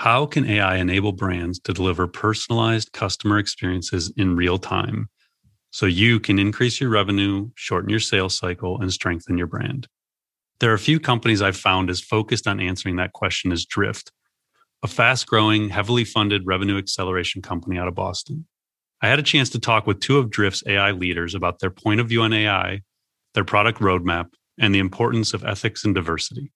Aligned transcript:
How 0.00 0.24
can 0.24 0.46
AI 0.46 0.76
enable 0.78 1.12
brands 1.12 1.58
to 1.58 1.74
deliver 1.74 2.06
personalized 2.06 2.90
customer 2.94 3.38
experiences 3.38 4.10
in 4.16 4.34
real 4.34 4.56
time 4.56 5.10
so 5.72 5.84
you 5.84 6.18
can 6.18 6.38
increase 6.38 6.80
your 6.80 6.88
revenue, 6.88 7.50
shorten 7.54 7.90
your 7.90 8.00
sales 8.00 8.34
cycle, 8.34 8.80
and 8.80 8.90
strengthen 8.90 9.36
your 9.36 9.46
brand? 9.46 9.88
There 10.58 10.70
are 10.70 10.74
a 10.74 10.78
few 10.78 11.00
companies 11.00 11.42
I've 11.42 11.54
found 11.54 11.90
as 11.90 12.00
focused 12.00 12.46
on 12.46 12.60
answering 12.60 12.96
that 12.96 13.12
question 13.12 13.52
as 13.52 13.66
Drift, 13.66 14.10
a 14.82 14.88
fast 14.88 15.26
growing, 15.26 15.68
heavily 15.68 16.06
funded 16.06 16.46
revenue 16.46 16.78
acceleration 16.78 17.42
company 17.42 17.76
out 17.76 17.86
of 17.86 17.94
Boston. 17.94 18.46
I 19.02 19.08
had 19.08 19.18
a 19.18 19.22
chance 19.22 19.50
to 19.50 19.60
talk 19.60 19.86
with 19.86 20.00
two 20.00 20.16
of 20.16 20.30
Drift's 20.30 20.62
AI 20.66 20.92
leaders 20.92 21.34
about 21.34 21.58
their 21.58 21.68
point 21.68 22.00
of 22.00 22.08
view 22.08 22.22
on 22.22 22.32
AI, 22.32 22.80
their 23.34 23.44
product 23.44 23.80
roadmap, 23.80 24.28
and 24.58 24.74
the 24.74 24.78
importance 24.78 25.34
of 25.34 25.44
ethics 25.44 25.84
and 25.84 25.94
diversity. 25.94 26.52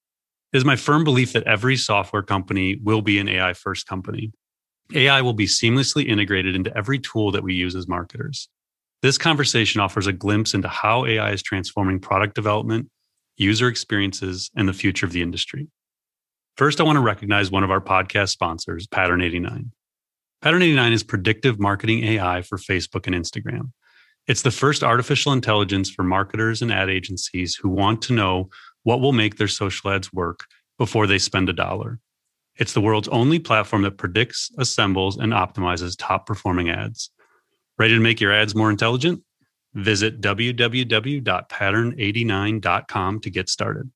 It 0.55 0.59
is 0.59 0.65
my 0.65 0.77
firm 0.77 1.03
belief 1.03 1.33
that 1.33 1.43
every 1.49 1.77
software 1.77 2.23
company 2.23 2.77
will 2.81 3.03
be 3.03 3.19
an 3.19 3.29
AI 3.29 3.55
first 3.55 3.89
company. 3.89 4.33
AI 4.95 5.21
will 5.21 5.33
be 5.33 5.47
seamlessly 5.47 6.07
integrated 6.07 6.55
into 6.55 6.75
every 6.77 7.01
tool 7.01 7.33
that 7.33 7.43
we 7.43 7.55
use 7.55 7.75
as 7.75 7.89
marketers. 7.89 8.49
This 9.03 9.19
conversation 9.19 9.81
offers 9.81 10.07
a 10.07 10.13
glimpse 10.13 10.55
into 10.55 10.69
how 10.69 11.07
AI 11.07 11.33
is 11.33 11.43
transforming 11.43 11.99
product 11.99 12.37
development, 12.37 12.89
user 13.37 13.67
experiences, 13.67 14.53
and 14.55 14.69
the 14.69 14.73
future 14.73 15.05
of 15.05 15.11
the 15.11 15.23
industry. 15.23 15.67
First, 16.57 16.81
I 16.81 16.85
want 16.85 16.97
to 16.97 17.03
recognize 17.03 17.51
one 17.51 17.65
of 17.65 17.73
our 17.73 17.81
podcast 17.81 18.29
sponsors, 18.29 18.87
Pattern 18.87 19.23
89. 19.23 19.73
Pattern 20.41 20.63
89 20.63 20.93
is 20.93 21.03
predictive 21.03 21.59
marketing 21.59 22.05
AI 22.05 22.43
for 22.43 22.59
Facebook 22.59 23.09
and 23.09 23.17
Instagram. 23.17 23.73
It's 24.29 24.43
the 24.43 24.53
first 24.53 24.85
artificial 24.85 25.33
intelligence 25.33 25.91
for 25.91 26.05
marketers 26.05 26.63
and 26.63 26.73
ad 26.73 26.89
agencies 26.89 27.57
who 27.57 27.69
want 27.69 28.01
to 28.03 28.13
know 28.13 28.51
what 28.85 29.01
will 29.01 29.13
make 29.13 29.37
their 29.37 29.49
social 29.49 29.91
ads 29.91 30.13
work 30.13 30.45
before 30.79 31.09
they 31.09 31.19
spend 31.19 31.49
a 31.49 31.53
dollar. 31.53 31.99
It's 32.57 32.73
the 32.73 32.81
world's 32.81 33.09
only 33.09 33.41
platform 33.41 33.83
that 33.83 33.99
predicts, 33.99 34.53
assembles, 34.59 35.17
and 35.17 35.33
optimizes 35.33 35.97
top 35.99 36.27
performing 36.27 36.71
ads. 36.71 37.11
Ready 37.79 37.95
to 37.95 38.01
make 38.01 38.21
your 38.21 38.33
ads 38.33 38.55
more 38.55 38.71
intelligent? 38.71 39.25
Visit 39.75 40.21
www.pattern89.com 40.21 43.21
to 43.21 43.31
get 43.31 43.49
started. 43.49 43.91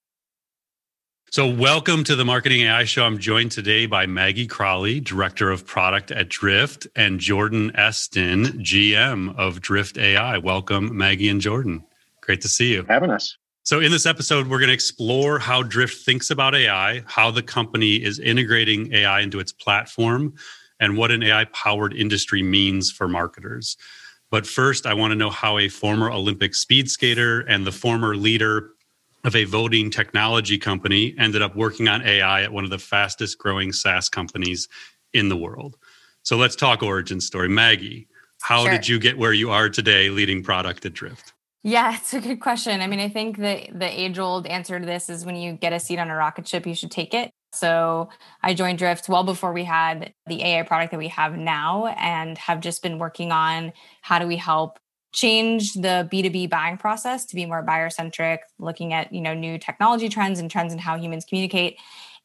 So, 1.31 1.47
welcome 1.47 2.05
to 2.05 2.17
the 2.17 2.25
Marketing 2.25 2.63
AI 2.63 2.85
Show. 2.85 3.05
I'm 3.05 3.19
joined 3.19 3.53
today 3.53 3.85
by 3.85 4.07
Maggie 4.07 4.47
Crowley, 4.47 4.99
Director 4.99 5.51
of 5.51 5.67
Product 5.67 6.11
at 6.11 6.31
Drift, 6.31 6.87
and 6.97 7.21
Jordan 7.21 7.71
Esten, 7.77 8.45
GM 8.63 9.37
of 9.37 9.61
Drift 9.61 9.99
AI. 9.99 10.39
Welcome, 10.39 10.97
Maggie 10.97 11.29
and 11.29 11.43
Jordan. 11.43 11.85
Great 12.23 12.41
to 12.41 12.49
see 12.49 12.73
you. 12.73 12.87
Having 12.89 13.11
us. 13.11 13.37
So, 13.69 13.81
in 13.81 13.93
this 13.93 14.07
episode, 14.07 14.49
we're 14.49 14.61
going 14.61 14.69
to 14.69 14.73
explore 14.73 15.39
how 15.39 15.63
Drift 15.63 16.03
thinks 16.03 16.31
about 16.31 16.55
AI, 16.55 17.03
how 17.07 17.31
the 17.31 17.43
company 17.43 17.97
is 17.97 18.19
integrating 18.19 18.91
AI 18.95 19.21
into 19.21 19.41
its 19.41 19.53
platform, 19.53 20.33
and 20.81 20.97
what 20.97 21.11
an 21.11 21.23
AI 21.23 21.45
powered 21.53 21.93
industry 21.93 22.43
means 22.43 22.91
for 22.91 23.09
marketers. 23.09 23.77
But 24.31 24.47
first, 24.47 24.87
I 24.87 24.95
want 24.95 25.11
to 25.11 25.17
know 25.17 25.29
how 25.29 25.59
a 25.59 25.69
former 25.69 26.11
Olympic 26.11 26.55
speed 26.55 26.91
skater 26.91 27.41
and 27.41 27.67
the 27.67 27.71
former 27.71 28.17
leader 28.17 28.71
of 29.25 29.37
a 29.37 29.45
voting 29.45 29.91
technology 29.91 30.57
company 30.57 31.15
ended 31.19 31.43
up 31.43 31.55
working 31.55 31.89
on 31.89 32.01
AI 32.07 32.45
at 32.45 32.51
one 32.51 32.65
of 32.65 32.71
the 32.71 32.79
fastest 32.79 33.37
growing 33.37 33.75
SaaS 33.75 34.09
companies 34.09 34.67
in 35.13 35.29
the 35.29 35.37
world. 35.37 35.77
So, 36.23 36.39
let's 36.39 36.57
talk 36.57 36.83
origin 36.83 37.21
story. 37.21 37.51
Maggie, 37.51 38.09
how 38.41 38.63
sure. 38.63 38.73
did 38.73 38.89
you 38.89 38.99
get 38.99 39.19
where 39.19 39.35
you 39.35 39.51
are 39.51 39.69
today 39.69 40.09
leading 40.09 40.43
product 40.43 40.87
at 40.87 40.95
Drift? 40.95 41.35
Yeah, 41.65 41.95
it's 41.97 42.15
a 42.15 42.21
good 42.21 42.41
question. 42.41 42.81
I 42.81 42.87
mean, 42.87 43.01
I 43.01 43.09
think 43.09 43.37
the 43.37 43.69
the 43.73 44.01
age 44.01 44.19
old 44.19 44.47
answer 44.47 44.79
to 44.79 44.87
this 44.87 45.09
is 45.11 45.25
when 45.27 45.37
you 45.37 45.53
get 45.53 45.73
a 45.73 45.81
seat 45.81 45.99
on 45.99 46.09
a 46.11 46.15
rocket 46.15 46.47
ship, 46.47 46.67
you 46.67 46.75
should 46.75 46.91
take 46.91 47.15
it. 47.15 47.31
So 47.53 48.11
I 48.43 48.55
joined 48.55 48.79
Drift 48.79 49.09
well 49.09 49.25
before 49.25 49.53
we 49.53 49.65
had 49.65 50.13
the 50.27 50.43
AI 50.45 50.63
product 50.63 50.93
that 50.93 50.99
we 50.99 51.09
have 51.09 51.37
now, 51.37 51.87
and 51.99 52.39
have 52.39 52.61
just 52.61 52.83
been 52.83 52.99
working 52.99 53.33
on 53.33 53.73
how 54.03 54.19
do 54.19 54.27
we 54.27 54.37
help 54.37 54.79
change 55.13 55.73
the 55.75 56.07
B2B 56.11 56.47
buying 56.47 56.77
process 56.79 57.25
to 57.27 57.35
be 57.35 57.47
more 57.47 57.63
buyer 57.63 57.91
centric, 57.91 58.43
looking 58.59 58.93
at 58.93 59.13
you 59.13 59.21
know 59.21 59.35
new 59.35 59.59
technology 59.59 60.09
trends 60.09 60.39
and 60.39 60.51
trends 60.51 60.73
in 60.73 60.79
how 60.79 60.97
humans 60.97 61.25
communicate. 61.25 61.77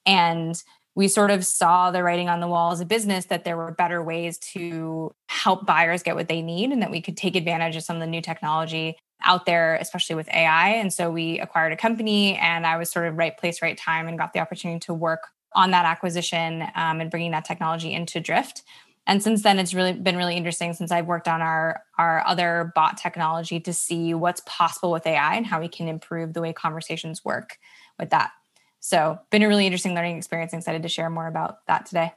And 0.05 0.61
we 0.95 1.07
sort 1.07 1.31
of 1.31 1.43
saw 1.43 1.89
the 1.89 2.03
writing 2.03 2.29
on 2.29 2.39
the 2.39 2.47
wall 2.47 2.71
as 2.71 2.79
a 2.79 2.85
business 2.85 3.25
that 3.25 3.45
there 3.45 3.57
were 3.57 3.71
better 3.71 4.03
ways 4.03 4.37
to 4.37 5.11
help 5.27 5.65
buyers 5.65 6.03
get 6.03 6.15
what 6.15 6.27
they 6.27 6.41
need 6.43 6.71
and 6.71 6.83
that 6.83 6.91
we 6.91 7.01
could 7.01 7.17
take 7.17 7.35
advantage 7.35 7.75
of 7.75 7.81
some 7.83 7.95
of 7.95 7.99
the 7.99 8.05
new 8.07 8.21
technology 8.21 8.95
out 9.23 9.45
there, 9.45 9.75
especially 9.75 10.15
with 10.15 10.27
AI. 10.29 10.69
And 10.69 10.91
so 10.91 11.09
we 11.09 11.39
acquired 11.39 11.73
a 11.73 11.77
company, 11.77 12.37
and 12.37 12.65
I 12.65 12.77
was 12.77 12.91
sort 12.91 13.07
of 13.07 13.17
right 13.17 13.37
place, 13.37 13.61
right 13.61 13.77
time, 13.77 14.07
and 14.07 14.17
got 14.17 14.33
the 14.33 14.39
opportunity 14.39 14.79
to 14.81 14.93
work 14.93 15.27
on 15.53 15.71
that 15.71 15.85
acquisition 15.85 16.63
um, 16.75 16.99
and 16.99 17.11
bringing 17.11 17.31
that 17.31 17.45
technology 17.45 17.93
into 17.93 18.19
Drift. 18.19 18.63
And 19.05 19.21
since 19.21 19.43
then, 19.43 19.59
it's 19.59 19.73
really 19.73 19.93
been 19.93 20.15
really 20.15 20.37
interesting 20.37 20.73
since 20.73 20.91
I've 20.91 21.07
worked 21.07 21.27
on 21.27 21.41
our 21.41 21.81
our 21.97 22.25
other 22.25 22.71
bot 22.73 22.97
technology 22.97 23.59
to 23.59 23.73
see 23.73 24.13
what's 24.13 24.41
possible 24.45 24.91
with 24.91 25.05
AI 25.05 25.35
and 25.35 25.45
how 25.45 25.59
we 25.59 25.67
can 25.67 25.87
improve 25.87 26.33
the 26.33 26.41
way 26.41 26.53
conversations 26.53 27.23
work 27.25 27.57
with 27.99 28.11
that. 28.11 28.31
So, 28.79 29.19
been 29.29 29.43
a 29.43 29.47
really 29.47 29.65
interesting 29.65 29.93
learning 29.93 30.17
experience. 30.17 30.53
Excited 30.53 30.83
to 30.83 30.89
share 30.89 31.09
more 31.09 31.27
about 31.27 31.65
that 31.67 31.85
today. 31.85 32.13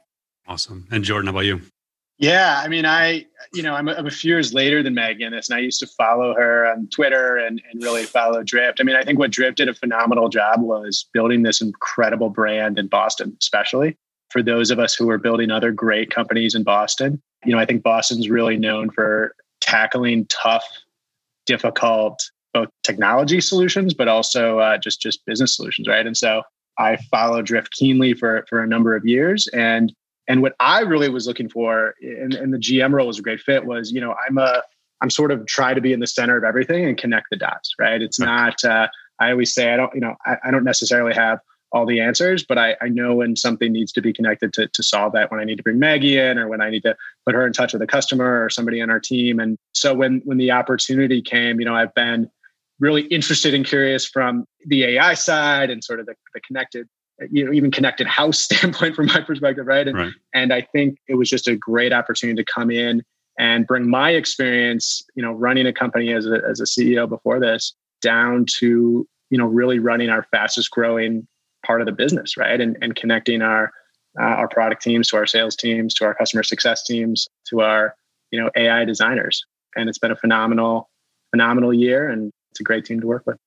Awesome. 0.47 0.87
And 0.89 1.03
Jordan, 1.03 1.27
how 1.27 1.31
about 1.31 1.45
you? 1.45 1.61
Yeah, 2.19 2.61
I 2.63 2.67
mean, 2.67 2.85
I, 2.85 3.25
you 3.53 3.61
know, 3.61 3.75
I'm 3.75 3.87
a, 3.87 3.93
I'm 3.93 4.07
a 4.07 4.11
few 4.11 4.33
years 4.33 4.51
later 4.51 4.81
than 4.81 4.95
Meg 4.95 5.21
in 5.21 5.33
this, 5.33 5.49
and 5.49 5.57
I 5.57 5.61
used 5.61 5.79
to 5.81 5.87
follow 5.87 6.33
her 6.33 6.65
on 6.65 6.87
Twitter 6.87 7.37
and, 7.37 7.61
and 7.71 7.83
really 7.83 8.03
follow 8.03 8.41
Drift. 8.41 8.79
I 8.79 8.83
mean, 8.83 8.95
I 8.95 9.03
think 9.03 9.19
what 9.19 9.31
Drift 9.31 9.57
did 9.57 9.69
a 9.69 9.73
phenomenal 9.73 10.27
job 10.27 10.61
was 10.61 11.07
building 11.13 11.43
this 11.43 11.61
incredible 11.61 12.29
brand 12.29 12.79
in 12.79 12.87
Boston, 12.87 13.37
especially 13.39 13.97
for 14.31 14.41
those 14.41 14.71
of 14.71 14.79
us 14.79 14.95
who 14.95 15.09
are 15.11 15.19
building 15.19 15.51
other 15.51 15.71
great 15.71 16.09
companies 16.09 16.55
in 16.55 16.63
Boston. 16.63 17.21
You 17.45 17.53
know, 17.53 17.59
I 17.59 17.65
think 17.65 17.83
Boston's 17.83 18.29
really 18.29 18.57
known 18.57 18.89
for 18.89 19.35
tackling 19.61 20.25
tough, 20.27 20.65
difficult, 21.45 22.19
both 22.51 22.69
technology 22.83 23.41
solutions, 23.41 23.93
but 23.93 24.07
also 24.07 24.57
uh, 24.57 24.79
just 24.79 25.01
just 25.01 25.23
business 25.27 25.55
solutions, 25.55 25.87
right? 25.87 26.05
And 26.05 26.17
so 26.17 26.41
I 26.79 26.97
followed 27.11 27.45
Drift 27.45 27.71
keenly 27.73 28.13
for 28.13 28.43
for 28.49 28.63
a 28.63 28.67
number 28.67 28.95
of 28.95 29.05
years, 29.05 29.47
and 29.49 29.93
and 30.27 30.41
what 30.41 30.55
I 30.59 30.81
really 30.81 31.09
was 31.09 31.27
looking 31.27 31.49
for, 31.49 31.95
and, 32.01 32.33
and 32.33 32.53
the 32.53 32.57
GM 32.57 32.91
role 32.91 33.07
was 33.07 33.19
a 33.19 33.21
great 33.21 33.39
fit, 33.39 33.65
was 33.65 33.91
you 33.91 34.01
know 34.01 34.15
I'm 34.27 34.37
a 34.37 34.63
I'm 35.01 35.09
sort 35.09 35.31
of 35.31 35.45
try 35.45 35.73
to 35.73 35.81
be 35.81 35.93
in 35.93 35.99
the 35.99 36.07
center 36.07 36.37
of 36.37 36.43
everything 36.43 36.85
and 36.85 36.97
connect 36.97 37.27
the 37.29 37.37
dots. 37.37 37.73
Right? 37.79 38.01
It's 38.01 38.19
not. 38.19 38.63
Uh, 38.63 38.87
I 39.19 39.31
always 39.31 39.53
say 39.53 39.73
I 39.73 39.77
don't. 39.77 39.93
You 39.93 40.01
know 40.01 40.15
I, 40.25 40.37
I 40.45 40.51
don't 40.51 40.63
necessarily 40.63 41.13
have 41.13 41.39
all 41.71 41.85
the 41.85 41.99
answers, 41.99 42.45
but 42.45 42.57
I, 42.57 42.75
I 42.81 42.87
know 42.87 43.15
when 43.15 43.35
something 43.35 43.73
needs 43.73 43.91
to 43.91 44.01
be 44.01 44.13
connected 44.13 44.53
to, 44.53 44.67
to 44.67 44.83
solve 44.83 45.11
that, 45.13 45.29
when 45.31 45.41
I 45.41 45.43
need 45.43 45.57
to 45.57 45.63
bring 45.63 45.79
Maggie 45.79 46.17
in 46.17 46.37
or 46.37 46.47
when 46.47 46.61
I 46.61 46.69
need 46.69 46.83
to 46.83 46.95
put 47.25 47.35
her 47.35 47.45
in 47.45 47.51
touch 47.51 47.73
with 47.73 47.81
a 47.81 47.87
customer 47.87 48.43
or 48.43 48.49
somebody 48.49 48.81
on 48.81 48.89
our 48.89 49.01
team. 49.01 49.39
And 49.39 49.57
so 49.73 49.93
when 49.93 50.21
when 50.25 50.37
the 50.37 50.51
opportunity 50.51 51.21
came, 51.21 51.59
you 51.59 51.65
know, 51.65 51.75
I've 51.75 51.93
been 51.93 52.29
really 52.79 53.03
interested 53.03 53.53
and 53.53 53.65
curious 53.65 54.05
from 54.07 54.45
the 54.65 54.83
AI 54.83 55.13
side 55.15 55.69
and 55.69 55.83
sort 55.83 55.99
of 55.99 56.05
the, 56.05 56.15
the 56.33 56.41
connected 56.41 56.87
you 57.31 57.45
know 57.45 57.51
even 57.51 57.71
connected 57.71 58.07
house 58.07 58.39
standpoint 58.43 58.95
from 58.95 59.07
my 59.07 59.21
perspective 59.21 59.65
right? 59.65 59.87
And, 59.87 59.97
right. 59.97 60.13
and 60.33 60.53
i 60.53 60.61
think 60.61 60.97
it 61.07 61.15
was 61.15 61.29
just 61.29 61.47
a 61.47 61.55
great 61.55 61.93
opportunity 61.93 62.43
to 62.43 62.51
come 62.51 62.71
in 62.71 63.03
and 63.39 63.67
bring 63.67 63.89
my 63.89 64.11
experience 64.11 65.03
you 65.15 65.23
know 65.23 65.31
running 65.31 65.67
a 65.67 65.73
company 65.73 66.13
as 66.13 66.25
a, 66.25 66.41
as 66.49 66.59
a 66.59 66.63
ceo 66.63 67.07
before 67.07 67.39
this 67.39 67.73
down 68.01 68.45
to 68.59 69.07
you 69.29 69.37
know 69.37 69.45
really 69.45 69.79
running 69.79 70.09
our 70.09 70.23
fastest 70.31 70.71
growing 70.71 71.27
part 71.65 71.81
of 71.81 71.85
the 71.85 71.91
business 71.91 72.37
right? 72.37 72.59
And, 72.59 72.77
and 72.81 72.95
connecting 72.95 73.41
our 73.41 73.71
uh, 74.19 74.23
our 74.23 74.47
product 74.47 74.81
teams 74.81 75.09
to 75.09 75.17
our 75.17 75.27
sales 75.27 75.55
teams 75.55 75.93
to 75.95 76.05
our 76.05 76.15
customer 76.15 76.43
success 76.43 76.83
teams 76.83 77.27
to 77.49 77.61
our 77.61 77.95
you 78.31 78.41
know 78.41 78.49
ai 78.55 78.85
designers. 78.85 79.45
And 79.75 79.89
it's 79.89 79.99
been 79.99 80.11
a 80.11 80.15
phenomenal 80.15 80.89
phenomenal 81.31 81.73
year 81.73 82.09
and 82.09 82.31
it's 82.51 82.59
a 82.61 82.63
great 82.63 82.85
team 82.85 83.01
to 83.01 83.07
work 83.07 83.23
with 83.25 83.37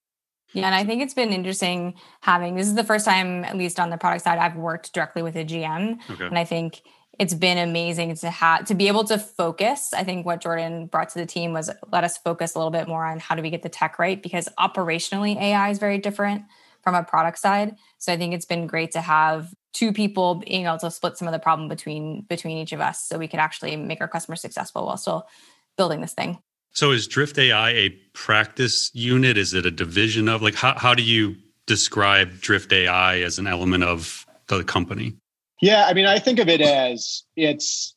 yeah, 0.53 0.67
and 0.67 0.75
I 0.75 0.85
think 0.85 1.03
it's 1.03 1.15
been 1.15 1.33
interesting 1.33 1.95
having 2.21 2.55
this 2.57 2.67
is 2.67 2.75
the 2.75 2.85
first 2.85 3.05
time, 3.05 3.45
at 3.45 3.57
least 3.57 3.79
on 3.79 3.91
the 3.91 3.97
product 3.97 4.25
side, 4.25 4.39
I've 4.39 4.57
worked 4.57 4.93
directly 4.93 5.23
with 5.23 5.37
a 5.37 5.45
GM. 5.45 5.99
Okay. 6.11 6.27
And 6.27 6.39
I 6.39 6.45
think 6.45 6.83
it's 7.19 7.35
been 7.35 7.59
amazing 7.59 8.15
to 8.17 8.31
have 8.31 8.65
to 8.65 8.75
be 8.75 8.89
able 8.89 9.05
to 9.05 9.19
focus. 9.19 9.93
I 9.93 10.05
think 10.05 10.25
what 10.25 10.41
Jordan 10.41 10.87
brought 10.87 11.11
to 11.11 11.19
the 11.19 11.27
team 11.27 11.53
was 11.53 11.71
let 11.93 12.03
us 12.03 12.17
focus 12.19 12.55
a 12.55 12.59
little 12.59 12.71
bit 12.71 12.89
more 12.89 13.05
on 13.05 13.19
how 13.19 13.35
do 13.35 13.43
we 13.43 13.51
get 13.51 13.63
the 13.63 13.69
tech 13.69 13.99
right 13.99 14.21
because 14.23 14.49
operationally 14.59 15.37
AI 15.37 15.71
is 15.71 15.79
very 15.79 15.99
different 15.99 16.45
from 16.83 16.95
a 16.95 17.05
product 17.05 17.39
side. 17.39 17.77
So 17.99 18.13
I 18.13 18.17
think 18.17 18.33
it's 18.33 18.47
been 18.47 18.67
great 18.67 18.93
to 18.93 19.01
have 19.01 19.53
two 19.73 19.93
people 19.93 20.37
being 20.37 20.65
able 20.65 20.79
to 20.79 20.91
split 20.91 21.19
some 21.19 21.29
of 21.29 21.33
the 21.33 21.39
problem 21.39 21.69
between 21.69 22.23
between 22.23 22.57
each 22.57 22.73
of 22.73 22.81
us 22.81 23.05
so 23.05 23.19
we 23.19 23.29
could 23.29 23.41
actually 23.41 23.77
make 23.77 24.01
our 24.01 24.09
customers 24.09 24.41
successful 24.41 24.87
while 24.87 24.97
still 24.97 25.29
building 25.77 26.01
this 26.01 26.15
thing. 26.15 26.39
So 26.73 26.93
is 26.93 27.07
Drift 27.07 27.39
AI 27.39 27.71
a 27.71 27.91
practice 28.13 28.91
unit? 28.95 29.37
Is 29.37 29.55
it 29.55 29.67
a 29.67 29.71
division 29.71 30.29
of 30.29 30.43
like 30.43 30.55
how, 30.55 30.79
how 30.79 30.95
do 30.95 31.03
you 31.03 31.37
describe 31.67 32.41
Drift 32.41 32.73
AI 32.73 33.21
as 33.21 33.39
an 33.39 33.47
element 33.47 33.85
of 33.85 34.27
the 34.49 34.65
company? 34.65 35.15
Yeah, 35.61 35.87
I 35.87 35.95
mean, 35.95 36.07
I 36.07 36.19
think 36.19 36.39
of 36.39 36.49
it 36.49 36.61
as 36.61 37.23
it's, 37.37 37.95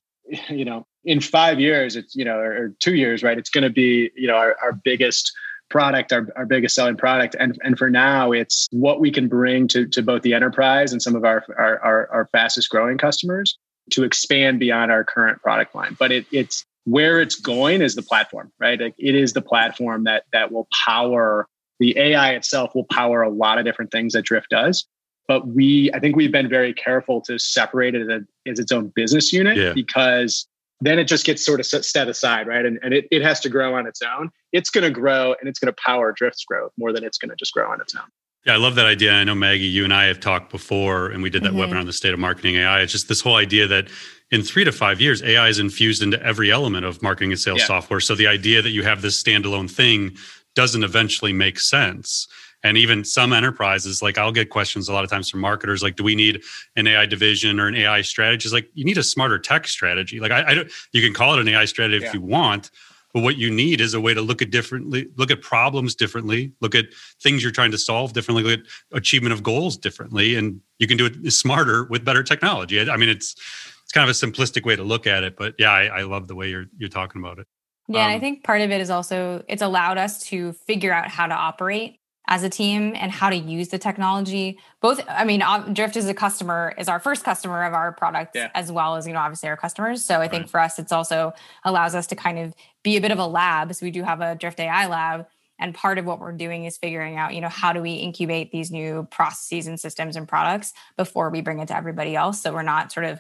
you 0.50 0.66
know, 0.66 0.86
in 1.06 1.20
five 1.20 1.60
years, 1.60 1.96
it's, 1.96 2.16
you 2.16 2.26
know, 2.26 2.38
or 2.38 2.74
two 2.80 2.96
years, 2.96 3.24
right? 3.24 3.38
It's 3.38 3.50
going 3.50 3.64
to 3.64 3.70
be, 3.70 4.12
you 4.16 4.28
know, 4.28 4.36
our, 4.36 4.56
our 4.62 4.74
biggest 4.74 5.32
product, 5.70 6.14
our, 6.14 6.28
our 6.36 6.46
biggest 6.46 6.76
selling 6.76 6.98
product. 6.98 7.36
And, 7.40 7.58
and 7.64 7.78
for 7.78 7.90
now, 7.90 8.32
it's 8.32 8.68
what 8.72 9.00
we 9.00 9.12
can 9.12 9.28
bring 9.28 9.68
to, 9.70 9.88
to 9.88 10.02
both 10.02 10.22
the 10.22 10.34
enterprise 10.34 10.92
and 10.94 11.02
some 11.02 11.16
of 11.16 11.26
our, 11.26 11.44
our, 11.58 11.80
our, 11.80 12.10
our 12.12 12.30
fastest 12.32 12.70
growing 12.70 12.98
customers 12.98 13.58
to 13.92 14.04
expand 14.04 14.60
beyond 14.60 14.92
our 14.92 15.04
current 15.04 15.42
product 15.42 15.74
line. 15.76 15.96
But 15.98 16.12
it, 16.12 16.26
it's 16.32 16.66
where 16.86 17.22
it's 17.22 17.36
going 17.36 17.82
is 17.82 17.96
the 17.96 18.02
platform, 18.02 18.52
right? 18.60 18.80
Like 18.80 18.96
it 18.98 19.16
is 19.16 19.34
the 19.34 19.42
platform 19.42 20.04
that 20.04 20.24
that 20.34 20.52
will 20.52 20.68
power 20.86 21.48
the 21.80 21.98
AI 21.98 22.34
itself 22.34 22.76
will 22.76 22.86
power 22.86 23.22
a 23.22 23.30
lot 23.30 23.58
of 23.58 23.66
different 23.66 23.92
things 23.92 24.14
that 24.14 24.24
Drift 24.24 24.50
does. 24.50 24.86
But 25.28 25.48
we, 25.48 25.92
I 25.94 26.00
think 26.00 26.16
we've 26.16 26.32
been 26.32 26.50
very 26.50 26.74
careful 26.74 27.22
to 27.22 27.40
separate 27.40 27.96
it 27.96 28.10
as, 28.10 28.22
as 28.46 28.60
its 28.60 28.72
own 28.72 28.92
business 28.96 29.32
unit 29.32 29.58
yeah. 29.58 29.74
because 29.74 30.48
then 30.82 31.00
it 31.00 31.06
just 31.06 31.26
gets 31.26 31.46
sort 31.46 31.60
of 31.60 31.66
set 31.66 32.08
aside, 32.10 32.48
right? 32.48 32.66
And, 32.66 32.78
and 32.84 32.94
it, 32.94 33.08
it 33.10 33.22
has 33.22 33.40
to 33.42 33.50
grow 33.50 33.76
on 33.76 33.88
its 33.88 34.02
own. 34.02 34.30
It's 34.52 34.70
going 34.70 34.84
to 34.84 34.90
grow 34.90 35.34
and 35.40 35.48
it's 35.48 35.60
going 35.60 35.74
to 35.74 35.82
power 35.82 36.12
Drift's 36.12 36.44
growth 36.44 36.72
more 36.78 36.92
than 36.92 37.04
it's 37.04 37.18
going 37.18 37.30
to 37.30 37.36
just 37.38 37.54
grow 37.54 37.72
on 37.72 37.80
its 37.80 37.96
own. 37.96 38.04
Yeah, 38.46 38.54
I 38.54 38.58
love 38.58 38.76
that 38.76 38.86
idea. 38.86 39.14
I 39.14 39.24
know 39.24 39.36
Maggie, 39.36 39.64
you 39.64 39.86
and 39.86 39.94
I 39.94 40.06
have 40.06 40.20
talked 40.20 40.52
before, 40.52 41.08
and 41.10 41.24
we 41.24 41.30
did 41.30 41.44
that 41.44 41.54
mm-hmm. 41.54 41.74
webinar 41.74 41.80
on 41.80 41.86
the 41.86 41.94
state 41.94 42.14
of 42.14 42.20
marketing 42.20 42.56
AI. 42.56 42.82
It's 42.82 42.92
just 42.92 43.08
this 43.08 43.22
whole 43.22 43.38
idea 43.38 43.68
that 43.68 43.88
in 44.32 44.42
three 44.42 44.66
to 44.66 44.72
five 44.72 45.00
years, 45.00 45.24
AI 45.24 45.48
is 45.48 45.60
infused 45.60 46.02
into 46.02 46.22
every 46.22 46.52
element 46.52 46.86
of 46.86 47.02
marketing 47.02 47.32
and 47.32 47.40
sales 47.40 47.60
yeah. 47.60 47.68
software. 47.68 48.00
So 48.00 48.16
the 48.16 48.28
idea 48.28 48.62
that 48.62 48.72
you 48.72 48.84
have 48.84 49.02
this 49.02 49.22
standalone 49.22 49.72
thing 49.72 50.18
doesn't 50.56 50.84
eventually 50.84 51.32
make 51.32 51.60
sense. 51.60 52.28
And 52.64 52.78
even 52.78 53.04
some 53.04 53.34
enterprises, 53.34 54.02
like 54.02 54.18
I'll 54.18 54.32
get 54.32 54.50
questions 54.50 54.88
a 54.88 54.94
lot 54.94 55.04
of 55.04 55.10
times 55.10 55.30
from 55.30 55.42
marketers, 55.42 55.84
like, 55.84 55.96
do 55.96 56.04
we 56.04 56.16
need 56.16 56.42
an 56.76 56.88
AI 56.88 57.06
division 57.06 57.60
or 57.60 57.68
an 57.68 57.76
AI 57.76 58.02
strategy? 58.02 58.46
It's 58.46 58.54
like 58.54 58.70
you 58.74 58.86
need 58.86 58.98
a 58.98 59.04
smarter 59.04 59.38
tech 59.38 59.68
strategy. 59.68 60.20
Like 60.20 60.32
I, 60.32 60.52
I 60.52 60.54
don't, 60.54 60.72
you 60.94 61.02
can 61.02 61.14
call 61.14 61.34
it 61.34 61.40
an 61.40 61.48
AI 61.48 61.66
strategy 61.66 62.02
yeah. 62.02 62.08
if 62.08 62.14
you 62.14 62.22
want, 62.22 62.72
but 63.14 63.22
what 63.22 63.38
you 63.38 63.52
need 63.52 63.80
is 63.80 63.94
a 63.94 64.02
way 64.02 64.14
to 64.14 64.22
look 64.22 64.42
at 64.42 64.50
differently, 64.50 65.08
look 65.18 65.30
at 65.30 65.42
problems 65.42 65.94
differently, 65.94 66.52
look 66.62 66.74
at 66.74 66.86
things 67.22 67.44
you're 67.44 67.52
trying 67.52 67.72
to 67.72 67.78
solve 67.78 68.14
differently, 68.14 68.44
look 68.44 68.60
at 68.60 68.66
achievement 68.98 69.34
of 69.34 69.44
goals 69.44 69.78
differently, 69.78 70.36
and 70.36 70.60
you 70.80 70.88
can 70.88 70.98
do 70.98 71.06
it 71.06 71.32
smarter 71.32 71.86
with 71.86 72.04
better 72.04 72.24
technology. 72.24 72.80
I 72.80 72.98
mean, 72.98 73.10
it's 73.10 73.36
it's 73.84 73.92
kind 73.92 74.10
of 74.10 74.16
a 74.16 74.18
simplistic 74.18 74.66
way 74.66 74.76
to 74.76 74.84
look 74.84 75.06
at 75.06 75.24
it, 75.24 75.38
but 75.38 75.54
yeah, 75.60 75.72
I, 75.72 76.00
I 76.00 76.02
love 76.04 76.28
the 76.28 76.36
way 76.36 76.50
you're 76.50 76.66
you're 76.78 76.90
talking 76.90 77.22
about 77.22 77.38
it. 77.38 77.48
Yeah, 77.88 78.00
um, 78.00 78.06
and 78.06 78.16
I 78.16 78.20
think 78.20 78.44
part 78.44 78.62
of 78.62 78.72
it 78.72 78.82
is 78.82 78.90
also 78.90 79.44
it's 79.48 79.62
allowed 79.62 79.98
us 79.98 80.24
to 80.26 80.54
figure 80.54 80.92
out 80.92 81.10
how 81.10 81.28
to 81.28 81.36
operate 81.36 82.00
as 82.28 82.44
a 82.44 82.50
team 82.50 82.94
and 82.96 83.12
how 83.12 83.30
to 83.30 83.36
use 83.36 83.68
the 83.70 83.78
technology. 83.78 84.58
Both, 84.82 85.04
I 85.10 85.26
mean, 85.26 85.44
Drift 85.74 85.98
is 85.98 86.08
a 86.08 86.14
customer 86.14 86.74
is 86.78 86.88
our 86.88 87.00
first 87.00 87.24
customer 87.24 87.64
of 87.64 87.74
our 87.74 87.92
product, 87.92 88.36
yeah. 88.36 88.50
as 88.56 88.72
well 88.72 88.96
as 88.96 89.06
you 89.06 89.14
know, 89.14 89.20
obviously 89.20 89.50
our 89.50 89.58
customers. 89.58 90.06
So 90.06 90.22
I 90.22 90.28
think 90.28 90.48
for 90.48 90.60
us, 90.60 90.80
it's 90.80 90.92
also 90.92 91.34
allows 91.66 91.96
us 91.96 92.08
to 92.08 92.16
kind 92.16 92.40
of 92.40 92.54
be 92.82 92.96
a 92.96 93.02
bit 93.02 93.12
of 93.12 93.20
a 93.20 93.28
lab. 93.28 93.74
So 93.76 93.86
we 93.86 93.92
do 93.92 94.04
have 94.04 94.22
a 94.22 94.36
Drift 94.36 94.60
AI 94.60 94.88
lab, 94.88 95.28
and 95.60 95.76
part 95.76 95.98
of 95.98 96.06
what 96.06 96.20
we're 96.20 96.32
doing 96.32 96.66
is 96.66 96.78
figuring 96.78 97.18
out, 97.18 97.34
you 97.34 97.42
know, 97.42 97.50
how 97.50 97.74
do 97.74 97.82
we 97.82 97.94
incubate 97.94 98.52
these 98.52 98.72
new 98.72 99.08
processes 99.12 99.68
and 99.68 99.80
systems 99.80 100.16
and 100.16 100.28
products 100.28 100.74
before 100.98 101.30
we 101.30 101.42
bring 101.42 101.60
it 101.60 101.68
to 101.68 101.76
everybody 101.76 102.16
else, 102.16 102.42
so 102.42 102.54
we're 102.54 102.64
not 102.64 102.92
sort 102.92 103.06
of 103.06 103.20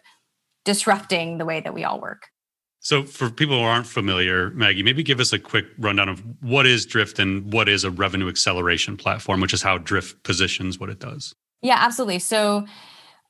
disrupting 0.66 1.38
the 1.38 1.46
way 1.46 1.60
that 1.60 1.74
we 1.74 1.84
all 1.84 2.00
work. 2.00 2.30
So, 2.84 3.06
for 3.06 3.30
people 3.30 3.58
who 3.58 3.64
aren't 3.64 3.88
familiar, 3.88 4.50
Maggie, 4.50 4.84
maybe 4.84 5.04
give 5.04 5.22
us 5.22 5.32
a 5.32 5.40
quick 5.40 5.66
rundown 5.78 6.10
of 6.10 6.22
what 6.42 6.68
is 6.68 6.86
Drift 6.86 7.18
and 7.18 7.52
what 7.54 7.70
is 7.70 7.86
a 7.86 7.92
revenue 7.92 8.28
acceleration 8.28 8.98
platform, 8.98 9.40
which 9.40 9.54
is 9.54 9.62
how 9.62 9.78
Drift 9.78 10.22
positions 10.24 10.78
what 10.78 10.90
it 10.90 11.00
does. 11.00 11.34
Yeah, 11.62 11.78
absolutely. 11.80 12.20
So, 12.20 12.66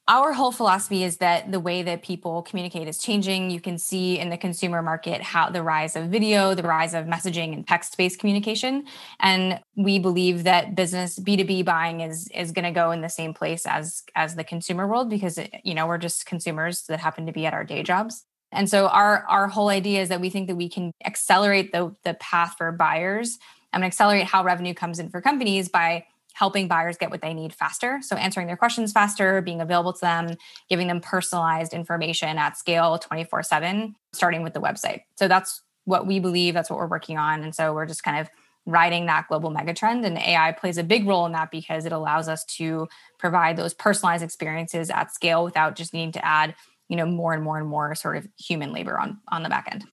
our 0.07 0.33
whole 0.33 0.51
philosophy 0.51 1.03
is 1.03 1.17
that 1.17 1.51
the 1.51 1.59
way 1.59 1.83
that 1.83 2.01
people 2.01 2.41
communicate 2.41 2.87
is 2.87 2.97
changing. 2.97 3.51
You 3.51 3.61
can 3.61 3.77
see 3.77 4.17
in 4.17 4.31
the 4.31 4.37
consumer 4.37 4.81
market 4.81 5.21
how 5.21 5.51
the 5.51 5.61
rise 5.61 5.95
of 5.95 6.09
video, 6.09 6.55
the 6.55 6.63
rise 6.63 6.95
of 6.95 7.05
messaging 7.05 7.53
and 7.53 7.65
text-based 7.65 8.19
communication, 8.19 8.85
and 9.19 9.59
we 9.77 9.99
believe 9.99 10.45
that 10.45 10.73
business 10.75 11.19
B2B 11.19 11.63
buying 11.63 12.01
is 12.01 12.27
is 12.33 12.51
going 12.51 12.65
to 12.65 12.71
go 12.71 12.89
in 12.89 13.01
the 13.01 13.07
same 13.07 13.35
place 13.35 13.67
as 13.67 14.01
as 14.15 14.33
the 14.33 14.43
consumer 14.43 14.87
world 14.87 15.11
because 15.11 15.37
you 15.63 15.75
know, 15.75 15.85
we're 15.85 15.99
just 15.99 16.25
consumers 16.25 16.85
that 16.87 16.99
happen 16.99 17.27
to 17.27 17.31
be 17.31 17.45
at 17.45 17.53
our 17.53 17.63
day 17.63 17.83
jobs. 17.83 18.25
And 18.53 18.69
so 18.69 18.87
our 18.87 19.25
our 19.27 19.47
whole 19.47 19.69
idea 19.69 20.01
is 20.01 20.09
that 20.09 20.21
we 20.21 20.29
think 20.29 20.47
that 20.47 20.55
we 20.55 20.69
can 20.69 20.91
accelerate 21.05 21.71
the 21.71 21.95
the 22.03 22.13
path 22.15 22.55
for 22.57 22.71
buyers 22.71 23.37
and 23.73 23.83
accelerate 23.83 24.25
how 24.25 24.43
revenue 24.43 24.73
comes 24.73 24.99
in 24.99 25.09
for 25.09 25.21
companies 25.21 25.67
by 25.67 26.05
helping 26.33 26.67
buyers 26.67 26.97
get 26.97 27.11
what 27.11 27.21
they 27.21 27.33
need 27.33 27.53
faster. 27.53 27.99
So, 28.01 28.15
answering 28.15 28.47
their 28.47 28.57
questions 28.57 28.91
faster, 28.91 29.41
being 29.41 29.61
available 29.61 29.93
to 29.93 30.01
them, 30.01 30.35
giving 30.69 30.87
them 30.87 30.99
personalized 30.99 31.73
information 31.73 32.37
at 32.37 32.57
scale 32.57 32.97
24 32.97 33.43
7, 33.43 33.95
starting 34.13 34.43
with 34.43 34.53
the 34.53 34.61
website. 34.61 35.01
So, 35.17 35.27
that's 35.27 35.61
what 35.85 36.05
we 36.05 36.19
believe, 36.19 36.53
that's 36.53 36.69
what 36.69 36.79
we're 36.79 36.87
working 36.87 37.17
on. 37.17 37.43
And 37.43 37.55
so, 37.55 37.73
we're 37.73 37.85
just 37.85 38.03
kind 38.03 38.19
of 38.19 38.29
riding 38.65 39.05
that 39.07 39.27
global 39.27 39.51
megatrend. 39.51 40.05
And 40.05 40.17
AI 40.17 40.53
plays 40.53 40.77
a 40.77 40.83
big 40.83 41.05
role 41.05 41.25
in 41.25 41.33
that 41.33 41.51
because 41.51 41.85
it 41.85 41.91
allows 41.91 42.27
us 42.29 42.45
to 42.45 42.87
provide 43.19 43.57
those 43.57 43.73
personalized 43.73 44.23
experiences 44.23 44.89
at 44.89 45.13
scale 45.13 45.43
without 45.43 45.75
just 45.75 45.93
needing 45.93 46.13
to 46.13 46.25
add 46.25 46.55
you 46.89 46.95
know 46.95 47.05
more 47.05 47.33
and 47.33 47.43
more 47.43 47.57
and 47.57 47.67
more 47.67 47.95
sort 47.95 48.17
of 48.17 48.27
human 48.37 48.73
labor 48.73 48.99
on 48.99 49.19
on 49.31 49.43
the 49.43 49.49
back 49.49 49.67
end 49.71 49.85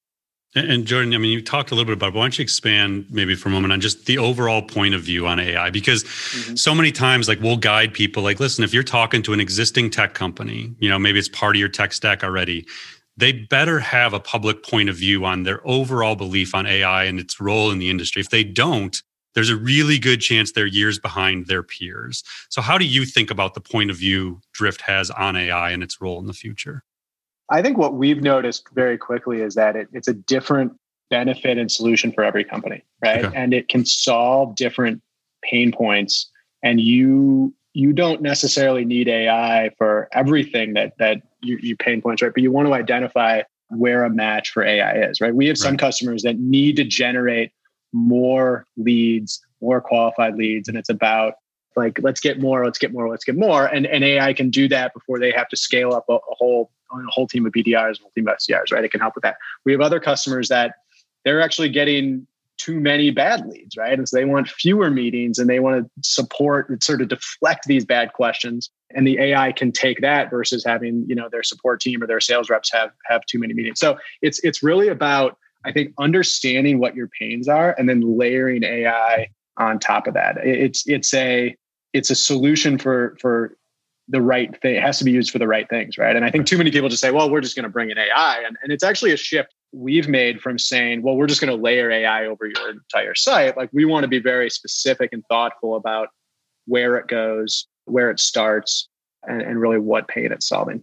and 0.54 0.84
Jordan, 0.84 1.14
I 1.14 1.18
mean, 1.18 1.30
you 1.30 1.40
talked 1.40 1.70
a 1.70 1.74
little 1.76 1.84
bit 1.86 1.92
about 1.92 2.08
it, 2.08 2.12
but 2.12 2.18
why 2.18 2.24
don't 2.24 2.38
you 2.38 2.42
expand 2.42 3.06
maybe 3.08 3.36
for 3.36 3.48
a 3.48 3.52
moment 3.52 3.72
on 3.72 3.80
just 3.80 4.06
the 4.06 4.18
overall 4.18 4.62
point 4.62 4.94
of 4.94 5.02
view 5.02 5.26
on 5.28 5.38
AI? 5.38 5.70
Because 5.70 6.02
mm-hmm. 6.02 6.56
so 6.56 6.74
many 6.74 6.90
times, 6.90 7.28
like 7.28 7.40
we'll 7.40 7.56
guide 7.56 7.94
people 7.94 8.24
like, 8.24 8.40
listen, 8.40 8.64
if 8.64 8.74
you're 8.74 8.82
talking 8.82 9.22
to 9.22 9.32
an 9.32 9.38
existing 9.38 9.90
tech 9.90 10.14
company, 10.14 10.74
you 10.80 10.88
know, 10.88 10.98
maybe 10.98 11.20
it's 11.20 11.28
part 11.28 11.54
of 11.54 11.60
your 11.60 11.68
tech 11.68 11.92
stack 11.92 12.24
already, 12.24 12.66
they 13.16 13.30
better 13.30 13.78
have 13.78 14.12
a 14.12 14.18
public 14.18 14.64
point 14.64 14.88
of 14.88 14.96
view 14.96 15.24
on 15.24 15.44
their 15.44 15.60
overall 15.64 16.16
belief 16.16 16.52
on 16.52 16.66
AI 16.66 17.04
and 17.04 17.20
its 17.20 17.40
role 17.40 17.70
in 17.70 17.78
the 17.78 17.88
industry. 17.88 18.20
If 18.20 18.30
they 18.30 18.42
don't, 18.42 19.00
there's 19.34 19.50
a 19.50 19.56
really 19.56 19.98
good 19.98 20.20
chance 20.20 20.52
they're 20.52 20.66
years 20.66 20.98
behind 20.98 21.46
their 21.46 21.62
peers. 21.62 22.22
So, 22.48 22.60
how 22.60 22.78
do 22.78 22.84
you 22.84 23.04
think 23.04 23.30
about 23.30 23.54
the 23.54 23.60
point 23.60 23.90
of 23.90 23.96
view 23.96 24.40
Drift 24.52 24.80
has 24.82 25.10
on 25.10 25.36
AI 25.36 25.70
and 25.70 25.82
its 25.82 26.00
role 26.00 26.18
in 26.18 26.26
the 26.26 26.32
future? 26.32 26.84
I 27.48 27.62
think 27.62 27.78
what 27.78 27.94
we've 27.94 28.22
noticed 28.22 28.68
very 28.74 28.96
quickly 28.96 29.40
is 29.40 29.54
that 29.54 29.76
it, 29.76 29.88
it's 29.92 30.08
a 30.08 30.14
different 30.14 30.72
benefit 31.10 31.58
and 31.58 31.70
solution 31.70 32.12
for 32.12 32.22
every 32.22 32.44
company, 32.44 32.84
right? 33.04 33.24
Okay. 33.24 33.36
And 33.36 33.52
it 33.52 33.68
can 33.68 33.84
solve 33.84 34.54
different 34.54 35.02
pain 35.42 35.72
points. 35.72 36.30
And 36.62 36.80
you 36.80 37.54
you 37.72 37.92
don't 37.92 38.20
necessarily 38.20 38.84
need 38.84 39.08
AI 39.08 39.70
for 39.78 40.08
everything 40.12 40.74
that 40.74 40.96
that 40.98 41.22
you, 41.40 41.58
you 41.60 41.76
pain 41.76 42.02
points, 42.02 42.22
right? 42.22 42.32
But 42.32 42.42
you 42.42 42.52
want 42.52 42.68
to 42.68 42.74
identify 42.74 43.42
where 43.68 44.04
a 44.04 44.10
match 44.10 44.50
for 44.50 44.64
AI 44.64 45.02
is, 45.02 45.20
right? 45.20 45.34
We 45.34 45.46
have 45.46 45.56
some 45.56 45.72
right. 45.72 45.80
customers 45.80 46.22
that 46.22 46.38
need 46.38 46.76
to 46.76 46.84
generate 46.84 47.52
more 47.92 48.66
leads, 48.76 49.40
more 49.60 49.80
qualified 49.80 50.36
leads, 50.36 50.68
and 50.68 50.76
it's 50.76 50.88
about 50.88 51.34
like 51.76 51.98
let's 52.02 52.20
get 52.20 52.40
more, 52.40 52.64
let's 52.64 52.78
get 52.78 52.92
more, 52.92 53.08
let's 53.08 53.24
get 53.24 53.36
more, 53.36 53.66
and 53.66 53.86
and 53.86 54.04
AI 54.04 54.32
can 54.32 54.50
do 54.50 54.68
that 54.68 54.92
before 54.94 55.18
they 55.18 55.30
have 55.32 55.48
to 55.48 55.56
scale 55.56 55.92
up 55.92 56.04
a, 56.08 56.14
a 56.14 56.34
whole 56.38 56.70
a 56.92 56.96
whole 57.08 57.26
team 57.26 57.46
of 57.46 57.52
BDRs, 57.52 57.98
a 57.98 58.02
whole 58.02 58.12
team 58.14 58.28
of 58.28 58.36
SDRs, 58.36 58.72
right? 58.72 58.84
It 58.84 58.90
can 58.90 59.00
help 59.00 59.14
with 59.14 59.22
that. 59.22 59.36
We 59.64 59.72
have 59.72 59.80
other 59.80 60.00
customers 60.00 60.48
that 60.48 60.74
they're 61.24 61.40
actually 61.40 61.68
getting 61.68 62.26
too 62.60 62.78
many 62.78 63.10
bad 63.10 63.46
leads, 63.46 63.76
right? 63.76 63.98
And 63.98 64.06
so 64.06 64.16
they 64.16 64.26
want 64.26 64.48
fewer 64.48 64.90
meetings 64.90 65.38
and 65.38 65.48
they 65.48 65.60
want 65.60 65.84
to 65.84 65.90
support 66.02 66.68
and 66.68 66.82
sort 66.82 67.00
of 67.00 67.08
deflect 67.08 67.64
these 67.66 67.86
bad 67.86 68.12
questions. 68.12 68.68
And 68.94 69.06
the 69.06 69.18
AI 69.18 69.52
can 69.52 69.72
take 69.72 70.02
that 70.02 70.30
versus 70.30 70.62
having, 70.64 71.06
you 71.08 71.14
know, 71.14 71.28
their 71.30 71.42
support 71.42 71.80
team 71.80 72.02
or 72.02 72.06
their 72.06 72.20
sales 72.20 72.50
reps 72.50 72.70
have 72.72 72.90
have 73.06 73.24
too 73.24 73.38
many 73.38 73.54
meetings. 73.54 73.80
So 73.80 73.98
it's 74.20 74.40
it's 74.40 74.62
really 74.62 74.88
about, 74.88 75.38
I 75.64 75.72
think, 75.72 75.92
understanding 75.98 76.78
what 76.78 76.94
your 76.94 77.08
pains 77.08 77.48
are 77.48 77.74
and 77.78 77.88
then 77.88 78.18
layering 78.18 78.64
AI 78.64 79.28
on 79.56 79.78
top 79.78 80.06
of 80.06 80.14
that. 80.14 80.38
It's 80.38 80.86
it's 80.88 81.12
a 81.14 81.54
it's 81.92 82.10
a 82.10 82.14
solution 82.14 82.78
for 82.78 83.16
for 83.20 83.56
the 84.08 84.20
right 84.20 84.60
thing. 84.60 84.76
It 84.76 84.82
has 84.82 84.98
to 84.98 85.04
be 85.04 85.12
used 85.12 85.30
for 85.30 85.38
the 85.38 85.46
right 85.46 85.68
things, 85.68 85.96
right? 85.96 86.16
And 86.16 86.24
I 86.24 86.30
think 86.30 86.46
too 86.46 86.58
many 86.58 86.70
people 86.70 86.88
just 86.88 87.00
say, 87.00 87.12
well, 87.12 87.30
we're 87.30 87.40
just 87.40 87.54
going 87.54 87.64
to 87.64 87.70
bring 87.70 87.90
in 87.90 87.98
AI. 87.98 88.42
And, 88.44 88.56
and 88.62 88.72
it's 88.72 88.82
actually 88.82 89.12
a 89.12 89.16
shift 89.16 89.54
we've 89.72 90.08
made 90.08 90.40
from 90.40 90.58
saying, 90.58 91.02
well, 91.02 91.16
we're 91.16 91.28
just 91.28 91.40
going 91.40 91.54
to 91.56 91.62
layer 91.62 91.90
AI 91.92 92.26
over 92.26 92.46
your 92.46 92.70
entire 92.70 93.14
site. 93.14 93.56
Like 93.56 93.70
we 93.72 93.84
want 93.84 94.02
to 94.02 94.08
be 94.08 94.18
very 94.18 94.50
specific 94.50 95.10
and 95.12 95.24
thoughtful 95.26 95.76
about 95.76 96.08
where 96.66 96.96
it 96.96 97.06
goes, 97.06 97.68
where 97.84 98.10
it 98.10 98.18
starts, 98.18 98.88
and, 99.28 99.42
and 99.42 99.60
really 99.60 99.78
what 99.78 100.08
pain 100.08 100.32
it's 100.32 100.48
solving. 100.48 100.82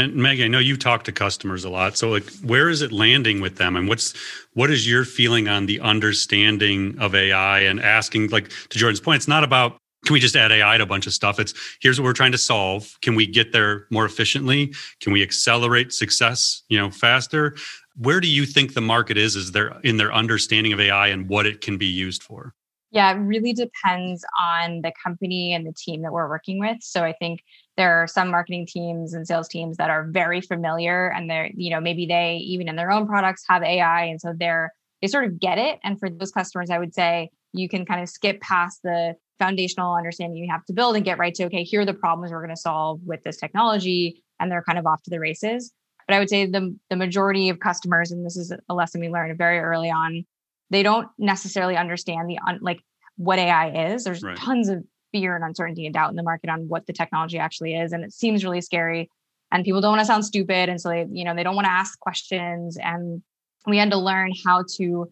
And 0.00 0.14
Maggie, 0.14 0.44
I 0.44 0.48
know 0.48 0.58
you've 0.58 0.78
talked 0.78 1.04
to 1.06 1.12
customers 1.12 1.64
a 1.64 1.70
lot. 1.70 1.98
So 1.98 2.08
like 2.08 2.24
where 2.42 2.70
is 2.70 2.80
it 2.80 2.90
landing 2.90 3.40
with 3.40 3.56
them? 3.56 3.76
And 3.76 3.86
what's 3.86 4.14
what 4.54 4.70
is 4.70 4.88
your 4.88 5.04
feeling 5.04 5.46
on 5.46 5.66
the 5.66 5.78
understanding 5.80 6.96
of 6.98 7.14
AI 7.14 7.60
and 7.60 7.80
asking 7.80 8.28
like 8.28 8.50
to 8.70 8.78
Jordan's 8.78 9.00
point, 9.00 9.16
it's 9.16 9.28
not 9.28 9.44
about 9.44 9.76
can 10.06 10.14
we 10.14 10.20
just 10.20 10.34
add 10.34 10.50
AI 10.50 10.78
to 10.78 10.84
a 10.84 10.86
bunch 10.86 11.06
of 11.06 11.12
stuff? 11.12 11.38
It's 11.38 11.52
here's 11.82 12.00
what 12.00 12.06
we're 12.06 12.14
trying 12.14 12.32
to 12.32 12.38
solve. 12.38 12.96
Can 13.02 13.14
we 13.14 13.26
get 13.26 13.52
there 13.52 13.86
more 13.90 14.06
efficiently? 14.06 14.72
Can 15.00 15.12
we 15.12 15.22
accelerate 15.22 15.92
success, 15.92 16.62
you 16.70 16.78
know, 16.78 16.90
faster? 16.90 17.54
Where 17.96 18.20
do 18.20 18.28
you 18.28 18.46
think 18.46 18.72
the 18.72 18.80
market 18.80 19.18
is 19.18 19.36
is 19.36 19.52
there 19.52 19.78
in 19.84 19.98
their 19.98 20.12
understanding 20.14 20.72
of 20.72 20.80
AI 20.80 21.08
and 21.08 21.28
what 21.28 21.44
it 21.44 21.60
can 21.60 21.76
be 21.76 21.86
used 21.86 22.22
for? 22.22 22.54
Yeah, 22.92 23.12
it 23.12 23.18
really 23.18 23.52
depends 23.52 24.24
on 24.42 24.80
the 24.82 24.92
company 25.02 25.52
and 25.54 25.64
the 25.64 25.72
team 25.72 26.02
that 26.02 26.12
we're 26.12 26.28
working 26.28 26.58
with. 26.58 26.78
So 26.80 27.04
I 27.04 27.12
think 27.12 27.40
there 27.76 28.02
are 28.02 28.08
some 28.08 28.30
marketing 28.30 28.66
teams 28.66 29.14
and 29.14 29.26
sales 29.26 29.48
teams 29.48 29.76
that 29.76 29.90
are 29.90 30.08
very 30.10 30.40
familiar 30.40 31.08
and 31.08 31.30
they're, 31.30 31.50
you 31.54 31.70
know, 31.70 31.80
maybe 31.80 32.04
they 32.06 32.36
even 32.38 32.68
in 32.68 32.74
their 32.74 32.90
own 32.90 33.06
products 33.06 33.44
have 33.48 33.62
AI. 33.62 34.04
And 34.04 34.20
so 34.20 34.34
they're, 34.36 34.72
they 35.00 35.06
sort 35.06 35.24
of 35.24 35.38
get 35.38 35.56
it. 35.56 35.78
And 35.84 36.00
for 36.00 36.10
those 36.10 36.32
customers, 36.32 36.68
I 36.68 36.78
would 36.78 36.92
say 36.92 37.30
you 37.52 37.68
can 37.68 37.86
kind 37.86 38.02
of 38.02 38.08
skip 38.08 38.40
past 38.40 38.80
the 38.82 39.14
foundational 39.38 39.94
understanding 39.94 40.36
you 40.36 40.50
have 40.50 40.64
to 40.66 40.72
build 40.72 40.96
and 40.96 41.04
get 41.04 41.18
right 41.18 41.34
to, 41.34 41.44
okay, 41.44 41.62
here 41.62 41.82
are 41.82 41.86
the 41.86 41.94
problems 41.94 42.32
we're 42.32 42.44
going 42.44 42.54
to 42.54 42.60
solve 42.60 43.00
with 43.04 43.22
this 43.22 43.36
technology. 43.36 44.22
And 44.40 44.50
they're 44.50 44.64
kind 44.64 44.78
of 44.78 44.86
off 44.86 45.02
to 45.04 45.10
the 45.10 45.20
races. 45.20 45.72
But 46.08 46.16
I 46.16 46.18
would 46.18 46.28
say 46.28 46.46
the, 46.46 46.76
the 46.88 46.96
majority 46.96 47.50
of 47.50 47.60
customers, 47.60 48.10
and 48.10 48.26
this 48.26 48.36
is 48.36 48.52
a 48.68 48.74
lesson 48.74 49.00
we 49.00 49.08
learned 49.08 49.38
very 49.38 49.60
early 49.60 49.90
on, 49.90 50.24
they 50.70 50.82
don't 50.82 51.08
necessarily 51.18 51.76
understand 51.76 52.30
the 52.30 52.38
un, 52.46 52.58
like 52.62 52.80
what 53.16 53.38
AI 53.38 53.92
is. 53.92 54.04
There's 54.04 54.22
right. 54.22 54.36
tons 54.36 54.68
of 54.68 54.84
fear 55.12 55.34
and 55.34 55.44
uncertainty 55.44 55.84
and 55.84 55.94
doubt 55.94 56.10
in 56.10 56.16
the 56.16 56.22
market 56.22 56.48
on 56.48 56.68
what 56.68 56.86
the 56.86 56.92
technology 56.92 57.38
actually 57.38 57.74
is, 57.74 57.92
and 57.92 58.04
it 58.04 58.12
seems 58.12 58.44
really 58.44 58.60
scary. 58.60 59.10
And 59.52 59.64
people 59.64 59.80
don't 59.80 59.90
want 59.90 60.00
to 60.00 60.06
sound 60.06 60.24
stupid, 60.24 60.68
and 60.68 60.80
so 60.80 60.88
they, 60.88 61.06
you 61.10 61.24
know, 61.24 61.34
they 61.34 61.42
don't 61.42 61.56
want 61.56 61.66
to 61.66 61.72
ask 61.72 61.98
questions. 61.98 62.78
And 62.80 63.22
we 63.66 63.78
had 63.78 63.90
to 63.90 63.98
learn 63.98 64.32
how 64.44 64.64
to 64.76 65.08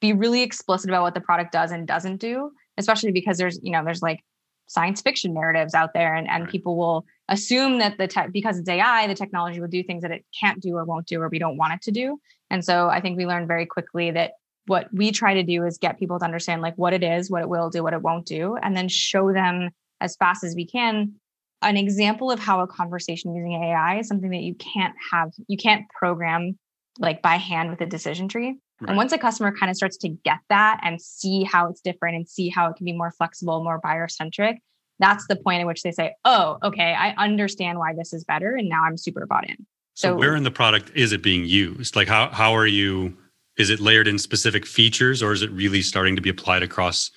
be 0.00 0.12
really 0.12 0.42
explicit 0.42 0.90
about 0.90 1.02
what 1.02 1.14
the 1.14 1.20
product 1.20 1.52
does 1.52 1.72
and 1.72 1.86
doesn't 1.86 2.16
do, 2.16 2.52
especially 2.78 3.12
because 3.12 3.38
there's, 3.38 3.60
you 3.62 3.72
know, 3.72 3.84
there's 3.84 4.02
like 4.02 4.24
science 4.66 5.00
fiction 5.02 5.34
narratives 5.34 5.74
out 5.74 5.92
there, 5.92 6.14
and 6.14 6.26
and 6.28 6.44
right. 6.44 6.50
people 6.50 6.76
will 6.76 7.04
assume 7.28 7.78
that 7.78 7.98
the 7.98 8.06
tech 8.06 8.32
because 8.32 8.58
it's 8.58 8.68
AI, 8.68 9.06
the 9.06 9.14
technology 9.14 9.60
will 9.60 9.68
do 9.68 9.82
things 9.82 10.02
that 10.02 10.10
it 10.10 10.24
can't 10.38 10.60
do 10.60 10.74
or 10.76 10.84
won't 10.84 11.06
do 11.06 11.20
or 11.20 11.28
we 11.28 11.38
don't 11.38 11.58
want 11.58 11.74
it 11.74 11.82
to 11.82 11.90
do. 11.90 12.18
And 12.50 12.64
so 12.64 12.88
I 12.88 13.00
think 13.00 13.16
we 13.16 13.26
learned 13.26 13.48
very 13.48 13.66
quickly 13.66 14.10
that 14.12 14.32
what 14.66 14.88
we 14.92 15.12
try 15.12 15.34
to 15.34 15.42
do 15.42 15.64
is 15.64 15.78
get 15.78 15.98
people 15.98 16.18
to 16.18 16.24
understand 16.24 16.62
like 16.62 16.76
what 16.76 16.92
it 16.92 17.02
is, 17.02 17.30
what 17.30 17.42
it 17.42 17.48
will 17.48 17.70
do, 17.70 17.82
what 17.82 17.92
it 17.92 18.02
won't 18.02 18.26
do, 18.26 18.56
and 18.56 18.76
then 18.76 18.88
show 18.88 19.32
them 19.32 19.70
as 20.00 20.16
fast 20.16 20.44
as 20.44 20.54
we 20.54 20.66
can 20.66 21.14
an 21.62 21.76
example 21.76 22.30
of 22.30 22.38
how 22.38 22.60
a 22.60 22.66
conversation 22.66 23.34
using 23.34 23.52
AI 23.52 23.98
is 23.98 24.08
something 24.08 24.30
that 24.30 24.42
you 24.42 24.54
can't 24.54 24.94
have, 25.10 25.32
you 25.48 25.56
can't 25.56 25.88
program 25.88 26.58
like 26.98 27.22
by 27.22 27.36
hand 27.36 27.70
with 27.70 27.80
a 27.80 27.86
decision 27.86 28.28
tree. 28.28 28.56
Right. 28.80 28.88
And 28.88 28.96
once 28.96 29.12
a 29.12 29.18
customer 29.18 29.54
kind 29.56 29.70
of 29.70 29.76
starts 29.76 29.96
to 29.98 30.08
get 30.08 30.38
that 30.48 30.80
and 30.82 31.00
see 31.00 31.44
how 31.44 31.68
it's 31.68 31.80
different 31.80 32.16
and 32.16 32.28
see 32.28 32.48
how 32.48 32.68
it 32.70 32.76
can 32.76 32.84
be 32.84 32.92
more 32.92 33.10
flexible, 33.10 33.62
more 33.64 33.80
buyer 33.82 34.08
centric, 34.08 34.58
that's 34.98 35.26
the 35.28 35.36
point 35.36 35.60
at 35.60 35.66
which 35.66 35.82
they 35.82 35.92
say, 35.92 36.14
oh, 36.24 36.58
okay, 36.62 36.94
I 36.94 37.14
understand 37.18 37.78
why 37.78 37.94
this 37.94 38.12
is 38.12 38.24
better. 38.24 38.54
And 38.54 38.68
now 38.68 38.84
I'm 38.84 38.96
super 38.96 39.26
bought 39.26 39.48
in. 39.48 39.56
So, 39.94 40.10
so 40.10 40.16
where 40.16 40.36
in 40.36 40.42
the 40.42 40.50
product 40.50 40.92
is 40.94 41.12
it 41.12 41.22
being 41.22 41.46
used? 41.46 41.96
Like 41.96 42.08
how 42.08 42.28
how 42.28 42.54
are 42.54 42.66
you 42.66 43.16
is 43.58 43.70
it 43.70 43.80
layered 43.80 44.08
in 44.08 44.18
specific 44.18 44.66
features 44.66 45.22
or 45.22 45.32
is 45.32 45.42
it 45.42 45.50
really 45.50 45.82
starting 45.82 46.16
to 46.16 46.22
be 46.22 46.30
applied 46.30 46.62
across 46.62 47.10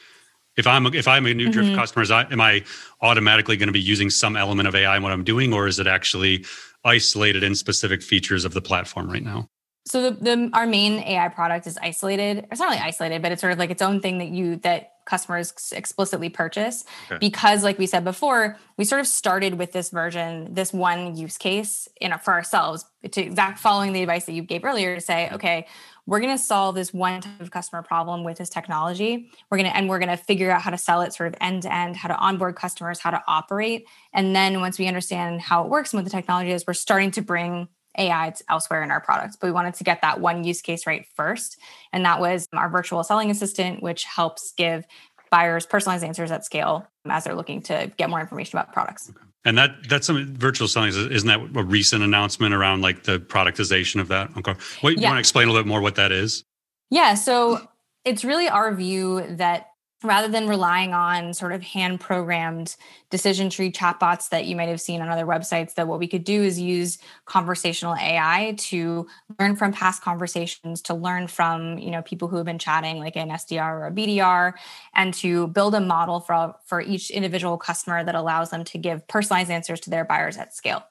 if 0.58 0.68
i'm 0.68 0.86
if 0.88 1.08
i'm 1.08 1.26
a 1.26 1.34
new 1.34 1.46
mm-hmm. 1.46 1.52
drift 1.52 1.76
customer 1.76 2.04
is 2.04 2.12
I, 2.12 2.24
am 2.32 2.42
i 2.42 2.64
automatically 3.02 3.58
going 3.58 3.68
to 3.68 3.74
be 3.74 3.82
using 3.82 4.10
some 4.10 4.36
element 4.36 4.68
of 4.68 4.76
ai 4.76 4.98
in 4.98 5.04
what 5.04 5.12
i'm 5.12 5.24
doing 5.24 5.54
or 5.54 5.68
is 5.68 5.80
it 5.80 5.88
actually 5.88 6.46
isolated 6.84 7.44
in 7.44 7.56
specific 7.56 8.02
features 8.02 8.46
of 8.46 8.54
the 8.54 8.62
platform 8.62 9.10
right 9.10 9.24
now 9.24 9.50
so 9.86 10.10
the, 10.10 10.12
the 10.12 10.50
our 10.54 10.66
main 10.66 11.00
ai 11.00 11.28
product 11.30 11.68
is 11.68 11.78
isolated 11.82 12.48
it's 12.52 12.60
not 12.60 12.70
really 12.70 12.82
isolated 12.82 13.22
but 13.22 13.32
it's 13.32 13.42
sort 13.42 13.54
of 13.54 13.60
like 13.60 13.70
its 13.70 13.82
own 13.82 14.00
thing 14.00 14.18
that 14.20 14.30
you 14.30 14.56
that 14.58 14.94
customers 15.10 15.74
explicitly 15.76 16.30
purchase 16.30 16.86
okay. 17.08 17.18
because 17.20 17.64
like 17.64 17.80
we 17.80 17.88
said 17.88 18.04
before 18.04 18.58
we 18.78 18.86
sort 18.86 19.02
of 19.02 19.08
started 19.08 19.56
with 19.56 19.72
this 19.72 19.90
version 19.90 20.54
this 20.54 20.72
one 20.72 21.16
use 21.16 21.36
case 21.36 21.88
in 22.00 22.16
for 22.20 22.34
ourselves 22.34 22.86
to 23.10 23.22
exact 23.22 23.58
following 23.58 23.92
the 23.92 24.04
advice 24.04 24.26
that 24.26 24.34
you 24.34 24.44
gave 24.44 24.64
earlier 24.64 24.94
to 24.94 25.02
say 25.02 25.28
okay 25.32 25.66
we're 26.10 26.20
going 26.20 26.36
to 26.36 26.44
solve 26.44 26.76
this 26.76 26.94
one 26.94 27.22
type 27.22 27.40
of 27.40 27.52
customer 27.52 27.84
problem 27.84 28.24
with 28.24 28.38
this 28.38 28.50
technology 28.50 29.32
we're 29.50 29.58
going 29.58 29.70
to 29.70 29.76
and 29.76 29.88
we're 29.88 30.00
going 30.00 30.10
to 30.10 30.18
figure 30.18 30.52
out 30.52 30.62
how 30.62 30.72
to 30.72 30.78
sell 30.78 31.02
it 31.02 31.14
sort 31.14 31.28
of 31.28 31.36
end 31.40 31.64
to 31.64 31.74
end 31.74 31.96
how 31.96 32.08
to 32.08 32.18
onboard 32.18 32.56
customers 32.56 33.00
how 33.00 33.12
to 33.12 33.22
operate 33.28 33.88
and 34.14 34.36
then 34.36 34.60
once 34.60 34.80
we 34.80 34.88
understand 34.88 35.40
how 35.40 35.64
it 35.64 35.70
works 35.70 35.94
and 35.94 36.00
what 36.00 36.04
the 36.04 36.12
technology 36.12 36.52
is 36.52 36.66
we're 36.66 36.74
starting 36.74 37.12
to 37.12 37.22
bring 37.22 37.68
AI 37.98 38.34
elsewhere 38.48 38.84
in 38.84 38.92
our 38.92 39.02
products. 39.02 39.36
But 39.36 39.48
we 39.48 39.52
wanted 39.52 39.74
to 39.74 39.84
get 39.84 40.02
that 40.02 40.20
one 40.20 40.44
use 40.44 40.62
case 40.62 40.86
right 40.86 41.06
first. 41.16 41.58
And 41.92 42.06
that 42.06 42.20
was 42.20 42.48
our 42.54 42.70
virtual 42.70 43.04
selling 43.04 43.32
assistant, 43.32 43.82
which 43.82 44.06
helps 44.06 44.54
give 44.54 44.86
buyers 45.30 45.66
personalized 45.66 46.04
answers 46.04 46.32
at 46.32 46.46
scale 46.46 46.88
as 47.06 47.24
they're 47.24 47.36
looking 47.36 47.62
to 47.64 47.92
get 47.98 48.10
more 48.10 48.20
information 48.20 48.58
about 48.58 48.74
products. 48.74 49.10
Okay. 49.10 49.29
And 49.46 49.58
that 49.58 49.72
that's 49.88 50.06
some 50.08 50.36
virtual 50.36 50.68
selling. 50.68 50.90
Isn't 50.90 51.28
that 51.28 51.40
a 51.40 51.64
recent 51.64 52.04
announcement 52.04 52.54
around 52.54 52.82
like 52.82 53.04
the 53.04 53.20
productization 53.20 54.02
of 54.02 54.10
that? 54.10 54.30
Okay. 54.38 54.54
Wait, 54.84 54.98
yeah. 54.98 55.02
you 55.02 55.08
want 55.08 55.16
to 55.16 55.20
explain 55.20 55.48
a 55.48 55.52
little 55.52 55.64
bit 55.64 55.68
more 55.68 55.82
what 55.82 55.96
that 55.96 56.12
is? 56.12 56.44
Yeah. 56.90 57.14
So 57.14 57.68
it's 58.04 58.26
really 58.26 58.50
our 58.50 58.74
view 58.74 59.26
that 59.38 59.69
rather 60.04 60.30
than 60.30 60.48
relying 60.48 60.94
on 60.94 61.34
sort 61.34 61.52
of 61.52 61.62
hand 61.62 62.00
programmed 62.00 62.76
decision 63.10 63.50
tree 63.50 63.72
chatbots 63.72 64.30
that 64.30 64.46
you 64.46 64.56
might 64.56 64.70
have 64.70 64.80
seen 64.80 65.02
on 65.02 65.10
other 65.10 65.26
websites 65.26 65.74
that 65.76 65.88
what 65.88 66.00
we 66.00 66.08
could 66.08 66.24
do 66.24 66.42
is 66.42 66.60
use 66.60 66.98
conversational 67.26 67.96
ai 67.96 68.56
to 68.58 69.06
learn 69.40 69.56
from 69.56 69.74
past 69.74 70.02
conversations 70.02 70.82
to 70.82 70.94
learn 70.94 71.28
from 71.28 71.78
you 71.78 71.92
know 71.92 72.02
people 72.02 72.28
who 72.28 72.38
have 72.38 72.46
been 72.46 72.60
chatting 72.60 73.00
like 73.00 73.18
an 73.18 73.30
sdr 73.30 73.72
or 73.74 73.88
a 73.88 73.92
bdr 73.92 74.54
and 74.96 75.14
to 75.14 75.48
build 75.48 75.76
a 75.76 75.82
model 75.82 76.20
for 76.20 76.56
for 76.66 76.82
each 76.82 77.12
individual 77.12 77.58
customer 77.58 78.04
that 78.04 78.16
allows 78.16 78.52
them 78.52 78.64
to 78.64 78.78
give 78.78 79.06
personalized 79.08 79.52
answers 79.52 79.80
to 79.80 79.90
their 79.90 80.06
buyers 80.06 80.38
at 80.38 80.56
scale 80.56 80.84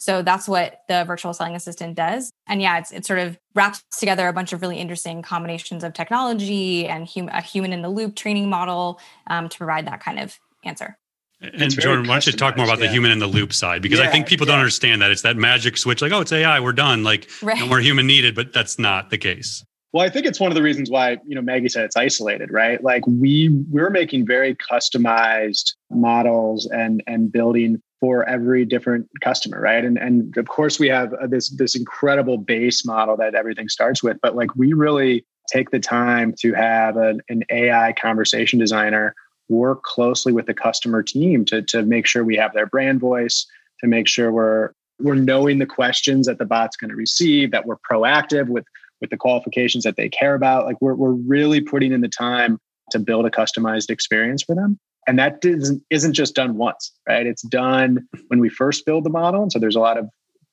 so 0.00 0.22
that's 0.22 0.48
what 0.48 0.80
the 0.88 1.04
virtual 1.04 1.34
selling 1.34 1.54
assistant 1.54 1.94
does. 1.94 2.32
And 2.48 2.62
yeah, 2.62 2.78
it's, 2.78 2.90
it 2.90 3.04
sort 3.04 3.18
of 3.18 3.38
wraps 3.54 3.84
together 3.98 4.28
a 4.28 4.32
bunch 4.32 4.54
of 4.54 4.62
really 4.62 4.78
interesting 4.78 5.20
combinations 5.20 5.84
of 5.84 5.92
technology 5.92 6.88
and 6.88 7.06
hum- 7.06 7.28
a 7.28 7.42
human 7.42 7.74
in 7.74 7.82
the 7.82 7.90
loop 7.90 8.16
training 8.16 8.48
model 8.48 8.98
um, 9.26 9.50
to 9.50 9.58
provide 9.58 9.86
that 9.86 10.02
kind 10.02 10.18
of 10.18 10.38
answer. 10.64 10.96
And 11.42 11.70
Jordan, 11.70 12.06
why 12.08 12.14
don't 12.14 12.26
you 12.26 12.32
talk 12.32 12.56
more 12.56 12.64
about 12.64 12.78
yeah. 12.78 12.86
the 12.86 12.92
human 12.92 13.10
in 13.10 13.18
the 13.18 13.26
loop 13.26 13.52
side? 13.52 13.82
Because 13.82 13.98
yeah, 13.98 14.06
I 14.06 14.08
think 14.08 14.26
people 14.26 14.46
yeah. 14.46 14.54
don't 14.54 14.60
understand 14.60 15.02
that 15.02 15.10
it's 15.10 15.22
that 15.22 15.36
magic 15.36 15.76
switch, 15.76 16.00
like, 16.00 16.12
oh, 16.12 16.22
it's 16.22 16.32
AI, 16.32 16.60
we're 16.60 16.72
done. 16.72 17.04
Like, 17.04 17.28
right. 17.42 17.58
no 17.58 17.66
more 17.66 17.80
human 17.80 18.06
needed, 18.06 18.34
but 18.34 18.54
that's 18.54 18.78
not 18.78 19.10
the 19.10 19.18
case. 19.18 19.62
Well, 19.92 20.06
I 20.06 20.08
think 20.08 20.24
it's 20.24 20.40
one 20.40 20.50
of 20.50 20.54
the 20.54 20.62
reasons 20.62 20.88
why, 20.88 21.18
you 21.26 21.34
know, 21.34 21.42
Maggie 21.42 21.68
said 21.68 21.84
it's 21.84 21.96
isolated, 21.96 22.50
right? 22.52 22.82
Like 22.82 23.06
we 23.06 23.50
we're 23.68 23.90
making 23.90 24.26
very 24.26 24.54
customized 24.54 25.74
models 25.90 26.66
and 26.66 27.02
and 27.06 27.30
building 27.30 27.82
for 28.00 28.26
every 28.28 28.64
different 28.64 29.06
customer, 29.20 29.60
right? 29.60 29.84
And 29.84 29.98
and 29.98 30.36
of 30.36 30.48
course 30.48 30.80
we 30.80 30.88
have 30.88 31.12
uh, 31.14 31.26
this 31.26 31.50
this 31.50 31.76
incredible 31.76 32.38
base 32.38 32.84
model 32.84 33.16
that 33.18 33.34
everything 33.34 33.68
starts 33.68 34.02
with, 34.02 34.16
but 34.22 34.34
like 34.34 34.56
we 34.56 34.72
really 34.72 35.24
take 35.48 35.70
the 35.70 35.80
time 35.80 36.34
to 36.40 36.54
have 36.54 36.96
an, 36.96 37.20
an 37.28 37.44
AI 37.50 37.92
conversation 38.00 38.58
designer 38.58 39.14
work 39.48 39.82
closely 39.82 40.32
with 40.32 40.46
the 40.46 40.54
customer 40.54 41.02
team 41.02 41.44
to 41.44 41.62
to 41.62 41.82
make 41.82 42.06
sure 42.06 42.24
we 42.24 42.36
have 42.36 42.54
their 42.54 42.66
brand 42.66 43.00
voice, 43.00 43.46
to 43.80 43.86
make 43.86 44.08
sure 44.08 44.32
we're 44.32 44.70
we're 44.98 45.14
knowing 45.14 45.58
the 45.58 45.66
questions 45.66 46.26
that 46.26 46.38
the 46.38 46.44
bot's 46.44 46.76
going 46.76 46.90
to 46.90 46.96
receive, 46.96 47.50
that 47.50 47.66
we're 47.66 47.78
proactive 47.90 48.48
with 48.48 48.64
with 49.00 49.10
the 49.10 49.16
qualifications 49.16 49.84
that 49.84 49.96
they 49.96 50.08
care 50.08 50.34
about. 50.34 50.64
Like 50.64 50.80
we're 50.80 50.94
we're 50.94 51.12
really 51.12 51.60
putting 51.60 51.92
in 51.92 52.00
the 52.00 52.08
time 52.08 52.58
to 52.92 52.98
build 52.98 53.26
a 53.26 53.30
customized 53.30 53.90
experience 53.90 54.42
for 54.42 54.54
them 54.54 54.78
and 55.06 55.18
that 55.18 55.44
isn't, 55.44 55.82
isn't 55.90 56.12
just 56.12 56.34
done 56.34 56.56
once 56.56 56.92
right? 57.08 57.26
It's 57.26 57.42
done 57.42 58.08
when 58.28 58.40
we 58.40 58.48
first 58.48 58.86
build 58.86 59.04
the 59.04 59.10
model 59.10 59.42
and 59.42 59.52
so 59.52 59.58
there's 59.58 59.76
a 59.76 59.80
lot 59.80 59.98
of 59.98 60.08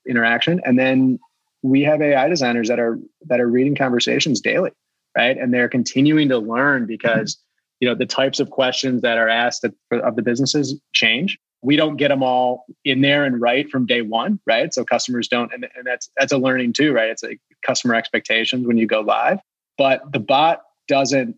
interaction. 0.08 0.62
And 0.66 0.78
then 0.80 1.20
we 1.64 1.84
have 1.84 2.02
ai 2.02 2.28
designers 2.30 2.68
that 2.70 2.80
are 2.80 3.00
that 3.26 3.40
are 3.40 3.48
reading 3.48 3.76
conversations 3.76 4.42
daily 4.42 4.72
right? 5.18 5.38
And 5.38 5.52
they're 5.54 5.70
continuing 5.70 6.30
to 6.30 6.38
learn 6.38 6.86
because 6.86 7.38
you 7.80 7.88
know 7.88 7.96
the 7.96 8.06
types 8.06 8.40
of 8.40 8.50
questions 8.50 9.02
that 9.02 9.18
are 9.18 9.30
asked 9.30 9.64
of, 9.64 9.74
of 9.92 10.16
the 10.16 10.22
businesses 10.22 10.80
change. 10.94 11.38
We 11.64 11.76
don't 11.76 11.98
get 11.98 12.10
them 12.10 12.22
all 12.22 12.66
in 12.86 13.02
there 13.02 13.26
and 13.26 13.42
right 13.42 13.70
from 13.70 13.88
day 13.88 14.02
one 14.02 14.40
right? 14.46 14.74
So 14.74 14.86
customers 14.86 15.28
don't 15.28 15.52
and, 15.54 15.68
and 15.76 15.86
that's 15.86 16.10
that's 16.18 16.32
a 16.32 16.38
learning 16.38 16.74
too 16.74 16.94
right? 16.94 17.10
It's 17.10 17.24
a 17.24 17.38
customer 17.66 17.96
expectations 17.96 18.68
when 18.68 18.78
you 18.78 18.88
go 18.88 19.02
live. 19.02 19.40
But 19.78 20.12
the 20.12 20.20
bot 20.20 20.62
doesn't 20.88 21.36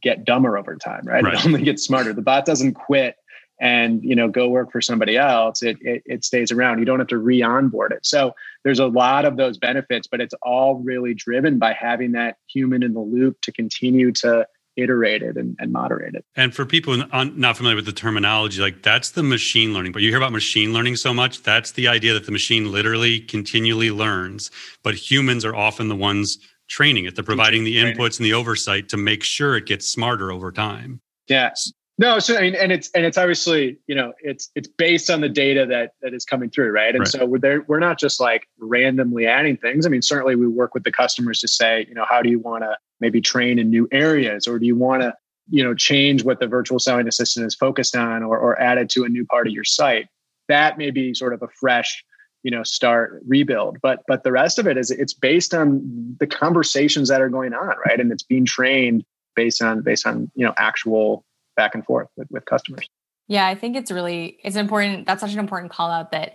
get 0.00 0.24
dumber 0.24 0.58
over 0.58 0.76
time, 0.76 1.02
right? 1.04 1.22
right? 1.22 1.34
It 1.34 1.46
only 1.46 1.62
gets 1.62 1.84
smarter. 1.84 2.12
The 2.12 2.22
bot 2.22 2.44
doesn't 2.44 2.74
quit 2.74 3.16
and 3.60 4.02
you 4.02 4.16
know 4.16 4.28
go 4.28 4.48
work 4.48 4.72
for 4.72 4.80
somebody 4.80 5.16
else. 5.16 5.62
It, 5.62 5.78
it 5.80 6.02
it 6.06 6.24
stays 6.24 6.50
around. 6.50 6.78
You 6.78 6.84
don't 6.84 6.98
have 6.98 7.08
to 7.08 7.18
re-onboard 7.18 7.92
it. 7.92 8.04
So 8.04 8.34
there's 8.64 8.80
a 8.80 8.86
lot 8.86 9.24
of 9.24 9.36
those 9.36 9.58
benefits, 9.58 10.06
but 10.06 10.20
it's 10.20 10.34
all 10.42 10.76
really 10.76 11.14
driven 11.14 11.58
by 11.58 11.72
having 11.72 12.12
that 12.12 12.36
human 12.46 12.82
in 12.82 12.94
the 12.94 13.00
loop 13.00 13.40
to 13.42 13.52
continue 13.52 14.12
to 14.12 14.46
iterate 14.76 15.22
it 15.22 15.36
and, 15.36 15.56
and 15.60 15.72
moderate 15.72 16.14
it. 16.14 16.24
And 16.34 16.54
for 16.54 16.66
people 16.66 16.96
not 16.96 17.56
familiar 17.56 17.76
with 17.76 17.86
the 17.86 17.92
terminology, 17.92 18.60
like 18.60 18.82
that's 18.82 19.12
the 19.12 19.22
machine 19.22 19.72
learning. 19.72 19.92
But 19.92 20.02
you 20.02 20.08
hear 20.08 20.18
about 20.18 20.32
machine 20.32 20.72
learning 20.72 20.96
so 20.96 21.14
much, 21.14 21.42
that's 21.42 21.72
the 21.72 21.86
idea 21.86 22.12
that 22.14 22.26
the 22.26 22.32
machine 22.32 22.72
literally 22.72 23.20
continually 23.20 23.90
learns, 23.90 24.50
but 24.82 24.94
humans 24.94 25.44
are 25.44 25.54
often 25.54 25.88
the 25.88 25.96
ones 25.96 26.38
training 26.68 27.04
it. 27.04 27.14
They're 27.14 27.24
providing 27.24 27.64
the 27.64 27.76
inputs 27.76 28.18
and 28.18 28.26
the 28.26 28.32
oversight 28.32 28.88
to 28.90 28.96
make 28.96 29.22
sure 29.22 29.56
it 29.56 29.66
gets 29.66 29.88
smarter 29.88 30.30
over 30.32 30.50
time. 30.50 31.00
Yes. 31.28 31.72
No, 31.96 32.18
so 32.18 32.36
I 32.36 32.40
mean, 32.40 32.56
and 32.56 32.72
it's 32.72 32.90
and 32.92 33.04
it's 33.04 33.16
obviously 33.16 33.78
you 33.86 33.94
know 33.94 34.12
it's 34.20 34.50
it's 34.56 34.66
based 34.66 35.10
on 35.10 35.20
the 35.20 35.28
data 35.28 35.64
that 35.66 35.92
that 36.02 36.12
is 36.12 36.24
coming 36.24 36.50
through, 36.50 36.72
right? 36.72 36.92
And 36.92 37.00
right. 37.00 37.08
so 37.08 37.24
we're 37.24 37.38
there. 37.38 37.64
We're 37.68 37.78
not 37.78 38.00
just 38.00 38.20
like 38.20 38.48
randomly 38.58 39.26
adding 39.26 39.56
things. 39.56 39.86
I 39.86 39.90
mean, 39.90 40.02
certainly 40.02 40.34
we 40.34 40.48
work 40.48 40.74
with 40.74 40.82
the 40.82 40.90
customers 40.90 41.38
to 41.40 41.48
say, 41.48 41.86
you 41.88 41.94
know, 41.94 42.04
how 42.08 42.20
do 42.20 42.30
you 42.30 42.40
want 42.40 42.64
to 42.64 42.76
maybe 43.00 43.20
train 43.20 43.60
in 43.60 43.70
new 43.70 43.86
areas, 43.92 44.48
or 44.48 44.58
do 44.58 44.66
you 44.66 44.74
want 44.74 45.02
to 45.02 45.14
you 45.48 45.62
know 45.62 45.72
change 45.72 46.24
what 46.24 46.40
the 46.40 46.48
virtual 46.48 46.80
selling 46.80 47.06
assistant 47.06 47.46
is 47.46 47.54
focused 47.54 47.94
on, 47.94 48.24
or 48.24 48.38
or 48.38 48.60
add 48.60 48.76
it 48.78 48.88
to 48.90 49.04
a 49.04 49.08
new 49.08 49.24
part 49.24 49.46
of 49.46 49.52
your 49.52 49.64
site? 49.64 50.08
That 50.48 50.76
may 50.76 50.90
be 50.90 51.14
sort 51.14 51.32
of 51.32 51.42
a 51.42 51.48
fresh 51.60 52.04
you 52.44 52.50
know 52.50 52.62
start 52.62 53.20
rebuild 53.26 53.78
but 53.82 54.02
but 54.06 54.22
the 54.22 54.30
rest 54.30 54.58
of 54.58 54.66
it 54.68 54.76
is 54.76 54.90
it's 54.92 55.14
based 55.14 55.52
on 55.52 55.80
the 56.20 56.26
conversations 56.26 57.08
that 57.08 57.20
are 57.20 57.28
going 57.28 57.52
on 57.52 57.74
right 57.84 57.98
and 57.98 58.12
it's 58.12 58.22
being 58.22 58.44
trained 58.44 59.04
based 59.34 59.62
on 59.62 59.82
based 59.82 60.06
on 60.06 60.30
you 60.36 60.46
know 60.46 60.54
actual 60.56 61.24
back 61.56 61.74
and 61.74 61.84
forth 61.84 62.08
with, 62.16 62.28
with 62.30 62.44
customers. 62.44 62.88
Yeah, 63.28 63.46
I 63.46 63.54
think 63.54 63.76
it's 63.76 63.90
really 63.90 64.38
it's 64.44 64.56
important. 64.56 65.06
That's 65.06 65.20
such 65.20 65.32
an 65.32 65.38
important 65.38 65.72
call 65.72 65.90
out 65.90 66.12
that 66.12 66.32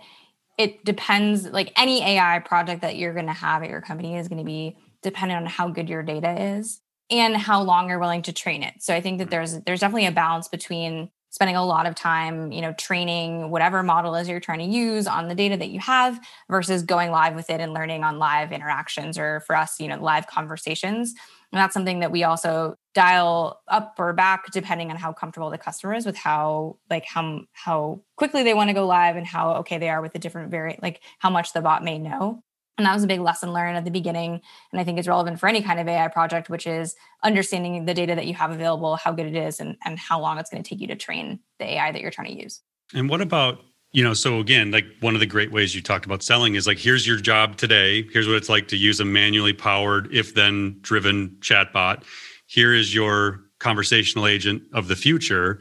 it 0.58 0.84
depends. 0.84 1.46
Like 1.46 1.72
any 1.76 2.02
AI 2.02 2.40
project 2.40 2.82
that 2.82 2.96
you're 2.96 3.14
going 3.14 3.26
to 3.26 3.32
have 3.32 3.62
at 3.62 3.70
your 3.70 3.80
company 3.80 4.16
is 4.16 4.28
going 4.28 4.38
to 4.38 4.44
be 4.44 4.76
dependent 5.02 5.42
on 5.42 5.46
how 5.46 5.68
good 5.68 5.88
your 5.88 6.02
data 6.02 6.56
is 6.56 6.80
and 7.10 7.36
how 7.36 7.62
long 7.62 7.88
you're 7.88 7.98
willing 7.98 8.22
to 8.22 8.32
train 8.32 8.62
it. 8.62 8.74
So 8.80 8.94
I 8.94 9.00
think 9.00 9.18
that 9.18 9.24
mm-hmm. 9.24 9.30
there's 9.30 9.60
there's 9.60 9.80
definitely 9.80 10.06
a 10.06 10.12
balance 10.12 10.48
between 10.48 11.10
spending 11.30 11.56
a 11.56 11.64
lot 11.64 11.86
of 11.86 11.94
time, 11.94 12.52
you 12.52 12.60
know, 12.60 12.72
training 12.74 13.50
whatever 13.50 13.82
model 13.82 14.14
is 14.16 14.28
you're 14.28 14.40
trying 14.40 14.58
to 14.58 14.64
use 14.64 15.06
on 15.06 15.28
the 15.28 15.34
data 15.34 15.56
that 15.56 15.70
you 15.70 15.78
have 15.78 16.20
versus 16.50 16.82
going 16.82 17.10
live 17.10 17.34
with 17.34 17.48
it 17.48 17.60
and 17.60 17.72
learning 17.72 18.02
on 18.04 18.18
live 18.18 18.52
interactions 18.52 19.16
or 19.16 19.40
for 19.40 19.56
us, 19.56 19.80
you 19.80 19.88
know, 19.88 20.00
live 20.02 20.26
conversations. 20.26 21.14
And 21.52 21.60
that's 21.60 21.74
something 21.74 22.00
that 22.00 22.12
we 22.12 22.24
also 22.24 22.76
dial 22.94 23.60
up 23.68 23.94
or 23.98 24.12
back 24.12 24.50
depending 24.52 24.90
on 24.90 24.96
how 24.96 25.12
comfortable 25.12 25.50
the 25.50 25.58
customer 25.58 25.94
is 25.94 26.04
with 26.04 26.16
how 26.16 26.76
like 26.90 27.04
how 27.04 27.40
how 27.52 28.02
quickly 28.16 28.42
they 28.42 28.54
want 28.54 28.68
to 28.68 28.74
go 28.74 28.84
live 28.84 29.14
and 29.14 29.26
how 29.26 29.54
okay 29.54 29.78
they 29.78 29.88
are 29.88 30.02
with 30.02 30.12
the 30.12 30.18
different 30.18 30.50
variant 30.50 30.82
like 30.82 31.00
how 31.20 31.30
much 31.30 31.52
the 31.52 31.60
bot 31.60 31.84
may 31.84 31.98
know. 31.98 32.42
And 32.80 32.86
that 32.86 32.94
was 32.94 33.04
a 33.04 33.06
big 33.06 33.20
lesson 33.20 33.52
learned 33.52 33.76
at 33.76 33.84
the 33.84 33.90
beginning. 33.90 34.40
And 34.72 34.80
I 34.80 34.84
think 34.84 34.98
it's 34.98 35.06
relevant 35.06 35.38
for 35.38 35.50
any 35.50 35.60
kind 35.60 35.78
of 35.78 35.86
AI 35.86 36.08
project, 36.08 36.48
which 36.48 36.66
is 36.66 36.96
understanding 37.22 37.84
the 37.84 37.92
data 37.92 38.14
that 38.14 38.26
you 38.26 38.32
have 38.32 38.50
available, 38.50 38.96
how 38.96 39.12
good 39.12 39.26
it 39.26 39.36
is, 39.36 39.60
and, 39.60 39.76
and 39.84 39.98
how 39.98 40.18
long 40.18 40.38
it's 40.38 40.48
going 40.48 40.62
to 40.62 40.66
take 40.66 40.80
you 40.80 40.86
to 40.86 40.96
train 40.96 41.40
the 41.58 41.74
AI 41.74 41.92
that 41.92 42.00
you're 42.00 42.10
trying 42.10 42.34
to 42.34 42.42
use. 42.42 42.62
And 42.94 43.10
what 43.10 43.20
about 43.20 43.60
you 43.92 44.02
know 44.02 44.14
so 44.14 44.38
again 44.38 44.70
like 44.70 44.86
one 45.00 45.14
of 45.14 45.20
the 45.20 45.26
great 45.26 45.50
ways 45.50 45.74
you 45.74 45.82
talked 45.82 46.06
about 46.06 46.22
selling 46.22 46.54
is 46.54 46.64
like 46.64 46.78
here's 46.78 47.08
your 47.08 47.16
job 47.16 47.56
today 47.56 48.06
here's 48.12 48.28
what 48.28 48.36
it's 48.36 48.48
like 48.48 48.68
to 48.68 48.76
use 48.76 49.00
a 49.00 49.04
manually 49.04 49.52
powered 49.52 50.08
if 50.14 50.32
then 50.36 50.78
driven 50.80 51.36
chatbot 51.40 52.04
here 52.46 52.72
is 52.72 52.94
your 52.94 53.40
conversational 53.58 54.28
agent 54.28 54.62
of 54.72 54.86
the 54.86 54.94
future 54.94 55.58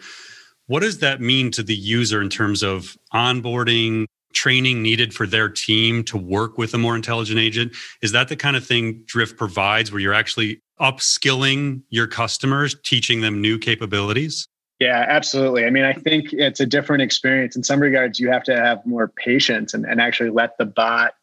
what 0.68 0.82
does 0.82 1.00
that 1.00 1.20
mean 1.20 1.50
to 1.50 1.64
the 1.64 1.74
user 1.74 2.22
in 2.22 2.30
terms 2.30 2.62
of 2.62 2.96
onboarding 3.16 4.06
training 4.34 4.82
needed 4.82 5.14
for 5.14 5.26
their 5.26 5.50
team 5.50 6.04
to 6.04 6.18
work 6.18 6.58
with 6.58 6.74
a 6.74 6.78
more 6.78 6.96
intelligent 6.96 7.40
agent 7.40 7.76
is 8.02 8.12
that 8.12 8.28
the 8.28 8.36
kind 8.36 8.56
of 8.56 8.66
thing 8.66 9.02
drift 9.06 9.38
provides 9.38 9.92
where 9.92 10.00
you're 10.00 10.14
actually 10.14 10.62
upskilling 10.80 11.82
your 11.90 12.08
customers 12.08 12.76
teaching 12.84 13.22
them 13.22 13.42
new 13.42 13.58
capabilities 13.58 14.48
yeah, 14.80 15.06
absolutely. 15.10 15.66
I 15.66 15.72
mean, 15.72 15.84
I 15.84 15.92
think 15.92 16.32
it's 16.32 16.62
a 16.62 16.66
different 16.66 17.02
experience. 17.02 17.58
In 17.58 17.64
some 17.64 17.82
regards, 17.82 18.18
you 18.18 18.32
have 18.32 18.44
to 18.44 18.56
have 18.56 18.86
more 18.86 19.10
patience 19.10 19.74
and, 19.74 19.86
and 19.86 20.00
actually 20.00 20.30
let 20.30 20.58
the 20.58 20.66
bot 20.66 21.16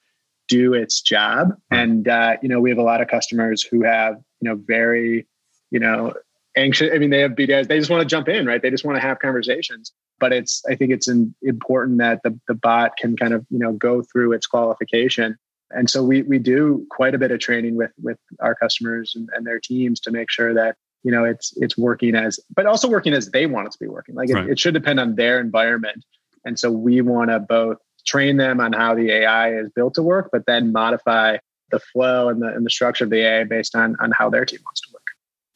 do 0.47 0.75
its 0.75 1.01
job. 1.01 1.55
And, 1.71 2.07
uh, 2.07 2.37
you 2.43 2.51
know, 2.51 2.61
we 2.61 2.69
have 2.69 2.79
a 2.79 2.83
lot 2.83 3.01
of 3.01 3.09
customers 3.09 3.63
who 3.63 3.83
have, 3.83 4.17
you 4.41 4.51
know, 4.51 4.61
very, 4.67 5.27
you 5.71 5.81
know, 5.81 6.13
anxious. 6.57 6.91
I 6.93 6.99
mean, 6.99 7.11
they 7.11 7.21
have 7.21 7.33
BDS, 7.33 7.69
they 7.69 7.79
just 7.79 7.91
want 7.91 8.03
to 8.03 8.07
jump 8.07 8.29
in, 8.29 8.47
right? 8.47 8.61
They 8.61 8.71
just 8.71 8.85
want 8.85 8.97
to 8.97 9.01
have 9.01 9.19
conversations. 9.19 9.93
But 10.19 10.33
it's, 10.33 10.63
I 10.69 10.75
think 10.75 10.93
it's 10.93 11.09
in, 11.09 11.35
important 11.43 11.99
that 11.99 12.23
the, 12.23 12.39
the 12.49 12.55
bot 12.55 12.97
can 12.97 13.17
kind 13.17 13.35
of, 13.35 13.47
you 13.51 13.59
know, 13.59 13.73
go 13.73 14.03
through 14.03 14.33
its 14.33 14.47
qualification. 14.47 15.37
And 15.71 15.91
so 15.91 16.03
we, 16.03 16.23
we 16.23 16.39
do 16.39 16.87
quite 16.91 17.15
a 17.15 17.19
bit 17.19 17.31
of 17.31 17.41
training 17.41 17.77
with, 17.77 17.93
with 18.03 18.19
our 18.41 18.55
customers 18.55 19.13
and, 19.15 19.29
and 19.35 19.47
their 19.47 19.61
teams 19.61 20.01
to 20.01 20.11
make 20.11 20.31
sure 20.31 20.55
that 20.55 20.77
you 21.03 21.13
know 21.13 21.25
it's 21.25 21.57
it's 21.59 21.79
working 21.79 22.17
as 22.17 22.41
but 22.55 22.67
also 22.67 22.89
working 22.89 23.13
as 23.13 23.31
they 23.31 23.47
want 23.47 23.67
it 23.67 23.71
to 23.71 23.79
be 23.79 23.87
working 23.87 24.17
like 24.17 24.29
right. 24.31 24.45
it, 24.45 24.53
it 24.53 24.59
should 24.59 24.75
depend 24.75 24.99
on 24.99 25.15
their 25.15 25.39
environment 25.39 26.05
and 26.45 26.59
so 26.59 26.71
we 26.71 27.01
want 27.01 27.31
to 27.31 27.39
both 27.39 27.77
train 28.07 28.39
them 28.39 28.61
on 28.61 28.73
how 28.73 28.93
the 28.95 29.11
ai 29.13 29.55
is 29.55 29.71
built 29.77 29.95
to 29.95 30.03
work 30.03 30.31
but 30.33 30.45
then 30.47 30.73
modify 30.73 31.37
the 31.71 31.79
flow 31.79 32.29
and 32.29 32.43
the, 32.43 32.49
and 32.49 32.67
the 32.67 32.71
structure 32.71 33.05
of 33.05 33.11
the 33.11 33.25
ai 33.25 33.45
based 33.45 33.77
on 33.77 33.95
on 34.01 34.11
how 34.11 34.29
their 34.29 34.45
team 34.45 34.59
wants 34.65 34.81
to 34.81 34.89
work 34.93 35.06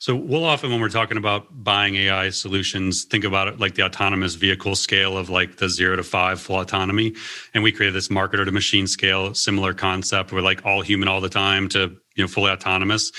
so 0.00 0.16
we'll 0.16 0.46
often 0.46 0.70
when 0.70 0.80
we're 0.80 0.88
talking 0.88 1.18
about 1.18 1.46
buying 1.62 1.94
ai 1.94 2.30
solutions 2.30 3.04
think 3.04 3.22
about 3.22 3.48
it 3.48 3.60
like 3.60 3.74
the 3.74 3.84
autonomous 3.84 4.34
vehicle 4.34 4.74
scale 4.74 5.18
of 5.18 5.28
like 5.28 5.58
the 5.58 5.68
zero 5.68 5.94
to 5.94 6.02
five 6.02 6.40
full 6.40 6.58
autonomy. 6.58 7.14
And 7.52 7.62
we 7.62 7.70
created 7.70 7.94
this 7.94 8.08
marketer 8.08 8.46
to 8.46 8.50
machine 8.50 8.86
scale 8.86 9.34
similar 9.34 9.74
concept. 9.74 10.32
Where 10.32 10.42
like 10.42 10.64
all 10.64 10.80
human 10.80 11.06
all 11.06 11.20
the 11.20 11.28
time 11.28 11.68
to 11.70 11.96
you 12.16 12.24
know 12.24 12.28
fully 12.28 12.50
autonomous. 12.50 13.12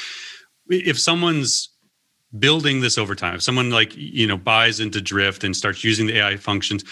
If 0.70 1.00
someone's 1.00 1.70
building 2.38 2.82
this 2.82 2.98
over 2.98 3.14
time 3.14 3.36
if 3.36 3.44
someone 3.44 3.70
like 3.70 3.96
you 3.96 4.26
know 4.26 4.38
buys 4.38 4.80
into 4.80 5.02
drift 5.02 5.44
and 5.44 5.56
starts 5.56 5.84
using 5.84 6.08
the 6.08 6.18
ai 6.18 6.38
functions 6.38 6.84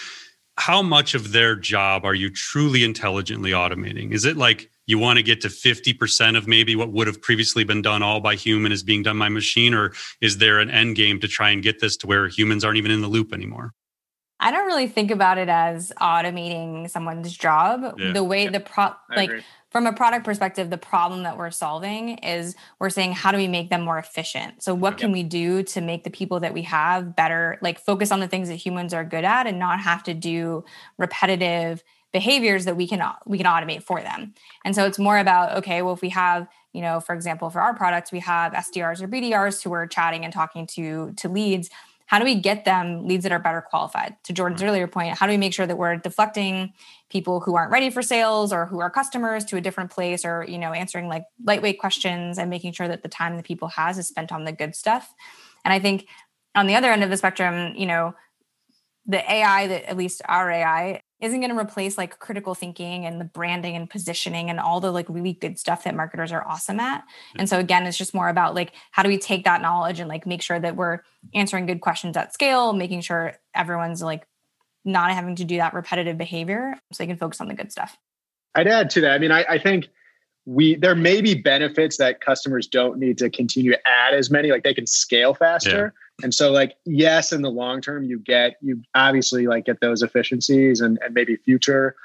how 0.59 0.81
much 0.81 1.15
of 1.15 1.31
their 1.31 1.55
job 1.55 2.03
are 2.03 2.13
you 2.13 2.29
truly 2.29 2.83
intelligently 2.83 3.51
automating? 3.51 4.11
Is 4.11 4.25
it 4.25 4.35
like 4.35 4.69
you 4.89 4.97
want 4.97 5.17
to 5.17 5.23
get 5.23 5.39
to 5.41 5.49
50% 5.49 6.35
of 6.35 6.47
maybe 6.47 6.75
what 6.75 6.91
would 6.91 7.05
have 7.05 7.21
previously 7.21 7.63
been 7.63 7.83
done 7.83 8.01
all 8.01 8.19
by 8.19 8.33
human 8.33 8.71
is 8.71 8.81
being 8.81 9.03
done 9.03 9.19
by 9.19 9.29
machine 9.29 9.75
or 9.75 9.93
is 10.19 10.39
there 10.39 10.57
an 10.57 10.71
end 10.71 10.95
game 10.95 11.19
to 11.19 11.27
try 11.27 11.51
and 11.51 11.61
get 11.61 11.79
this 11.79 11.95
to 11.97 12.07
where 12.07 12.27
humans 12.27 12.65
aren't 12.65 12.77
even 12.77 12.89
in 12.89 13.01
the 13.01 13.07
loop 13.07 13.31
anymore 13.31 13.73
I 14.39 14.51
don't 14.51 14.65
really 14.65 14.87
think 14.87 15.11
about 15.11 15.37
it 15.37 15.49
as 15.49 15.91
automating 15.99 16.89
someone's 16.89 17.35
job. 17.35 17.95
Yeah. 17.97 18.13
The 18.13 18.23
way 18.23 18.45
yeah. 18.45 18.51
the 18.51 18.61
pro 18.61 18.91
like 19.13 19.31
from 19.69 19.85
a 19.85 19.93
product 19.93 20.25
perspective, 20.25 20.69
the 20.69 20.77
problem 20.77 21.23
that 21.23 21.37
we're 21.37 21.51
solving 21.51 22.17
is 22.19 22.55
we're 22.79 22.89
saying 22.89 23.11
how 23.11 23.31
do 23.31 23.37
we 23.37 23.47
make 23.47 23.69
them 23.69 23.81
more 23.81 23.99
efficient? 23.99 24.63
So 24.63 24.73
what 24.73 24.97
can 24.97 25.11
we 25.11 25.23
do 25.23 25.61
to 25.63 25.81
make 25.81 26.05
the 26.05 26.09
people 26.09 26.39
that 26.39 26.53
we 26.53 26.63
have 26.63 27.15
better, 27.15 27.59
like 27.61 27.79
focus 27.79 28.11
on 28.11 28.19
the 28.19 28.27
things 28.27 28.47
that 28.47 28.55
humans 28.55 28.93
are 28.93 29.03
good 29.03 29.25
at 29.25 29.45
and 29.45 29.59
not 29.59 29.81
have 29.81 30.03
to 30.03 30.13
do 30.13 30.63
repetitive 30.97 31.83
behaviors 32.11 32.65
that 32.65 32.75
we 32.75 32.87
can 32.87 33.01
we 33.25 33.37
can 33.37 33.45
automate 33.45 33.83
for 33.83 34.01
them. 34.01 34.33
And 34.65 34.75
so 34.75 34.85
it's 34.85 34.99
more 34.99 35.17
about 35.17 35.57
okay, 35.57 35.81
well 35.81 35.93
if 35.93 36.01
we 36.01 36.09
have 36.09 36.47
you 36.73 36.81
know, 36.81 36.99
for 36.99 37.15
example, 37.15 37.49
for 37.49 37.61
our 37.61 37.73
products, 37.73 38.11
we 38.11 38.19
have 38.19 38.53
SDRs 38.53 39.01
or 39.01 39.07
BDRs 39.07 39.63
who 39.63 39.73
are 39.73 39.87
chatting 39.87 40.23
and 40.23 40.33
talking 40.33 40.67
to 40.67 41.13
to 41.17 41.29
leads. 41.29 41.69
How 42.05 42.17
do 42.17 42.25
we 42.25 42.35
get 42.35 42.65
them 42.65 43.07
leads 43.07 43.21
that 43.23 43.31
are 43.31 43.39
better 43.39 43.61
qualified? 43.61 44.15
To 44.23 44.33
jordan's 44.33 44.61
mm-hmm. 44.61 44.69
earlier 44.69 44.87
point 44.87 45.17
how 45.17 45.25
do 45.25 45.31
we 45.31 45.37
make 45.37 45.53
sure 45.53 45.67
that 45.67 45.77
we're 45.77 45.95
deflecting 45.97 46.73
people 47.09 47.39
who 47.39 47.55
aren't 47.55 47.71
ready 47.71 47.89
for 47.89 48.01
sales 48.01 48.51
or 48.53 48.65
who 48.65 48.79
are 48.79 48.89
customers 48.89 49.45
to 49.45 49.57
a 49.57 49.61
different 49.61 49.91
place 49.91 50.25
or 50.25 50.45
you 50.47 50.57
know 50.57 50.73
answering 50.73 51.07
like 51.07 51.23
lightweight 51.43 51.79
questions 51.79 52.37
and 52.37 52.49
making 52.49 52.73
sure 52.73 52.87
that 52.87 53.03
the 53.03 53.09
time 53.09 53.35
that 53.35 53.45
people 53.45 53.67
has 53.67 53.97
is 53.97 54.07
spent 54.07 54.31
on 54.31 54.43
the 54.43 54.51
good 54.51 54.75
stuff? 54.75 55.13
And 55.65 55.73
i 55.73 55.79
think 55.79 56.07
on 56.55 56.67
the 56.67 56.75
other 56.75 56.91
end 56.91 57.03
of 57.03 57.09
the 57.09 57.17
spectrum 57.17 57.75
you 57.75 57.85
know 57.85 58.15
the 59.05 59.19
ai 59.31 59.67
that 59.67 59.89
at 59.89 59.97
least 59.97 60.21
our 60.27 60.49
ai 60.51 61.01
isn't 61.21 61.41
going 61.41 61.51
to 61.51 61.59
replace 61.59 61.97
like 61.97 62.17
critical 62.19 62.55
thinking 62.55 63.05
and 63.05 63.19
the 63.19 63.25
branding 63.25 63.75
and 63.75 63.89
positioning 63.89 64.49
and 64.49 64.59
all 64.59 64.79
the 64.79 64.91
like 64.91 65.07
really 65.09 65.33
good 65.33 65.59
stuff 65.59 65.83
that 65.83 65.95
marketers 65.95 66.31
are 66.31 66.47
awesome 66.47 66.79
at. 66.79 67.03
And 67.35 67.49
so 67.49 67.59
again, 67.59 67.85
it's 67.85 67.97
just 67.97 68.13
more 68.13 68.29
about 68.29 68.55
like 68.55 68.73
how 68.91 69.03
do 69.03 69.09
we 69.09 69.17
take 69.17 69.43
that 69.43 69.61
knowledge 69.61 69.99
and 69.99 70.07
like 70.07 70.25
make 70.25 70.41
sure 70.41 70.59
that 70.59 70.75
we're 70.75 70.99
answering 71.33 71.65
good 71.65 71.81
questions 71.81 72.15
at 72.15 72.33
scale, 72.33 72.71
making 72.71 73.01
sure 73.01 73.33
everyone's 73.53 74.01
like 74.01 74.25
not 74.85 75.11
having 75.11 75.35
to 75.35 75.43
do 75.43 75.57
that 75.57 75.73
repetitive 75.73 76.17
behavior 76.17 76.75
so 76.93 77.03
they 77.03 77.07
can 77.07 77.17
focus 77.17 77.41
on 77.41 77.49
the 77.49 77.53
good 77.53 77.71
stuff. 77.71 77.97
I'd 78.55 78.67
add 78.67 78.89
to 78.91 79.01
that. 79.01 79.11
I 79.11 79.17
mean, 79.19 79.31
I, 79.31 79.45
I 79.49 79.59
think 79.59 79.89
we 80.45 80.75
there 80.75 80.95
may 80.95 81.21
be 81.21 81.35
benefits 81.35 81.97
that 81.97 82.21
customers 82.21 82.65
don't 82.65 82.97
need 82.97 83.17
to 83.17 83.29
continue 83.29 83.71
to 83.71 83.87
add 83.87 84.13
as 84.13 84.31
many, 84.31 84.51
like 84.51 84.63
they 84.63 84.73
can 84.73 84.87
scale 84.87 85.33
faster. 85.33 85.93
Yeah 85.93 86.03
and 86.23 86.33
so 86.33 86.51
like, 86.51 86.75
yes, 86.85 87.31
in 87.31 87.41
the 87.41 87.49
long 87.49 87.81
term, 87.81 88.03
you 88.03 88.19
get, 88.19 88.55
you 88.61 88.81
obviously 88.95 89.47
like 89.47 89.65
get 89.65 89.79
those 89.81 90.01
efficiencies 90.01 90.81
and, 90.81 90.99
and 91.03 91.13
maybe 91.13 91.35
future 91.37 91.95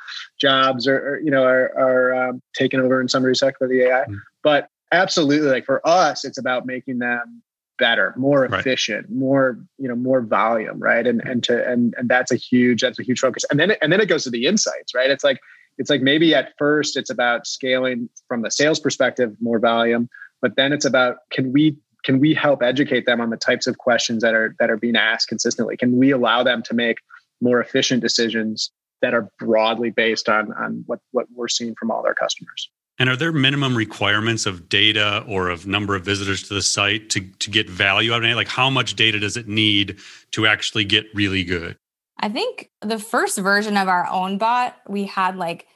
jobs 0.41 0.87
are, 0.87 0.97
are 0.97 1.21
you 1.21 1.31
know, 1.31 1.45
are, 1.45 1.77
are 1.79 2.29
um, 2.29 2.43
taken 2.55 2.81
over 2.81 3.01
in 3.01 3.09
some 3.09 3.23
respect 3.23 3.59
by 3.61 3.67
the 3.67 3.83
AI. 3.83 4.03
Mm-hmm. 4.03 4.15
But 4.43 4.69
absolutely, 4.93 5.49
like 5.49 5.65
for 5.65 5.87
us, 5.87 6.25
it's 6.25 6.39
about 6.39 6.67
making 6.67 6.99
them 6.99 7.43
better, 7.79 8.15
more 8.17 8.45
efficient, 8.45 9.07
right. 9.09 9.17
more, 9.17 9.59
you 9.79 9.89
know, 9.89 9.97
more 9.97 10.21
volume. 10.21 10.79
Right. 10.79 11.07
And, 11.07 11.21
and 11.23 11.43
to, 11.45 11.67
and, 11.69 11.95
and 11.99 12.09
that's 12.09 12.31
a 12.31 12.37
huge, 12.37 12.83
that's 12.83 12.99
a 12.99 13.03
huge 13.03 13.19
focus. 13.19 13.45
And 13.51 13.59
then, 13.59 13.73
and 13.83 13.93
then 13.93 14.01
it 14.01 14.07
goes 14.09 14.25
to 14.25 14.31
the 14.31 14.47
insights, 14.47 14.95
right? 14.95 15.11
It's 15.11 15.25
like, 15.25 15.41
it's 15.77 15.91
like 15.91 16.03
maybe 16.03 16.35
at 16.35 16.53
first 16.57 16.97
it's 16.97 17.11
about 17.11 17.47
scaling 17.47 18.09
from 18.29 18.43
the 18.43 18.51
sales 18.51 18.79
perspective, 18.79 19.35
more 19.41 19.59
volume, 19.59 20.09
but 20.41 20.57
then 20.57 20.73
it's 20.73 20.85
about, 20.85 21.17
can 21.31 21.53
we 21.53 21.77
can 22.05 22.21
we 22.21 22.35
help 22.35 22.63
educate 22.63 23.07
them 23.07 23.21
on 23.21 23.31
the 23.31 23.37
types 23.37 23.67
of 23.67 23.79
questions 23.79 24.23
that 24.23 24.35
are 24.35 24.55
that 24.59 24.71
are 24.71 24.77
being 24.77 24.97
asked 24.97 25.29
consistently 25.29 25.77
can 25.77 25.97
we 25.97 26.11
allow 26.11 26.43
them 26.43 26.63
to 26.63 26.75
make 26.75 26.99
more 27.41 27.61
efficient 27.61 28.03
decisions 28.03 28.71
that 29.03 29.15
are 29.15 29.29
broadly 29.39 29.91
based 29.91 30.29
on 30.29 30.53
on 30.55 30.85
what 30.87 31.01
what 31.13 31.27
we're 31.35 31.49
seeing 31.49 31.75
from 31.79 31.91
all 31.91 32.03
their 32.03 32.15
customers 32.15 32.71
And 32.99 33.09
are 33.09 33.17
there 33.17 33.33
minimum 33.33 33.77
requirements 33.77 34.47
of 34.47 34.69
data 34.69 35.25
or 35.27 35.49
of 35.49 35.67
number 35.67 35.97
of 35.97 36.05
visitors 36.05 36.45
to 36.49 36.55
the 36.55 36.63
site 36.63 37.11
to, 37.11 37.21
to 37.21 37.51
get 37.51 37.69
value 37.69 38.13
out 38.13 38.25
of 38.25 38.31
it? 38.31 38.37
Like 38.37 38.49
how 38.49 38.71
much 38.71 38.95
data 38.95 39.19
does 39.19 39.37
it 39.37 39.49
need 39.49 39.99
to 40.31 40.47
actually 40.47 40.85
get 40.85 41.07
really 41.13 41.43
good? 41.43 41.77
I 42.21 42.29
think 42.29 42.71
the 42.81 42.99
first 42.99 43.37
version 43.39 43.77
of 43.77 43.89
our 43.89 44.07
own 44.09 44.39
bot, 44.39 44.77
we 44.89 45.05
had 45.05 45.37
like 45.37 45.67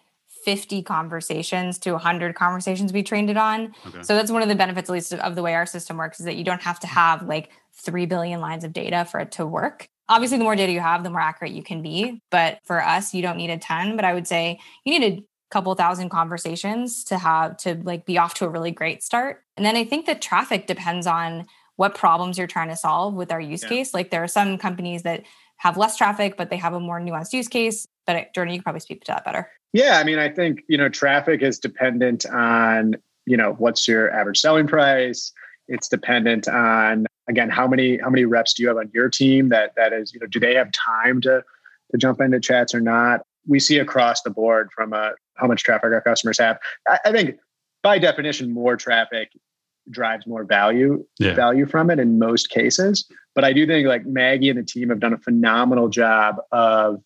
50 0.49 0.83
conversations 0.83 1.77
to 1.81 1.93
100 1.93 2.35
conversations 2.35 2.91
we 2.91 3.03
trained 3.03 3.29
it 3.29 3.37
on. 3.37 3.75
Okay. 3.87 4.03
So 4.03 4.15
that's 4.15 4.31
one 4.31 4.41
of 4.41 4.49
the 4.49 4.55
benefits, 4.55 4.89
at 4.89 4.93
least, 4.95 5.13
of 5.13 5.35
the 5.35 5.43
way 5.43 5.55
our 5.55 5.67
system 5.67 5.99
works, 5.99 6.21
is 6.21 6.25
that 6.25 6.37
you 6.37 6.45
don't 6.45 6.63
have 6.63 6.81
to 6.81 6.87
have 6.87 7.25
like 7.25 7.51
3 7.75 8.07
billion 8.07 8.41
lines 8.41 8.65
of 8.65 8.73
data 8.73 9.05
for 9.05 9.21
it 9.21 9.31
to 9.33 9.45
work. 9.45 9.91
Obviously, 10.09 10.39
the 10.39 10.45
more 10.45 10.57
data 10.57 10.73
you 10.73 10.81
have, 10.81 11.05
the 11.05 11.11
more 11.11 11.21
accurate 11.21 11.53
you 11.53 11.63
can 11.63 11.83
be. 11.83 12.23
But 12.31 12.61
for 12.65 12.83
us, 12.83 13.13
you 13.13 13.21
don't 13.21 13.37
need 13.37 13.51
a 13.51 13.59
ton. 13.59 13.95
But 13.95 14.07
I 14.07 14.15
would 14.15 14.27
say 14.27 14.59
you 14.87 14.99
need 14.99 15.13
a 15.13 15.23
couple 15.51 15.75
thousand 15.75 16.09
conversations 16.09 17.05
to 17.05 17.19
have 17.19 17.59
to 17.59 17.75
like 17.83 18.07
be 18.07 18.17
off 18.17 18.33
to 18.37 18.47
a 18.47 18.49
really 18.49 18.71
great 18.71 19.03
start. 19.03 19.45
And 19.59 19.67
then 19.67 19.77
I 19.77 19.85
think 19.85 20.07
the 20.07 20.15
traffic 20.15 20.67
depends 20.67 21.07
on 21.07 21.47
what 21.77 21.95
problems 21.95 22.39
you're 22.39 22.47
trying 22.47 22.69
to 22.69 22.77
solve 22.77 23.13
with 23.13 23.31
our 23.31 23.41
use 23.41 23.65
yeah. 23.65 23.69
case. 23.69 23.93
Like 23.93 24.11
there 24.11 24.25
are 24.25 24.29
some 24.29 24.57
companies 24.57 25.03
that 25.03 25.25
have 25.59 25.77
less 25.77 25.99
traffic, 25.99 26.39
but 26.39 26.49
they 26.49 26.57
have 26.57 26.73
a 26.73 26.81
more 26.81 27.01
nuanced 27.01 27.35
use 27.35 27.49
case. 27.49 27.87
But 28.09 28.35
Jordan, 28.35 28.55
you 28.55 28.59
can 28.59 28.65
probably 28.65 28.81
speak 28.81 29.05
to 29.05 29.13
that 29.13 29.25
better. 29.27 29.51
Yeah, 29.75 29.99
I 29.99 30.05
mean, 30.05 30.19
I 30.19 30.31
think 30.31 30.63
you 30.67 30.79
know, 30.79 30.89
traffic 30.89 31.43
is 31.43 31.59
dependent 31.59 32.25
on 32.25 32.97
you 33.27 33.37
know 33.37 33.55
what's 33.59 33.87
your 33.87 34.11
average 34.11 34.41
selling 34.41 34.67
price. 34.67 35.31
It's 35.69 35.89
dependent 35.89 36.49
on 36.49 37.07
again 37.29 37.51
how 37.51 37.69
many 37.69 37.99
how 37.99 38.09
many 38.09 38.25
reps 38.25 38.55
do 38.55 38.63
you 38.63 38.69
have 38.69 38.79
on 38.79 38.91
your 38.95 39.11
team 39.11 39.51
that 39.51 39.75
that 39.77 39.93
is 39.93 40.15
you 40.15 40.21
know 40.21 40.27
do 40.27 40.41
they 40.41 40.55
have 40.55 40.73
time 40.73 41.21
to 41.21 41.45
to 41.91 41.99
jump 41.99 42.23
into 42.23 42.41
chats 42.41 42.75
or 42.75 42.81
not? 42.81 43.21
We 43.47 43.61
see 43.61 43.79
across 43.79 44.23
the 44.23 44.31
board 44.31 44.71
from 44.75 44.95
a 44.95 44.97
uh, 44.97 45.11
how 45.35 45.47
much 45.47 45.63
traffic 45.63 45.93
our 45.93 46.01
customers 46.01 46.39
have. 46.39 46.59
I, 46.89 46.99
I 47.05 47.13
think 47.13 47.37
by 47.83 47.99
definition, 47.99 48.51
more 48.51 48.77
traffic 48.77 49.29
drives 49.91 50.27
more 50.27 50.45
value 50.45 51.05
yeah. 51.19 51.35
value 51.35 51.67
from 51.67 51.91
it 51.91 51.99
in 51.99 52.19
most 52.19 52.49
cases. 52.49 53.07
But 53.35 53.45
I 53.45 53.53
do 53.53 53.67
think 53.67 53.87
like 53.87 54.07
Maggie 54.07 54.49
and 54.49 54.59
the 54.59 54.65
team 54.65 54.89
have 54.89 55.01
done 55.01 55.13
a 55.13 55.19
phenomenal 55.19 55.89
job 55.89 56.37
of 56.53 57.03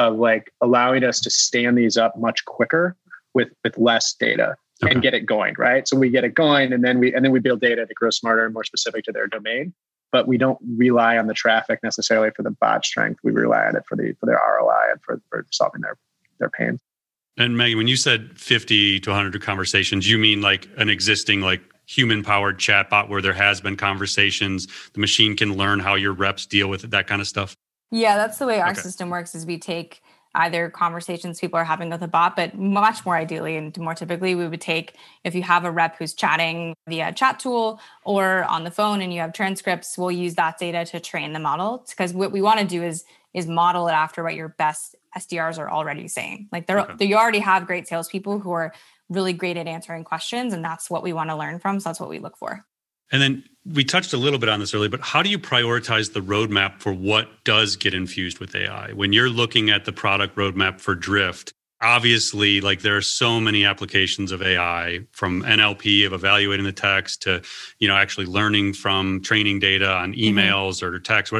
of 0.00 0.18
like 0.18 0.52
allowing 0.60 1.04
us 1.04 1.20
to 1.20 1.30
stand 1.30 1.76
these 1.76 1.96
up 1.96 2.16
much 2.18 2.44
quicker 2.44 2.96
with 3.34 3.48
with 3.64 3.76
less 3.78 4.14
data 4.14 4.56
okay. 4.82 4.92
and 4.92 5.02
get 5.02 5.14
it 5.14 5.26
going 5.26 5.54
right 5.58 5.86
so 5.86 5.96
we 5.96 6.08
get 6.08 6.24
it 6.24 6.34
going 6.34 6.72
and 6.72 6.82
then 6.82 6.98
we 6.98 7.14
and 7.14 7.24
then 7.24 7.32
we 7.32 7.38
build 7.38 7.60
data 7.60 7.86
to 7.86 7.94
grow 7.94 8.10
smarter 8.10 8.44
and 8.44 8.54
more 8.54 8.64
specific 8.64 9.04
to 9.04 9.12
their 9.12 9.26
domain 9.26 9.72
but 10.12 10.26
we 10.26 10.36
don't 10.36 10.58
rely 10.76 11.16
on 11.16 11.26
the 11.26 11.34
traffic 11.34 11.78
necessarily 11.82 12.30
for 12.34 12.42
the 12.42 12.50
bot 12.50 12.84
strength 12.84 13.20
we 13.22 13.30
rely 13.30 13.66
on 13.66 13.76
it 13.76 13.82
for 13.86 13.96
the 13.96 14.14
for 14.18 14.26
their 14.26 14.40
roi 14.58 14.90
and 14.90 15.00
for, 15.02 15.20
for 15.28 15.46
solving 15.50 15.82
their 15.82 15.96
their 16.38 16.50
pain 16.50 16.78
and 17.36 17.56
Maggie, 17.56 17.74
when 17.74 17.88
you 17.88 17.96
said 17.96 18.38
50 18.38 19.00
to 19.00 19.10
100 19.10 19.40
conversations, 19.40 20.10
you 20.10 20.18
mean 20.18 20.42
like 20.42 20.68
an 20.76 20.90
existing 20.90 21.40
like 21.40 21.62
human 21.86 22.22
powered 22.22 22.58
chatbot 22.58 23.08
where 23.08 23.22
there 23.22 23.32
has 23.32 23.60
been 23.60 23.76
conversations, 23.76 24.68
the 24.92 25.00
machine 25.00 25.36
can 25.36 25.56
learn 25.56 25.80
how 25.80 25.94
your 25.94 26.12
reps 26.12 26.44
deal 26.44 26.68
with 26.68 26.84
it, 26.84 26.90
that 26.90 27.06
kind 27.06 27.20
of 27.20 27.26
stuff? 27.26 27.56
Yeah, 27.90 28.16
that's 28.16 28.38
the 28.38 28.46
way 28.46 28.60
our 28.60 28.70
okay. 28.70 28.80
system 28.80 29.10
works 29.10 29.34
is 29.34 29.46
we 29.46 29.58
take 29.58 30.02
either 30.34 30.70
conversations 30.70 31.40
people 31.40 31.58
are 31.58 31.64
having 31.64 31.90
with 31.90 32.02
a 32.02 32.08
bot, 32.08 32.36
but 32.36 32.56
much 32.56 33.04
more 33.04 33.16
ideally 33.16 33.56
and 33.56 33.76
more 33.78 33.94
typically, 33.94 34.34
we 34.34 34.46
would 34.46 34.60
take 34.60 34.94
if 35.24 35.34
you 35.34 35.42
have 35.42 35.64
a 35.64 35.70
rep 35.70 35.96
who's 35.96 36.14
chatting 36.14 36.74
via 36.88 37.12
chat 37.12 37.40
tool 37.40 37.80
or 38.04 38.44
on 38.44 38.64
the 38.64 38.70
phone 38.70 39.02
and 39.02 39.12
you 39.12 39.20
have 39.20 39.32
transcripts, 39.32 39.98
we'll 39.98 40.12
use 40.12 40.34
that 40.36 40.58
data 40.58 40.84
to 40.84 41.00
train 41.00 41.32
the 41.32 41.40
model. 41.40 41.84
Because 41.88 42.12
what 42.12 42.32
we 42.32 42.42
want 42.42 42.60
to 42.60 42.66
do 42.66 42.82
is 42.82 43.04
is 43.32 43.46
model 43.46 43.86
it 43.86 43.92
after 43.92 44.24
what 44.24 44.34
your 44.34 44.48
best 44.48 44.96
SDRs 45.16 45.58
are 45.58 45.70
already 45.70 46.08
saying. 46.08 46.48
Like 46.50 46.66
they're 46.66 46.80
okay. 46.80 47.04
you 47.04 47.16
already 47.16 47.38
have 47.38 47.66
great 47.66 47.86
salespeople 47.86 48.40
who 48.40 48.50
are 48.50 48.72
really 49.08 49.32
great 49.32 49.56
at 49.56 49.66
answering 49.66 50.04
questions, 50.04 50.52
and 50.52 50.64
that's 50.64 50.90
what 50.90 51.02
we 51.02 51.12
want 51.12 51.30
to 51.30 51.36
learn 51.36 51.58
from. 51.58 51.80
So 51.80 51.88
that's 51.88 52.00
what 52.00 52.08
we 52.08 52.18
look 52.18 52.36
for. 52.36 52.64
And 53.12 53.20
then 53.20 53.44
we 53.66 53.84
touched 53.84 54.12
a 54.12 54.16
little 54.16 54.38
bit 54.38 54.48
on 54.48 54.60
this 54.60 54.74
earlier, 54.74 54.88
but 54.88 55.00
how 55.00 55.22
do 55.22 55.28
you 55.30 55.38
prioritize 55.38 56.12
the 56.12 56.20
roadmap 56.20 56.80
for 56.80 56.92
what 56.92 57.28
does 57.44 57.76
get 57.76 57.92
infused 57.92 58.38
with 58.38 58.54
AI? 58.54 58.92
When 58.92 59.12
you're 59.12 59.28
looking 59.28 59.70
at 59.70 59.84
the 59.84 59.92
product 59.92 60.36
roadmap 60.36 60.80
for 60.80 60.94
Drift, 60.94 61.52
obviously, 61.82 62.60
like 62.60 62.80
there 62.80 62.96
are 62.96 63.02
so 63.02 63.38
many 63.38 63.64
applications 63.64 64.32
of 64.32 64.42
AI 64.42 65.00
from 65.12 65.42
NLP 65.42 66.06
of 66.06 66.12
evaluating 66.12 66.64
the 66.64 66.72
text 66.72 67.22
to, 67.22 67.42
you 67.78 67.86
know, 67.86 67.96
actually 67.96 68.26
learning 68.26 68.72
from 68.72 69.20
training 69.20 69.58
data 69.58 69.90
on 69.90 70.12
mm-hmm. 70.12 70.38
emails 70.38 70.82
mm-hmm. 70.82 70.94
or 70.94 70.98
text. 70.98 71.32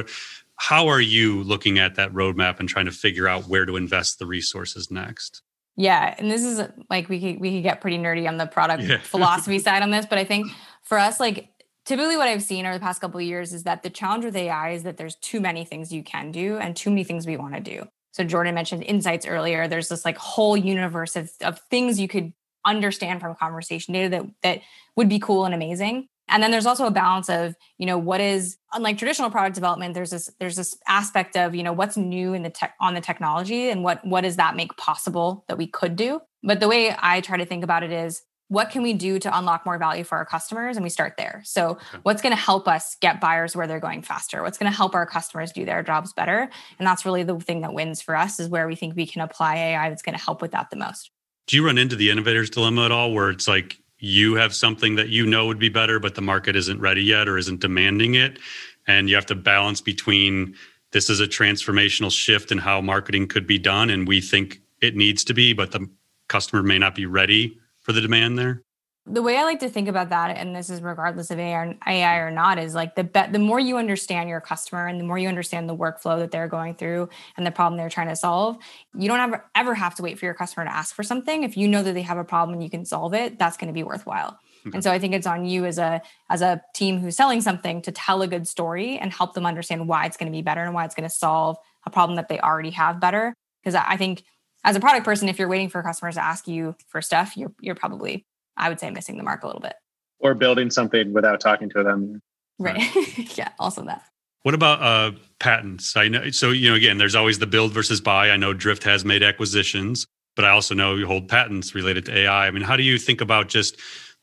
How 0.57 0.89
are 0.89 1.01
you 1.01 1.43
looking 1.43 1.79
at 1.79 1.95
that 1.95 2.13
roadmap 2.13 2.61
and 2.61 2.69
trying 2.69 2.85
to 2.85 2.93
figure 2.93 3.27
out 3.27 3.49
where 3.49 3.65
to 3.65 3.77
invest 3.77 4.19
the 4.19 4.27
resources 4.27 4.91
next? 4.91 5.41
Yeah, 5.77 6.15
and 6.19 6.31
this 6.31 6.45
is 6.45 6.61
like 6.91 7.09
we 7.09 7.19
could 7.19 7.41
we 7.41 7.55
could 7.55 7.63
get 7.63 7.81
pretty 7.81 7.97
nerdy 7.97 8.29
on 8.29 8.37
the 8.37 8.47
product 8.47 8.83
yeah. 8.83 8.99
philosophy 9.03 9.59
side 9.59 9.83
on 9.83 9.91
this, 9.91 10.05
but 10.05 10.19
I 10.19 10.25
think 10.25 10.49
for 10.83 10.99
us, 10.99 11.19
like 11.19 11.49
typically 11.85 12.17
what 12.17 12.29
I've 12.29 12.43
seen 12.43 12.67
over 12.67 12.75
the 12.75 12.81
past 12.81 13.01
couple 13.01 13.21
of 13.21 13.27
years 13.27 13.53
is 13.53 13.65
that 13.65 13.83
the 13.83 13.91
challenge 13.91 14.25
with 14.25 14.37
AI 14.37 14.71
is 14.71 14.83
that 14.85 14.97
there's 14.97 15.17
too 15.17 15.41
many 15.41 15.65
things 15.65 15.93
you 15.93 16.03
can 16.03 16.31
do 16.31 16.59
and 16.59 16.77
too 16.77 16.91
many 16.91 17.05
things 17.05 17.27
we 17.27 17.37
want 17.37 17.55
to 17.55 17.61
do. 17.61 17.87
So 18.13 18.25
Jordan 18.25 18.55
mentioned 18.55 18.83
insights 18.83 19.27
earlier. 19.27 19.69
There's 19.69 19.89
this 19.89 20.05
like 20.05 20.17
whole 20.17 20.57
universe 20.57 21.17
of, 21.17 21.31
of 21.41 21.61
things 21.71 22.01
you 22.01 22.09
could 22.09 22.33
understand 22.65 23.21
from 23.21 23.35
conversation 23.35 23.95
data 23.95 24.09
that 24.11 24.27
that 24.43 24.61
would 24.97 25.09
be 25.09 25.19
cool 25.19 25.45
and 25.45 25.55
amazing. 25.55 26.09
And 26.29 26.43
then 26.43 26.53
there's 26.53 26.67
also 26.67 26.87
a 26.87 26.93
balance 26.93 27.29
of, 27.29 27.57
you 27.79 27.87
know, 27.87 27.99
what 27.99 28.21
is 28.21 28.57
unlike 28.73 28.99
traditional 28.99 29.31
product 29.31 29.55
development, 29.55 29.95
there's 29.95 30.11
this 30.11 30.31
there's 30.39 30.57
this 30.57 30.77
aspect 30.87 31.37
of, 31.37 31.55
you 31.55 31.63
know, 31.63 31.73
what's 31.73 31.97
new 31.97 32.35
in 32.35 32.43
the 32.43 32.51
tech 32.51 32.75
on 32.81 32.95
the 32.95 33.01
technology 33.01 33.71
and 33.71 33.83
what 33.83 34.05
what 34.07 34.21
does 34.23 34.37
that 34.37 34.55
make 34.55 34.77
possible 34.77 35.45
that 35.49 35.59
we 35.59 35.67
could 35.67 35.97
do. 35.97 36.21
But 36.43 36.61
the 36.61 36.69
way 36.69 36.95
I 36.97 37.21
try 37.21 37.37
to 37.37 37.47
think 37.47 37.65
about 37.65 37.83
it 37.83 37.91
is 37.91 38.23
what 38.51 38.69
can 38.69 38.83
we 38.83 38.93
do 38.93 39.19
to 39.19 39.39
unlock 39.39 39.65
more 39.65 39.79
value 39.79 40.05
for 40.05 40.19
our 40.19 40.27
customers 40.27 40.77
and 40.77 40.85
we 40.85 40.91
start 40.91 41.15
there 41.17 41.41
so 41.45 41.79
what's 42.03 42.21
going 42.21 42.35
to 42.35 42.41
help 42.41 42.69
us 42.69 42.97
get 43.01 43.21
buyers 43.21 43.57
where 43.57 43.67
they're 43.67 43.81
going 43.81 44.03
faster 44.03 44.43
what's 44.43 44.59
going 44.59 44.71
to 44.71 44.77
help 44.77 44.95
our 44.95 45.07
customers 45.07 45.51
do 45.53 45.65
their 45.65 45.83
jobs 45.83 46.13
better 46.13 46.51
and 46.79 46.87
that's 46.87 47.07
really 47.07 47.23
the 47.23 47.39
thing 47.41 47.63
that 47.63 47.73
wins 47.73 48.03
for 48.03 48.15
us 48.15 48.39
is 48.39 48.49
where 48.49 48.69
we 48.69 48.77
think 48.77 48.95
we 48.95 49.07
can 49.07 49.23
apply 49.23 49.57
ai 49.57 49.89
that's 49.89 50.03
going 50.03 50.17
to 50.17 50.23
help 50.23 50.43
with 50.43 50.51
that 50.51 50.69
the 50.71 50.77
most 50.77 51.11
do 51.47 51.57
you 51.57 51.65
run 51.65 51.79
into 51.79 51.97
the 51.97 52.11
innovator's 52.11 52.51
dilemma 52.51 52.85
at 52.85 52.93
all 52.93 53.13
where 53.13 53.31
it's 53.31 53.49
like 53.49 53.81
you 54.01 54.35
have 54.35 54.55
something 54.55 54.97
that 54.97 55.11
you 55.11 55.27
know 55.27 55.47
would 55.47 55.59
be 55.59 55.69
better, 55.69 56.01
but 56.01 56.15
the 56.15 56.23
market 56.23 56.57
isn't 56.57 56.81
ready 56.81 57.03
yet 57.03 57.29
or 57.29 57.37
isn't 57.37 57.61
demanding 57.61 58.15
it. 58.15 58.39
And 58.87 59.09
you 59.09 59.15
have 59.15 59.27
to 59.27 59.35
balance 59.35 59.81
between 59.81 60.57
this 60.93 61.11
is 61.11 61.21
a 61.21 61.27
transformational 61.27 62.11
shift 62.11 62.51
in 62.51 62.59
how 62.59 62.81
marketing 62.81 63.29
could 63.29 63.47
be 63.47 63.59
done. 63.59 63.91
And 63.91 64.09
we 64.09 64.21
think 64.21 64.61
it 64.81 64.97
needs 64.97 65.23
to 65.25 65.35
be, 65.35 65.53
but 65.53 65.71
the 65.71 65.87
customer 66.29 66.63
may 66.63 66.79
not 66.79 66.95
be 66.95 67.07
ready 67.07 67.60
for 67.81 67.93
the 67.93 68.01
demand 68.01 68.39
there 68.39 68.63
the 69.07 69.23
way 69.23 69.37
I 69.37 69.45
like 69.45 69.61
to 69.61 69.69
think 69.69 69.89
about 69.89 70.11
that, 70.11 70.37
and 70.37 70.55
this 70.55 70.69
is 70.69 70.81
regardless 70.81 71.31
of 71.31 71.39
AI 71.39 72.17
or 72.19 72.31
not, 72.31 72.59
is 72.59 72.75
like 72.75 72.95
the 72.95 73.05
be- 73.05 73.33
the 73.33 73.39
more 73.39 73.59
you 73.59 73.79
understand 73.79 74.29
your 74.29 74.41
customer 74.41 74.87
and 74.87 75.01
the 75.01 75.05
more 75.05 75.19
you 75.19 75.29
understand 75.29 75.69
the 75.69 75.77
workflow 75.77 76.19
that 76.19 76.31
they're 76.31 76.49
going 76.49 76.75
through 76.75 77.09
and 77.37 77.47
the 77.47 77.51
problem 77.51 77.79
they're 77.79 77.89
trying 77.89 78.09
to 78.09 78.17
solve, 78.17 78.59
you 78.95 79.09
don't 79.09 79.21
ever 79.21 79.45
ever 79.55 79.75
have 79.75 79.95
to 79.97 80.03
wait 80.03 80.19
for 80.19 80.27
your 80.27 80.35
customer 80.35 80.65
to 80.65 80.73
ask 80.73 80.95
for 80.95 81.03
something. 81.03 81.43
If 81.43 81.57
you 81.57 81.67
know 81.67 81.83
that 81.83 81.95
they 81.95 82.03
have 82.03 82.19
a 82.19 82.25
problem 82.25 82.55
and 82.55 82.63
you 82.63 82.71
can 82.71 82.85
solve 82.85 83.15
it, 83.15 83.39
that's 83.39 83.57
going 83.57 83.69
to 83.69 83.75
be 83.75 83.83
worthwhile. 83.83 84.39
Okay. 84.67 84.75
And 84.75 84.85
so 84.85 84.93
I 84.93 84.99
think 84.99 85.15
it's 85.15 85.27
on 85.27 85.47
you 85.47 85.65
as 85.65 85.79
a 85.79 86.03
as 86.29 86.43
a 86.43 86.63
team 86.75 86.99
who's 86.99 87.17
selling 87.17 87.41
something 87.41 87.81
to 87.83 87.93
tell 87.93 88.21
a 88.23 88.29
good 88.29 88.47
story 88.47 88.99
and 88.99 89.13
help 89.13 89.33
them 89.35 89.47
understand 89.47 89.89
why 89.89 90.05
it's 90.05 90.19
going 90.19 90.31
to 90.31 90.37
be 90.37 90.43
better 90.43 90.63
and 90.63 90.75
why 90.75 90.85
it's 90.85 90.95
going 90.95 91.09
to 91.09 91.15
solve 91.15 91.57
a 91.87 91.91
problem 91.91 92.17
that 92.17 92.29
they 92.29 92.39
already 92.39 92.71
have 92.71 93.01
better. 93.01 93.35
Because 93.63 93.75
I 93.75 93.97
think 93.97 94.23
as 94.65 94.77
a 94.77 94.81
product 94.81 95.05
person, 95.05 95.29
if 95.29 95.39
you're 95.39 95.49
waiting 95.49 95.69
for 95.69 95.83
customers 95.83 96.15
to 96.15 96.25
ask 96.25 96.47
you 96.47 96.75
for 96.89 97.01
stuff, 97.03 97.37
you're 97.37 97.53
you're 97.61 97.75
probably 97.75 98.27
I 98.57 98.69
would 98.69 98.81
say 98.81 98.91
missing 98.91 99.17
the 99.17 99.23
mark 99.23 99.43
a 99.43 99.47
little 99.47 99.61
bit. 99.61 99.75
Or 100.19 100.35
building 100.35 100.71
something 100.71 101.13
without 101.13 101.41
talking 101.41 101.71
to 101.71 101.83
them. 101.83 102.21
Right. 102.59 102.83
yeah, 103.39 103.53
also 103.59 103.85
that. 103.85 104.05
What 104.43 104.55
about 104.55 104.83
uh, 104.83 105.17
patents? 105.39 105.97
I 105.97 106.09
know. 106.09 106.31
So 106.31 106.51
you 106.51 106.71
know, 106.71 106.75
again, 106.75 106.99
there's 106.99 107.15
always 107.15 107.39
the 107.39 107.47
build 107.47 107.73
versus 107.73 108.01
buy. 108.01 108.31
I 108.31 108.37
know 108.37 108.53
Drift 108.53 108.85
has 108.85 109.05
made 109.05 109.23
acquisitions, 109.23 110.07
but 110.37 110.45
I 110.45 110.51
also 110.51 110.75
know 110.75 110.97
you 110.97 111.07
hold 111.07 111.29
patents 111.29 111.75
related 111.75 112.07
to 112.07 112.17
AI. 112.17 112.47
I 112.47 112.51
mean, 112.51 112.63
how 112.63 112.77
do 112.77 112.83
you 112.83 112.99
think 112.99 113.21
about 113.21 113.49
just 113.49 113.77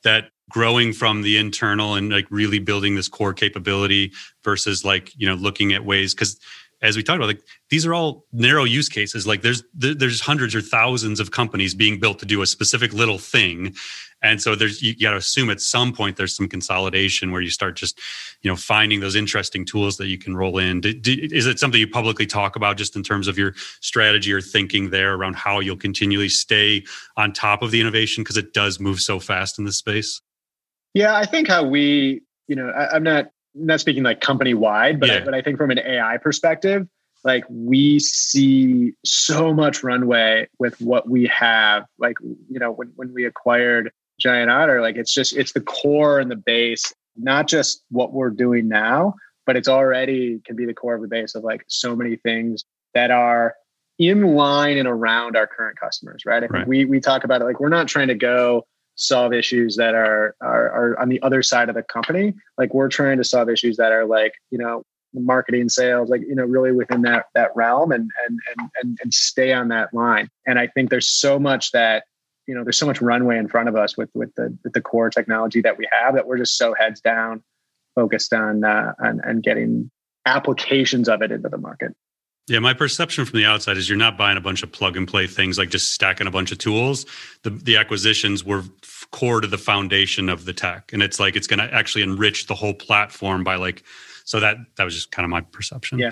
that 0.04 0.30
growing 0.50 0.94
from 0.94 1.24
the 1.24 1.38
internal 1.38 1.96
and 1.96 2.12
like 2.12 2.28
really 2.30 2.60
building 2.60 2.96
this 2.96 3.08
core 3.08 3.34
capability 3.34 4.14
versus 4.44 4.86
like 4.86 5.12
you 5.18 5.28
know 5.28 5.36
looking 5.36 5.74
at 5.74 5.84
ways 5.84 6.14
because 6.14 6.40
as 6.82 6.96
we 6.96 7.02
talked 7.02 7.18
about, 7.18 7.28
like 7.28 7.42
these 7.70 7.86
are 7.86 7.94
all 7.94 8.26
narrow 8.32 8.64
use 8.64 8.88
cases. 8.88 9.26
Like 9.26 9.42
there's 9.42 9.64
there's 9.74 10.22
hundreds 10.22 10.54
or 10.54 10.62
thousands 10.62 11.20
of 11.20 11.32
companies 11.32 11.74
being 11.74 12.00
built 12.00 12.20
to 12.20 12.26
do 12.26 12.42
a 12.42 12.46
specific 12.46 12.94
little 12.94 13.18
thing, 13.18 13.74
and 14.22 14.42
so 14.42 14.54
there's 14.56 14.82
you 14.82 14.96
got 14.96 15.12
to 15.12 15.18
assume 15.18 15.50
at 15.50 15.60
some 15.60 15.92
point 15.92 16.18
there's 16.18 16.36
some 16.36 16.48
consolidation 16.48 17.32
where 17.32 17.42
you 17.42 17.50
start 17.50 17.76
just 17.76 18.00
you 18.42 18.52
know 18.52 18.56
finding 18.56 19.00
those 19.00 19.16
interesting 19.16 19.66
tools 19.66 19.98
that 19.98 20.08
you 20.08 20.20
can 20.20 20.38
roll 20.38 20.60
in. 20.60 20.82
Do, 20.82 20.94
do, 20.94 21.18
is 21.32 21.48
it 21.48 21.58
something 21.58 21.80
you 21.80 21.88
publicly 21.88 22.28
talk 22.28 22.56
about 22.56 22.78
just 22.78 22.96
in 22.96 23.02
terms 23.02 23.28
of 23.28 23.40
your 23.40 23.54
strategy 23.82 24.32
or 24.32 24.42
thinking 24.42 24.92
there 24.92 25.16
around 25.16 25.36
how 25.36 25.60
you'll 25.60 25.78
continually 25.78 26.30
stay 26.30 26.84
on 27.16 27.34
top 27.34 27.64
of 27.64 27.72
the 27.72 27.82
innovation 27.82 28.24
because 28.24 28.38
it 28.38 28.54
does 28.54 28.80
move 28.80 29.00
so 29.00 29.20
fast 29.20 29.58
in 29.58 29.66
this 29.66 29.78
space? 29.78 30.22
Yeah, 30.94 31.16
I 31.16 31.26
think 31.26 31.48
how 31.48 31.64
we 31.64 32.22
you 32.48 32.56
know 32.56 32.70
I, 32.70 32.96
I'm 32.96 33.04
not 33.04 33.32
not 33.58 33.80
speaking 33.80 34.04
like 34.04 34.22
company 34.22 34.54
wide, 34.54 35.00
but 35.00 35.10
yeah. 35.10 35.18
I, 35.18 35.20
but 35.22 35.34
I 35.34 35.42
think 35.42 35.58
from 35.58 35.72
an 35.72 35.80
AI 35.80 36.18
perspective, 36.18 36.88
like 37.24 37.44
we 37.50 38.00
see 38.00 38.94
so 39.04 39.54
much 39.54 39.84
runway 39.84 40.48
with 40.60 40.80
what 40.80 41.10
we 41.10 41.28
have. 41.28 41.86
Like, 41.98 42.18
you 42.22 42.60
know, 42.60 42.72
when, 42.72 42.92
when 42.96 43.14
we 43.14 43.26
acquired 43.26 43.92
Giant 44.20 44.50
Otter, 44.50 44.82
like 44.82 44.96
it's 44.96 45.14
just, 45.14 45.36
it's 45.36 45.52
the 45.52 45.62
core 45.62 46.20
and 46.20 46.30
the 46.30 46.36
base, 46.36 46.94
not 47.16 47.48
just 47.48 47.84
what 47.90 48.14
we're 48.14 48.30
doing 48.30 48.68
now, 48.68 49.16
but 49.46 49.56
it's 49.56 49.68
already 49.68 50.40
can 50.46 50.56
be 50.56 50.66
the 50.66 50.74
core 50.74 50.96
of 50.96 51.02
the 51.02 51.08
base 51.08 51.34
of 51.34 51.44
like 51.44 51.64
so 51.68 51.96
many 51.96 52.18
things 52.18 52.66
that 52.94 53.12
are 53.12 53.56
in 53.98 54.36
line 54.36 54.78
and 54.78 54.88
around 54.88 55.36
our 55.36 55.48
current 55.48 55.80
customers, 55.80 56.24
right? 56.26 56.44
I 56.44 56.48
right. 56.48 56.68
we 56.68 56.86
we 56.86 57.00
talk 57.00 57.24
about 57.24 57.42
it 57.42 57.46
like 57.46 57.60
we're 57.60 57.70
not 57.70 57.88
trying 57.88 58.10
to 58.10 58.16
go 58.16 58.68
solve 58.98 59.32
issues 59.34 59.76
that 59.78 59.96
are, 59.96 60.36
are 60.42 60.70
are 60.72 61.00
on 61.00 61.10
the 61.10 61.22
other 61.22 61.42
side 61.42 61.70
of 61.70 61.76
the 61.76 61.84
company. 61.84 62.34
Like 62.58 62.74
we're 62.74 62.90
trying 62.90 63.18
to 63.18 63.24
solve 63.24 63.50
issues 63.50 63.78
that 63.78 63.92
are 63.92 64.06
like 64.06 64.34
you 64.52 64.58
know 64.58 64.84
marketing, 65.14 65.70
sales, 65.70 66.10
like 66.10 66.22
you 66.22 66.36
know 66.36 66.46
really 66.46 66.72
within 66.72 67.04
that 67.04 67.28
that 67.34 67.56
realm, 67.56 67.92
and 67.92 68.10
and 68.28 68.40
and 68.82 68.98
and, 69.02 69.14
stay 69.14 69.54
on 69.54 69.70
that 69.70 69.94
line. 69.94 70.30
And 70.46 70.60
I 70.60 70.68
think 70.68 70.90
there's 70.90 71.10
so 71.10 71.40
much 71.40 71.72
that 71.72 72.04
you 72.48 72.56
know 72.56 72.64
there's 72.64 72.78
so 72.78 72.86
much 72.86 73.02
runway 73.02 73.38
in 73.38 73.48
front 73.48 73.70
of 73.70 73.76
us 73.76 73.98
with 73.98 74.10
with 74.14 74.34
the 74.36 74.56
with 74.64 74.74
the 74.74 74.82
core 74.82 75.10
technology 75.10 75.62
that 75.62 75.78
we 75.78 75.88
have 75.92 76.16
that 76.16 76.28
we're 76.28 76.38
just 76.38 76.58
so 76.58 76.74
heads 76.74 77.00
down 77.00 77.44
focused 77.96 78.34
on 78.34 78.64
uh, 78.64 78.94
on, 79.00 79.22
on 79.22 79.42
getting 79.42 79.90
applications 80.26 81.08
of 81.08 81.22
it 81.22 81.32
into 81.32 81.50
the 81.50 81.58
market. 81.58 81.96
Yeah, 82.48 82.60
my 82.60 82.74
perception 82.74 83.26
from 83.26 83.40
the 83.40 83.46
outside 83.46 83.76
is 83.76 83.90
you're 83.90 83.98
not 83.98 84.18
buying 84.18 84.38
a 84.38 84.42
bunch 84.42 84.64
of 84.64 84.72
plug 84.72 84.96
and 84.96 85.06
play 85.06 85.28
things 85.28 85.58
like 85.58 85.70
just 85.70 85.92
stacking 85.92 86.28
a 86.28 86.32
bunch 86.32 86.52
of 86.52 86.58
tools. 86.58 87.06
The 87.44 87.50
the 87.50 87.76
acquisitions 87.76 88.44
were 88.44 88.64
core 89.12 89.42
to 89.42 89.48
the 89.48 89.58
foundation 89.58 90.30
of 90.30 90.46
the 90.46 90.54
tech, 90.54 90.94
and 90.94 91.04
it's 91.04 91.20
like 91.20 91.36
it's 91.36 91.48
going 91.48 91.60
to 91.60 91.74
actually 91.74 92.04
enrich 92.04 92.48
the 92.48 92.56
whole 92.56 92.74
platform 92.74 93.44
by 93.44 93.56
like. 93.56 93.84
So 94.24 94.40
that 94.40 94.58
that 94.76 94.84
was 94.84 94.94
just 94.94 95.12
kind 95.12 95.26
of 95.26 95.30
my 95.30 95.42
perception. 95.42 96.00
Yeah. 96.00 96.12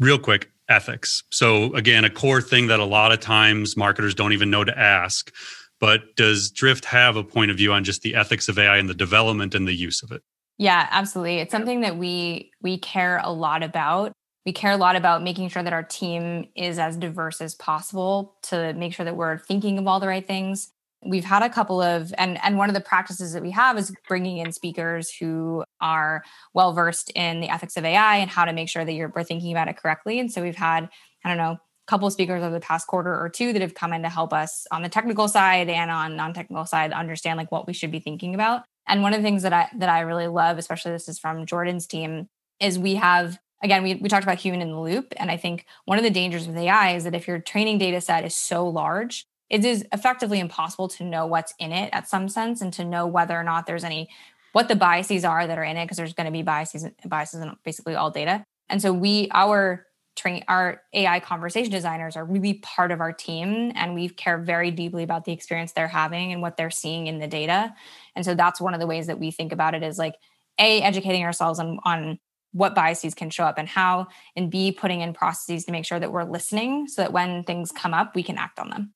Real 0.00 0.18
quick, 0.18 0.50
ethics. 0.68 1.22
So 1.30 1.74
again, 1.74 2.04
a 2.04 2.10
core 2.10 2.40
thing 2.40 2.68
that 2.68 2.80
a 2.80 2.84
lot 2.84 3.12
of 3.12 3.20
times 3.20 3.76
marketers 3.76 4.14
don't 4.14 4.32
even 4.32 4.50
know 4.50 4.64
to 4.64 4.76
ask. 4.76 5.32
But 5.78 6.14
does 6.16 6.50
Drift 6.50 6.84
have 6.86 7.16
a 7.16 7.24
point 7.24 7.50
of 7.50 7.56
view 7.56 7.72
on 7.72 7.84
just 7.84 8.02
the 8.02 8.14
ethics 8.14 8.48
of 8.48 8.58
AI 8.58 8.76
and 8.76 8.88
the 8.88 8.94
development 8.94 9.54
and 9.54 9.66
the 9.66 9.74
use 9.74 10.02
of 10.02 10.12
it? 10.12 10.22
Yeah, 10.58 10.86
absolutely. 10.90 11.38
It's 11.38 11.52
something 11.52 11.80
that 11.80 11.96
we 11.96 12.50
we 12.60 12.76
care 12.78 13.20
a 13.22 13.32
lot 13.32 13.62
about 13.62 14.12
we 14.46 14.52
care 14.52 14.72
a 14.72 14.76
lot 14.76 14.96
about 14.96 15.22
making 15.22 15.48
sure 15.48 15.62
that 15.62 15.72
our 15.72 15.82
team 15.82 16.48
is 16.54 16.78
as 16.78 16.96
diverse 16.96 17.40
as 17.40 17.54
possible 17.54 18.36
to 18.42 18.72
make 18.74 18.94
sure 18.94 19.04
that 19.04 19.16
we're 19.16 19.38
thinking 19.38 19.78
of 19.78 19.86
all 19.86 20.00
the 20.00 20.08
right 20.08 20.26
things. 20.26 20.70
We've 21.04 21.24
had 21.24 21.42
a 21.42 21.48
couple 21.48 21.80
of 21.80 22.12
and 22.18 22.38
and 22.42 22.58
one 22.58 22.68
of 22.68 22.74
the 22.74 22.80
practices 22.80 23.32
that 23.32 23.42
we 23.42 23.50
have 23.52 23.78
is 23.78 23.92
bringing 24.06 24.38
in 24.38 24.52
speakers 24.52 25.10
who 25.10 25.64
are 25.80 26.22
well 26.52 26.72
versed 26.72 27.10
in 27.14 27.40
the 27.40 27.48
ethics 27.48 27.76
of 27.78 27.84
ai 27.84 28.16
and 28.16 28.30
how 28.30 28.44
to 28.44 28.52
make 28.52 28.68
sure 28.68 28.84
that 28.84 28.92
you're 28.92 29.12
we're 29.14 29.24
thinking 29.24 29.52
about 29.52 29.68
it 29.68 29.78
correctly. 29.78 30.18
And 30.18 30.30
so 30.30 30.42
we've 30.42 30.56
had 30.56 30.88
i 31.24 31.28
don't 31.28 31.38
know 31.38 31.52
a 31.52 31.60
couple 31.86 32.06
of 32.06 32.12
speakers 32.12 32.42
over 32.42 32.52
the 32.52 32.60
past 32.60 32.86
quarter 32.86 33.18
or 33.18 33.30
two 33.30 33.54
that 33.54 33.62
have 33.62 33.74
come 33.74 33.94
in 33.94 34.02
to 34.02 34.10
help 34.10 34.34
us 34.34 34.66
on 34.70 34.82
the 34.82 34.90
technical 34.90 35.26
side 35.26 35.70
and 35.70 35.90
on 35.90 36.16
non-technical 36.16 36.66
side 36.66 36.92
understand 36.92 37.38
like 37.38 37.50
what 37.50 37.66
we 37.66 37.72
should 37.72 37.90
be 37.90 38.00
thinking 38.00 38.34
about. 38.34 38.62
And 38.86 39.02
one 39.02 39.14
of 39.14 39.20
the 39.20 39.24
things 39.24 39.42
that 39.42 39.54
i 39.54 39.68
that 39.76 39.88
i 39.88 40.00
really 40.00 40.26
love 40.28 40.58
especially 40.58 40.92
this 40.92 41.08
is 41.08 41.18
from 41.18 41.46
jordan's 41.46 41.86
team 41.86 42.28
is 42.60 42.78
we 42.78 42.96
have 42.96 43.38
again, 43.62 43.82
we, 43.82 43.94
we 43.96 44.08
talked 44.08 44.24
about 44.24 44.38
human 44.38 44.62
in 44.62 44.70
the 44.70 44.80
loop. 44.80 45.12
And 45.16 45.30
I 45.30 45.36
think 45.36 45.66
one 45.84 45.98
of 45.98 46.04
the 46.04 46.10
dangers 46.10 46.46
with 46.46 46.56
AI 46.56 46.94
is 46.94 47.04
that 47.04 47.14
if 47.14 47.28
your 47.28 47.38
training 47.38 47.78
data 47.78 48.00
set 48.00 48.24
is 48.24 48.34
so 48.34 48.66
large, 48.66 49.26
it 49.50 49.64
is 49.64 49.84
effectively 49.92 50.38
impossible 50.38 50.88
to 50.88 51.04
know 51.04 51.26
what's 51.26 51.52
in 51.58 51.72
it 51.72 51.90
at 51.92 52.08
some 52.08 52.28
sense 52.28 52.60
and 52.60 52.72
to 52.72 52.84
know 52.84 53.06
whether 53.06 53.38
or 53.38 53.42
not 53.42 53.66
there's 53.66 53.84
any 53.84 54.08
what 54.52 54.68
the 54.68 54.76
biases 54.76 55.24
are 55.24 55.46
that 55.46 55.58
are 55.58 55.64
in 55.64 55.76
it 55.76 55.84
because 55.84 55.96
there's 55.96 56.14
going 56.14 56.26
to 56.26 56.32
be 56.32 56.42
biases 56.42 56.86
biases 57.06 57.40
in 57.40 57.56
basically 57.64 57.94
all 57.94 58.10
data 58.10 58.44
and 58.68 58.80
so 58.80 58.92
we 58.92 59.28
our 59.32 59.86
train 60.16 60.42
our 60.48 60.82
ai 60.92 61.20
conversation 61.20 61.70
designers 61.70 62.16
are 62.16 62.24
really 62.24 62.54
part 62.54 62.90
of 62.90 63.00
our 63.00 63.12
team 63.12 63.72
and 63.76 63.94
we 63.94 64.08
care 64.08 64.38
very 64.38 64.70
deeply 64.70 65.02
about 65.02 65.24
the 65.24 65.32
experience 65.32 65.72
they're 65.72 65.86
having 65.86 66.32
and 66.32 66.42
what 66.42 66.56
they're 66.56 66.70
seeing 66.70 67.06
in 67.06 67.20
the 67.20 67.28
data 67.28 67.72
and 68.16 68.24
so 68.24 68.34
that's 68.34 68.60
one 68.60 68.74
of 68.74 68.80
the 68.80 68.86
ways 68.86 69.06
that 69.06 69.20
we 69.20 69.30
think 69.30 69.52
about 69.52 69.74
it 69.74 69.82
is 69.82 69.98
like 69.98 70.14
a 70.58 70.82
educating 70.82 71.22
ourselves 71.22 71.60
on 71.60 71.78
on 71.84 72.18
what 72.52 72.74
biases 72.74 73.14
can 73.14 73.30
show 73.30 73.44
up 73.44 73.58
and 73.58 73.68
how, 73.68 74.08
and 74.36 74.50
B, 74.50 74.72
putting 74.72 75.00
in 75.00 75.12
processes 75.12 75.64
to 75.64 75.72
make 75.72 75.84
sure 75.84 76.00
that 76.00 76.12
we're 76.12 76.24
listening 76.24 76.88
so 76.88 77.02
that 77.02 77.12
when 77.12 77.44
things 77.44 77.70
come 77.72 77.94
up, 77.94 78.14
we 78.14 78.22
can 78.22 78.38
act 78.38 78.58
on 78.58 78.70
them. 78.70 78.92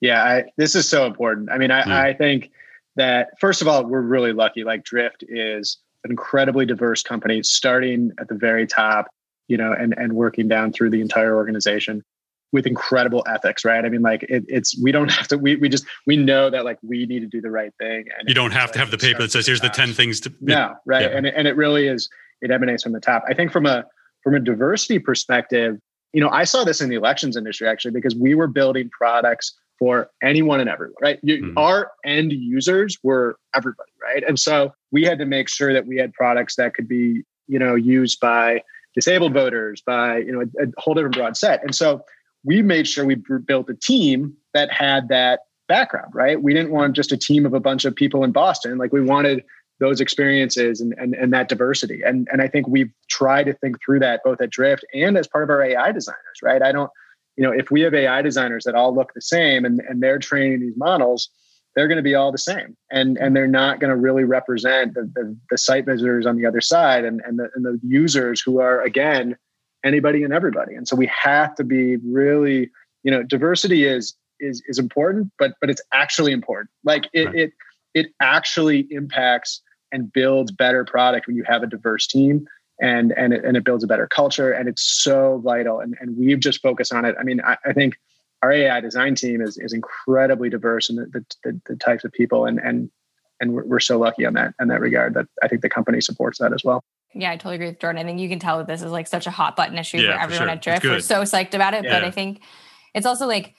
Yeah, 0.00 0.22
I, 0.22 0.44
this 0.56 0.74
is 0.74 0.88
so 0.88 1.06
important. 1.06 1.50
I 1.50 1.58
mean, 1.58 1.70
I, 1.70 1.86
yeah. 1.86 2.00
I 2.00 2.14
think 2.14 2.50
that 2.96 3.30
first 3.40 3.62
of 3.62 3.68
all, 3.68 3.84
we're 3.84 4.00
really 4.00 4.32
lucky. 4.32 4.64
Like 4.64 4.84
Drift 4.84 5.24
is 5.26 5.78
an 6.04 6.10
incredibly 6.10 6.66
diverse 6.66 7.02
company, 7.02 7.42
starting 7.42 8.12
at 8.20 8.28
the 8.28 8.34
very 8.34 8.66
top, 8.66 9.06
you 9.48 9.56
know, 9.56 9.72
and 9.72 9.94
and 9.96 10.12
working 10.12 10.48
down 10.48 10.72
through 10.72 10.90
the 10.90 11.00
entire 11.00 11.34
organization 11.34 12.02
with 12.52 12.66
incredible 12.66 13.24
ethics, 13.26 13.64
right? 13.64 13.84
I 13.84 13.88
mean, 13.88 14.02
like 14.02 14.22
it, 14.24 14.44
it's 14.46 14.80
we 14.80 14.92
don't 14.92 15.10
have 15.10 15.26
to. 15.28 15.38
We 15.38 15.56
we 15.56 15.68
just 15.68 15.86
we 16.06 16.16
know 16.16 16.50
that 16.50 16.64
like 16.64 16.78
we 16.82 17.06
need 17.06 17.20
to 17.20 17.26
do 17.26 17.40
the 17.40 17.50
right 17.50 17.72
thing. 17.78 18.04
And 18.18 18.28
you 18.28 18.34
don't 18.34 18.52
have 18.52 18.72
to 18.72 18.78
have 18.78 18.90
the 18.90 18.98
paper 18.98 19.22
that 19.22 19.32
says 19.32 19.46
here's 19.46 19.60
the 19.60 19.68
ten 19.68 19.92
things 19.92 20.20
to. 20.20 20.32
No, 20.40 20.74
right, 20.86 21.10
yeah. 21.10 21.16
and 21.16 21.26
and 21.26 21.48
it 21.48 21.56
really 21.56 21.88
is 21.88 22.08
it 22.44 22.50
emanates 22.50 22.82
from 22.82 22.92
the 22.92 23.00
top. 23.00 23.24
I 23.28 23.34
think 23.34 23.50
from 23.50 23.66
a 23.66 23.84
from 24.22 24.34
a 24.34 24.40
diversity 24.40 24.98
perspective, 24.98 25.78
you 26.12 26.20
know, 26.20 26.30
I 26.30 26.44
saw 26.44 26.64
this 26.64 26.80
in 26.80 26.88
the 26.88 26.96
elections 26.96 27.36
industry 27.36 27.68
actually 27.68 27.90
because 27.90 28.14
we 28.14 28.34
were 28.34 28.46
building 28.46 28.88
products 28.90 29.54
for 29.78 30.08
anyone 30.22 30.60
and 30.60 30.70
everyone, 30.70 30.94
right? 31.02 31.18
You, 31.22 31.42
mm-hmm. 31.42 31.58
Our 31.58 31.90
end 32.04 32.32
users 32.32 32.98
were 33.02 33.36
everybody, 33.54 33.90
right? 34.00 34.22
And 34.26 34.38
so 34.38 34.72
we 34.92 35.02
had 35.02 35.18
to 35.18 35.26
make 35.26 35.48
sure 35.48 35.72
that 35.72 35.86
we 35.86 35.96
had 35.96 36.12
products 36.12 36.56
that 36.56 36.74
could 36.74 36.86
be, 36.86 37.22
you 37.48 37.58
know, 37.58 37.74
used 37.74 38.20
by 38.20 38.62
disabled 38.94 39.34
voters, 39.34 39.82
by 39.84 40.18
you 40.18 40.32
know 40.32 40.40
a, 40.40 40.64
a 40.64 40.66
whole 40.78 40.94
different 40.94 41.16
broad 41.16 41.36
set. 41.36 41.62
And 41.62 41.74
so 41.74 42.04
we 42.44 42.62
made 42.62 42.86
sure 42.86 43.04
we 43.04 43.16
built 43.46 43.68
a 43.68 43.74
team 43.74 44.34
that 44.52 44.70
had 44.70 45.08
that 45.08 45.40
background, 45.66 46.14
right? 46.14 46.40
We 46.40 46.52
didn't 46.52 46.70
want 46.70 46.94
just 46.94 47.10
a 47.10 47.16
team 47.16 47.46
of 47.46 47.54
a 47.54 47.60
bunch 47.60 47.84
of 47.84 47.96
people 47.96 48.22
in 48.22 48.32
Boston. 48.32 48.78
Like 48.78 48.92
we 48.92 49.00
wanted 49.00 49.42
those 49.84 50.00
experiences 50.00 50.80
and, 50.80 50.94
and, 50.96 51.14
and 51.14 51.30
that 51.34 51.48
diversity. 51.48 52.00
And, 52.02 52.26
and 52.32 52.40
I 52.40 52.48
think 52.48 52.66
we've 52.66 52.90
tried 53.10 53.44
to 53.44 53.52
think 53.52 53.76
through 53.84 54.00
that 54.00 54.22
both 54.24 54.40
at 54.40 54.48
Drift 54.48 54.82
and 54.94 55.18
as 55.18 55.28
part 55.28 55.44
of 55.44 55.50
our 55.50 55.62
AI 55.62 55.92
designers, 55.92 56.38
right? 56.42 56.62
I 56.62 56.72
don't, 56.72 56.90
you 57.36 57.44
know, 57.44 57.52
if 57.52 57.70
we 57.70 57.82
have 57.82 57.92
AI 57.92 58.22
designers 58.22 58.64
that 58.64 58.74
all 58.74 58.94
look 58.94 59.12
the 59.14 59.20
same 59.20 59.66
and, 59.66 59.80
and 59.80 60.02
they're 60.02 60.18
training 60.18 60.60
these 60.60 60.76
models, 60.78 61.28
they're 61.76 61.86
going 61.86 61.98
to 61.98 62.02
be 62.02 62.14
all 62.14 62.32
the 62.32 62.38
same. 62.38 62.78
And, 62.90 63.18
and 63.18 63.36
they're 63.36 63.46
not 63.46 63.78
going 63.78 63.90
to 63.90 63.96
really 63.96 64.24
represent 64.24 64.94
the, 64.94 65.02
the, 65.14 65.36
the, 65.50 65.58
site 65.58 65.84
visitors 65.84 66.24
on 66.24 66.36
the 66.36 66.46
other 66.46 66.62
side 66.62 67.04
and, 67.04 67.20
and, 67.26 67.38
the, 67.38 67.50
and 67.54 67.62
the 67.62 67.78
users 67.86 68.40
who 68.40 68.60
are, 68.60 68.80
again, 68.80 69.36
anybody 69.84 70.22
and 70.22 70.32
everybody. 70.32 70.76
And 70.76 70.88
so 70.88 70.96
we 70.96 71.10
have 71.22 71.54
to 71.56 71.64
be 71.64 71.96
really, 71.96 72.70
you 73.02 73.10
know, 73.10 73.22
diversity 73.22 73.84
is, 73.84 74.14
is, 74.40 74.62
is 74.66 74.78
important, 74.78 75.30
but, 75.38 75.52
but 75.60 75.68
it's 75.68 75.82
actually 75.92 76.32
important. 76.32 76.70
Like 76.84 77.06
it, 77.12 77.26
right. 77.26 77.34
it, 77.34 77.52
it 77.94 78.06
actually 78.20 78.86
impacts 78.90 79.62
and 79.94 80.12
builds 80.12 80.50
better 80.50 80.84
product 80.84 81.26
when 81.26 81.36
you 81.36 81.44
have 81.44 81.62
a 81.62 81.66
diverse 81.66 82.06
team 82.06 82.46
and 82.80 83.12
and 83.12 83.32
it, 83.32 83.44
and 83.44 83.56
it 83.56 83.64
builds 83.64 83.84
a 83.84 83.86
better 83.86 84.06
culture 84.08 84.50
and 84.52 84.68
it's 84.68 84.82
so 84.82 85.40
vital 85.44 85.80
and, 85.80 85.96
and 86.00 86.16
we've 86.18 86.40
just 86.40 86.60
focused 86.60 86.92
on 86.92 87.04
it 87.04 87.14
i 87.18 87.22
mean 87.22 87.40
i, 87.42 87.56
I 87.64 87.72
think 87.72 87.96
our 88.42 88.52
ai 88.52 88.80
design 88.80 89.14
team 89.14 89.40
is, 89.40 89.56
is 89.56 89.72
incredibly 89.72 90.50
diverse 90.50 90.90
in 90.90 90.96
the, 90.96 91.06
the, 91.06 91.24
the, 91.44 91.60
the 91.66 91.76
types 91.76 92.04
of 92.04 92.12
people 92.12 92.44
and 92.44 92.58
and 92.58 92.90
and 93.40 93.52
we're, 93.52 93.64
we're 93.64 93.80
so 93.80 93.98
lucky 93.98 94.26
on 94.26 94.34
that 94.34 94.54
in 94.60 94.68
that 94.68 94.80
regard 94.80 95.14
that 95.14 95.26
i 95.42 95.48
think 95.48 95.62
the 95.62 95.70
company 95.70 96.00
supports 96.00 96.38
that 96.38 96.52
as 96.52 96.64
well 96.64 96.82
yeah, 97.16 97.30
I 97.30 97.36
totally 97.36 97.54
agree 97.54 97.68
with 97.68 97.78
Jordan. 97.78 98.02
I 98.02 98.04
think 98.04 98.18
you 98.18 98.28
can 98.28 98.40
tell 98.40 98.58
that 98.58 98.66
this 98.66 98.82
is 98.82 98.90
like 98.90 99.06
such 99.06 99.28
a 99.28 99.30
hot 99.30 99.54
button 99.54 99.78
issue 99.78 99.98
yeah, 99.98 100.16
for 100.16 100.20
everyone 100.20 100.30
for 100.30 100.42
sure. 100.42 100.50
at 100.50 100.62
Drift. 100.62 100.84
We're 100.84 100.98
so 100.98 101.22
psyched 101.22 101.54
about 101.54 101.72
it, 101.72 101.84
yeah. 101.84 101.92
but 101.92 102.04
I 102.04 102.10
think 102.10 102.40
it's 102.92 103.06
also 103.06 103.28
like, 103.28 103.54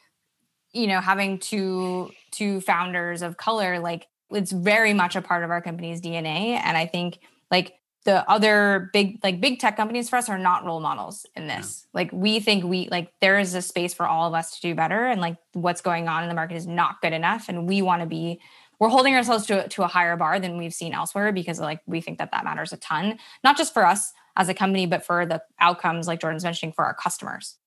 you 0.74 0.88
know, 0.88 1.00
having 1.00 1.39
two 1.39 2.12
two 2.32 2.60
founders 2.60 3.21
of 3.21 3.38
color, 3.38 3.80
like 3.80 4.08
it's 4.31 4.51
very 4.51 4.93
much 4.93 5.15
a 5.15 5.21
part 5.21 5.43
of 5.43 5.51
our 5.51 5.61
company's 5.61 6.01
DNA. 6.01 6.59
And 6.63 6.77
I 6.77 6.85
think 6.85 7.19
like 7.51 7.75
the 8.05 8.27
other 8.29 8.91
big 8.93 9.19
like 9.23 9.41
big 9.41 9.59
tech 9.59 9.75
companies 9.75 10.09
for 10.09 10.15
us 10.15 10.29
are 10.29 10.38
not 10.38 10.63
role 10.63 10.79
models 10.79 11.25
in 11.35 11.47
this. 11.47 11.85
Yeah. 11.85 12.01
Like 12.01 12.11
we 12.13 12.39
think 12.39 12.63
we 12.63 12.88
like 12.89 13.11
there 13.19 13.39
is 13.39 13.53
a 13.55 13.61
space 13.61 13.93
for 13.93 14.07
all 14.07 14.27
of 14.27 14.33
us 14.33 14.55
to 14.55 14.61
do 14.61 14.75
better 14.75 15.07
and 15.07 15.19
like 15.19 15.38
what's 15.53 15.81
going 15.81 16.07
on 16.07 16.23
in 16.23 16.29
the 16.29 16.35
market 16.35 16.55
is 16.55 16.67
not 16.67 17.01
good 17.01 17.13
enough 17.13 17.49
and 17.49 17.67
we 17.67 17.81
want 17.81 18.01
to 18.01 18.07
be 18.07 18.39
we're 18.79 18.89
holding 18.89 19.15
ourselves 19.15 19.45
to, 19.45 19.67
to 19.69 19.83
a 19.83 19.88
higher 19.88 20.17
bar 20.17 20.39
than 20.39 20.57
we've 20.57 20.73
seen 20.73 20.93
elsewhere 20.93 21.31
because 21.31 21.59
like 21.59 21.79
we 21.85 22.01
think 22.01 22.17
that 22.19 22.31
that 22.31 22.43
matters 22.43 22.73
a 22.73 22.77
ton 22.77 23.17
not 23.43 23.57
just 23.57 23.73
for 23.73 23.85
us 23.85 24.13
as 24.35 24.49
a 24.49 24.53
company 24.53 24.85
but 24.85 25.03
for 25.03 25.25
the 25.25 25.41
outcomes 25.59 26.07
like 26.07 26.19
jordan's 26.19 26.43
mentioning 26.43 26.73
for 26.73 26.85
our 26.85 26.93
customers 26.93 27.57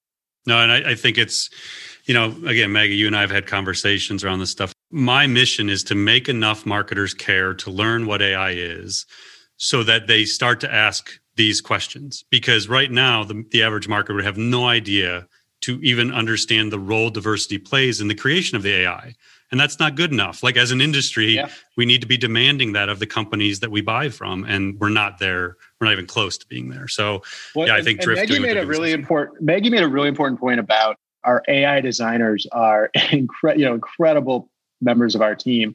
no 0.47 0.59
and 0.59 0.71
I, 0.71 0.90
I 0.90 0.94
think 0.94 1.18
it's 1.18 1.51
you 2.05 2.14
know 2.14 2.35
again 2.47 2.73
maggie 2.73 2.94
you 2.94 3.07
and 3.07 3.16
i 3.16 3.23
have 3.23 3.31
had 3.31 3.47
conversations 3.47 4.23
around 4.23 4.38
this 4.38 4.51
stuff 4.51 4.73
my 4.90 5.27
mission 5.27 5.68
is 5.68 5.85
to 5.85 5.94
make 5.94 6.29
enough 6.29 6.64
marketers 6.64 7.14
care 7.14 7.55
to 7.55 7.70
learn 7.70 8.07
what 8.07 8.22
AI 8.22 8.53
is 8.53 9.07
so 9.57 9.83
that 9.83 10.07
they 10.07 10.24
start 10.24 10.61
to 10.61 10.72
ask 10.72 11.11
these 11.37 11.61
questions. 11.61 12.24
Because 12.31 12.68
right 12.68 12.90
now, 12.90 13.24
the, 13.24 13.44
the 13.51 13.62
average 13.62 13.88
marketer 13.88 14.14
would 14.14 14.24
have 14.24 14.38
no 14.38 14.66
idea 14.66 15.27
to 15.61 15.81
even 15.83 16.12
understand 16.12 16.72
the 16.72 16.79
role 16.79 17.11
diversity 17.11 17.59
plays 17.59 18.01
in 18.01 18.09
the 18.09 18.14
creation 18.14 18.57
of 18.57 18.62
the 18.62 18.72
AI. 18.72 19.14
And 19.51 19.59
that's 19.59 19.79
not 19.79 19.96
good 19.96 20.12
enough. 20.12 20.42
Like 20.42 20.57
as 20.57 20.70
an 20.70 20.81
industry, 20.81 21.35
yeah. 21.35 21.48
we 21.77 21.87
need 21.87 22.01
to 22.03 22.07
be 22.07 22.16
demanding 22.16 22.72
that 22.72 22.88
of 22.88 22.98
the 22.98 23.07
companies 23.07 23.61
that 23.61 23.70
we 23.70 23.81
buy 23.81 24.11
from. 24.11 24.44
And 24.44 24.79
we're 24.79 24.90
not 24.90 25.18
there 25.18 25.57
we're 25.81 25.87
not 25.87 25.92
even 25.92 26.07
close 26.07 26.37
to 26.38 26.46
being 26.46 26.68
there. 26.68 26.88
So 26.88 27.22
well, 27.55 27.68
yeah, 27.68 27.74
I 27.74 27.83
think 27.83 28.03
and 28.03 28.14
Maggie 28.14 28.38
made 28.38 28.57
a 28.57 28.66
really 28.66 28.92
important 28.92 29.40
Maggie 29.40 29.70
made 29.70 29.83
a 29.83 29.88
really 29.88 30.09
important 30.09 30.40
point 30.40 30.61
about 30.61 30.96
our 31.24 31.42
AI 31.48 31.81
designers 31.81 32.46
are 32.53 32.90
incre- 32.96 33.57
you 33.57 33.64
know 33.64 33.74
incredible 33.74 34.51
members 34.81 35.14
of 35.14 35.23
our 35.23 35.35
team, 35.35 35.75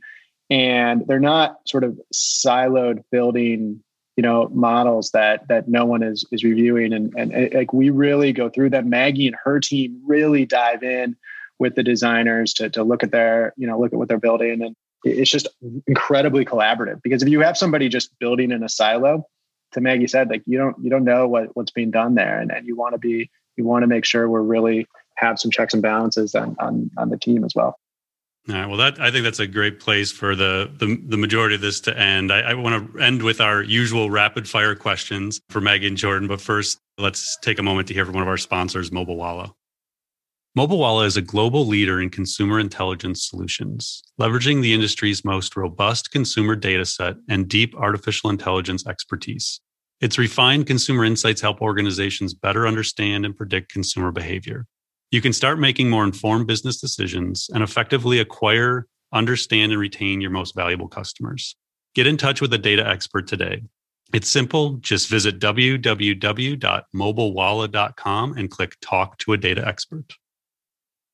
and 0.49 1.05
they're 1.07 1.19
not 1.19 1.57
sort 1.67 1.83
of 1.83 1.99
siloed 2.13 3.03
building 3.11 3.83
you 4.15 4.21
know 4.21 4.47
models 4.49 5.11
that 5.11 5.47
that 5.47 5.67
no 5.67 5.85
one 5.85 6.03
is 6.03 6.25
is 6.31 6.43
reviewing. 6.43 6.93
And 6.93 7.13
and 7.17 7.53
like 7.53 7.73
we 7.73 7.89
really 7.89 8.31
go 8.33 8.49
through 8.49 8.69
them 8.69 8.89
maggie 8.89 9.27
and 9.27 9.35
her 9.43 9.59
team 9.59 10.01
really 10.05 10.45
dive 10.45 10.83
in 10.83 11.15
with 11.59 11.75
the 11.75 11.83
designers 11.83 12.53
to 12.55 12.69
to 12.71 12.83
look 12.83 13.03
at 13.03 13.11
their 13.11 13.53
you 13.57 13.67
know 13.67 13.79
look 13.79 13.93
at 13.93 13.99
what 13.99 14.07
they're 14.07 14.17
building. 14.19 14.61
And 14.61 14.75
it's 15.03 15.31
just 15.31 15.47
incredibly 15.87 16.45
collaborative 16.45 17.01
because 17.01 17.23
if 17.23 17.29
you 17.29 17.41
have 17.41 17.57
somebody 17.57 17.89
just 17.89 18.17
building 18.19 18.51
in 18.51 18.63
a 18.63 18.69
silo 18.69 19.27
to 19.73 19.81
maggie 19.81 20.07
said 20.07 20.29
like 20.29 20.43
you 20.45 20.57
don't 20.57 20.77
you 20.81 20.89
don't 20.89 21.03
know 21.03 21.27
what 21.27 21.55
what's 21.55 21.71
being 21.71 21.91
done 21.91 22.15
there. 22.15 22.39
And, 22.39 22.51
and 22.51 22.67
you 22.67 22.75
want 22.75 22.93
to 22.93 22.99
be 22.99 23.29
you 23.57 23.65
want 23.65 23.83
to 23.83 23.87
make 23.87 24.05
sure 24.05 24.29
we're 24.29 24.41
really 24.41 24.87
have 25.15 25.39
some 25.39 25.51
checks 25.51 25.73
and 25.73 25.81
balances 25.81 26.35
on 26.35 26.55
on, 26.59 26.91
on 26.97 27.09
the 27.09 27.17
team 27.17 27.43
as 27.43 27.55
well 27.55 27.79
all 28.49 28.55
right. 28.55 28.65
Well, 28.67 28.77
that 28.77 28.99
I 28.99 29.09
think 29.09 29.23
that's 29.23 29.39
a 29.39 29.47
great 29.47 29.79
place 29.79 30.11
for 30.11 30.35
the 30.35 30.69
the, 30.77 31.01
the 31.07 31.17
majority 31.17 31.55
of 31.55 31.61
this 31.61 31.79
to 31.81 31.97
end. 31.97 32.31
I, 32.31 32.39
I 32.41 32.53
want 32.55 32.93
to 32.93 32.99
end 32.99 33.23
with 33.23 33.39
our 33.39 33.63
usual 33.63 34.09
rapid 34.09 34.49
fire 34.49 34.75
questions 34.75 35.39
for 35.49 35.61
Maggie 35.61 35.87
and 35.87 35.95
Jordan. 35.95 36.27
But 36.27 36.41
first, 36.41 36.77
let's 36.97 37.37
take 37.41 37.57
a 37.57 37.63
moment 37.63 37.87
to 37.87 37.93
hear 37.93 38.05
from 38.05 38.15
one 38.15 38.23
of 38.23 38.27
our 38.27 38.37
sponsors, 38.37 38.89
Mobilewalla. 38.89 39.53
Mobile 40.55 40.77
Wallet 40.77 41.07
is 41.07 41.17
a 41.17 41.21
global 41.21 41.65
leader 41.65 41.99
in 41.99 42.11
consumer 42.11 42.59
intelligence 42.59 43.27
solutions, 43.27 44.03
leveraging 44.21 44.61
the 44.61 44.73
industry's 44.73 45.25
most 45.25 45.55
robust 45.55 46.11
consumer 46.11 46.55
data 46.55 46.85
set 46.85 47.15
and 47.27 47.47
deep 47.47 47.73
artificial 47.75 48.29
intelligence 48.29 48.85
expertise. 48.85 49.61
Its 49.99 50.19
refined 50.19 50.67
consumer 50.67 51.05
insights 51.05 51.41
help 51.41 51.59
organizations 51.61 52.35
better 52.35 52.67
understand 52.67 53.25
and 53.25 53.35
predict 53.35 53.71
consumer 53.71 54.11
behavior. 54.11 54.67
You 55.13 55.21
can 55.21 55.31
start 55.31 55.59
making 55.59 55.89
more 55.91 56.03
informed 56.03 56.47
business 56.47 56.81
decisions 56.81 57.47
and 57.53 57.61
effectively 57.61 58.17
acquire, 58.17 58.87
understand, 59.11 59.71
and 59.71 59.79
retain 59.79 60.21
your 60.21 60.31
most 60.31 60.55
valuable 60.55 60.87
customers. 60.87 61.55
Get 61.93 62.07
in 62.07 62.17
touch 62.17 62.41
with 62.41 62.51
a 62.51 62.57
data 62.57 62.83
expert 62.87 63.27
today. 63.27 63.61
It's 64.11 64.27
simple. 64.27 64.77
Just 64.77 65.09
visit 65.09 65.39
www.mobilewalla.com 65.39 68.37
and 68.39 68.49
click 68.49 68.75
Talk 68.81 69.19
to 69.19 69.33
a 69.33 69.37
Data 69.37 69.63
Expert. 69.67 70.15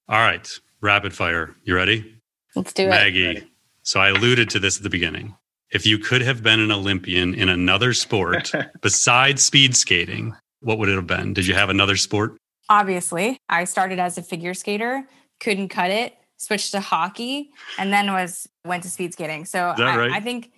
All 0.08 0.22
right, 0.22 0.50
rapid 0.80 1.14
fire. 1.14 1.54
You 1.66 1.76
ready? 1.76 2.22
Let's 2.56 2.72
do 2.72 2.88
Maggie, 2.88 3.26
it. 3.26 3.34
Maggie. 3.34 3.52
So 3.84 4.00
I 4.00 4.12
alluded 4.12 4.50
to 4.52 4.60
this 4.60 4.78
at 4.78 4.84
the 4.84 4.90
beginning. 4.90 5.36
If 5.72 5.86
you 5.86 6.00
could 6.00 6.22
have 6.22 6.42
been 6.42 6.62
an 6.62 6.72
Olympian 6.72 7.34
in 7.34 7.50
another 7.50 7.94
sport 7.94 8.54
besides 8.82 9.46
speed 9.46 9.76
skating, 9.76 10.38
what 10.62 10.78
would 10.78 10.88
it 10.88 10.96
have 10.96 11.06
been? 11.06 11.34
Did 11.34 11.48
you 11.48 11.54
have 11.54 11.70
another 11.70 11.98
sport? 11.98 12.38
Obviously, 12.70 13.40
I 13.50 13.64
started 13.64 14.00
as 14.00 14.18
a 14.18 14.22
figure 14.22 14.54
skater, 14.54 15.08
couldn't 15.40 15.70
cut 15.70 15.92
it, 15.92 16.16
switched 16.38 16.72
to 16.72 16.80
hockey, 16.80 17.50
and 17.78 17.92
then 17.92 18.12
was 18.12 18.48
went 18.64 18.84
to 18.84 18.90
speed 18.90 19.14
skating. 19.14 19.46
So 19.46 19.74
I, 19.78 19.98
right? 19.98 20.12
I 20.12 20.20
think 20.20 20.52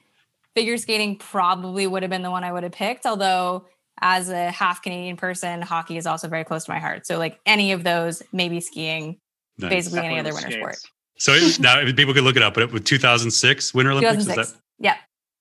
figure 0.54 0.78
skating 0.78 1.18
probably 1.18 1.88
would 1.88 2.04
have 2.04 2.10
been 2.10 2.22
the 2.22 2.32
one 2.32 2.44
I 2.44 2.52
would 2.52 2.64
have 2.64 2.74
picked. 2.74 3.06
Although 3.06 3.66
as 4.02 4.30
a 4.30 4.52
half 4.52 4.82
Canadian 4.82 5.16
person, 5.16 5.62
hockey 5.62 5.98
is 5.98 6.06
also 6.06 6.28
very 6.28 6.44
close 6.44 6.66
to 6.66 6.72
my 6.72 6.80
heart. 6.80 7.08
So 7.08 7.18
like 7.18 7.40
any 7.46 7.72
of 7.72 7.84
those, 7.84 8.22
maybe 8.34 8.60
skiing, 8.60 9.18
Nice. 9.58 9.70
Basically, 9.70 10.00
any 10.00 10.20
other 10.20 10.34
winter 10.34 10.52
sport. 10.52 10.78
So 11.18 11.38
now 11.60 11.84
people 11.94 12.14
could 12.14 12.24
look 12.24 12.36
it 12.36 12.42
up, 12.42 12.56
but 12.56 12.72
with 12.72 12.84
2006 12.84 13.74
Winter 13.74 13.92
Olympics, 13.92 14.26
2006. 14.26 14.52
That... 14.52 14.62
Yeah. 14.80 14.96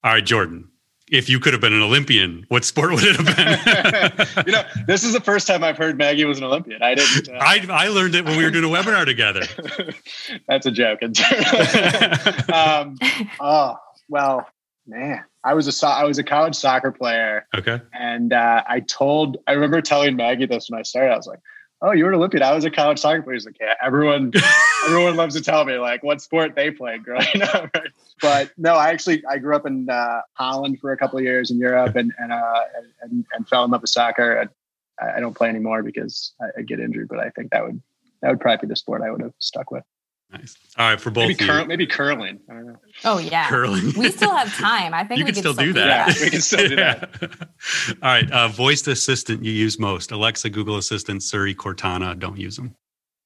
All 0.04 0.12
right, 0.12 0.24
Jordan. 0.24 0.69
If 1.10 1.28
you 1.28 1.40
could 1.40 1.52
have 1.52 1.60
been 1.60 1.72
an 1.72 1.82
Olympian, 1.82 2.46
what 2.48 2.64
sport 2.64 2.92
would 2.92 3.02
it 3.04 3.16
have 3.16 3.36
been? 3.36 4.44
you 4.46 4.52
know, 4.52 4.62
this 4.86 5.02
is 5.02 5.12
the 5.12 5.20
first 5.20 5.46
time 5.46 5.64
I've 5.64 5.76
heard 5.76 5.98
Maggie 5.98 6.24
was 6.24 6.38
an 6.38 6.44
Olympian. 6.44 6.82
I 6.82 6.94
didn't. 6.94 7.28
Uh... 7.28 7.38
I 7.40 7.66
I 7.68 7.88
learned 7.88 8.14
it 8.14 8.24
when 8.24 8.36
we 8.36 8.44
were 8.44 8.50
doing 8.50 8.64
a 8.64 8.68
webinar 8.68 9.04
together. 9.04 9.42
That's 10.48 10.66
a 10.66 10.70
joke. 10.70 11.02
um, 12.52 12.96
oh 13.40 13.76
well, 14.08 14.48
man. 14.86 15.24
I 15.42 15.54
was 15.54 15.66
a 15.66 15.72
so- 15.72 15.88
I 15.88 16.04
was 16.04 16.18
a 16.18 16.24
college 16.24 16.54
soccer 16.54 16.92
player. 16.92 17.46
Okay. 17.56 17.80
And 17.92 18.32
uh, 18.32 18.62
I 18.68 18.80
told 18.80 19.38
I 19.46 19.52
remember 19.52 19.80
telling 19.80 20.14
Maggie 20.16 20.46
this 20.46 20.70
when 20.70 20.78
I 20.78 20.82
started. 20.82 21.12
I 21.12 21.16
was 21.16 21.26
like, 21.26 21.40
oh, 21.82 21.92
you 21.92 22.04
were 22.04 22.10
an 22.10 22.16
Olympian. 22.16 22.42
I 22.42 22.54
was 22.54 22.64
a 22.64 22.70
college 22.70 22.98
soccer 22.98 23.22
player. 23.22 23.34
He's 23.34 23.46
like, 23.46 23.58
yeah, 23.60 23.74
everyone, 23.82 24.32
everyone 24.86 25.16
loves 25.16 25.34
to 25.34 25.40
tell 25.40 25.64
me 25.64 25.78
like 25.78 26.02
what 26.02 26.20
sport 26.20 26.54
they 26.54 26.70
played 26.70 27.04
growing 27.04 27.24
up. 27.42 27.70
Right? 27.74 27.90
But 28.20 28.52
no, 28.58 28.74
I 28.74 28.90
actually, 28.90 29.24
I 29.26 29.38
grew 29.38 29.56
up 29.56 29.66
in 29.66 29.88
uh, 29.88 30.20
Holland 30.34 30.78
for 30.80 30.92
a 30.92 30.96
couple 30.96 31.18
of 31.18 31.24
years 31.24 31.50
in 31.50 31.58
Europe 31.58 31.96
and, 31.96 32.12
and, 32.18 32.32
uh, 32.32 32.62
and, 33.02 33.24
and, 33.32 33.48
fell 33.48 33.64
in 33.64 33.70
love 33.70 33.80
with 33.80 33.90
soccer. 33.90 34.48
I, 35.00 35.16
I 35.16 35.20
don't 35.20 35.34
play 35.34 35.48
anymore 35.48 35.82
because 35.82 36.32
I, 36.40 36.60
I, 36.60 36.62
get 36.62 36.80
injured, 36.80 37.08
but 37.08 37.18
I 37.18 37.30
think 37.30 37.50
that 37.52 37.64
would, 37.64 37.80
that 38.20 38.28
would 38.28 38.40
probably 38.40 38.66
be 38.66 38.70
the 38.70 38.76
sport 38.76 39.02
I 39.02 39.10
would 39.10 39.22
have 39.22 39.32
stuck 39.38 39.70
with. 39.70 39.84
Nice. 40.32 40.56
All 40.78 40.88
right, 40.90 41.00
for 41.00 41.10
both 41.10 41.26
maybe, 41.28 41.44
cur- 41.44 41.64
maybe 41.64 41.86
curling. 41.86 42.38
I 42.48 42.54
don't 42.54 42.66
know. 42.66 42.76
Oh 43.04 43.18
yeah, 43.18 43.48
curling. 43.48 43.92
we 43.96 44.10
still 44.12 44.34
have 44.34 44.54
time. 44.56 44.94
I 44.94 45.02
think 45.08 45.18
you 45.18 45.24
we 45.24 45.32
can, 45.32 45.40
still, 45.40 45.54
still 45.54 45.66
do 45.66 45.72
that. 45.72 46.06
that. 46.06 46.16
Yeah, 46.16 46.24
we 46.24 46.30
can 46.30 46.40
still 46.40 46.68
do 46.68 46.74
yeah. 46.78 46.94
that. 46.94 47.48
All 48.02 48.08
right, 48.10 48.30
uh, 48.30 48.48
voice 48.48 48.86
assistant 48.86 49.44
you 49.44 49.50
use 49.50 49.78
most: 49.78 50.12
Alexa, 50.12 50.50
Google 50.50 50.76
Assistant, 50.76 51.22
Siri, 51.24 51.54
Cortana. 51.54 52.16
Don't 52.18 52.38
use 52.38 52.56
them. 52.56 52.76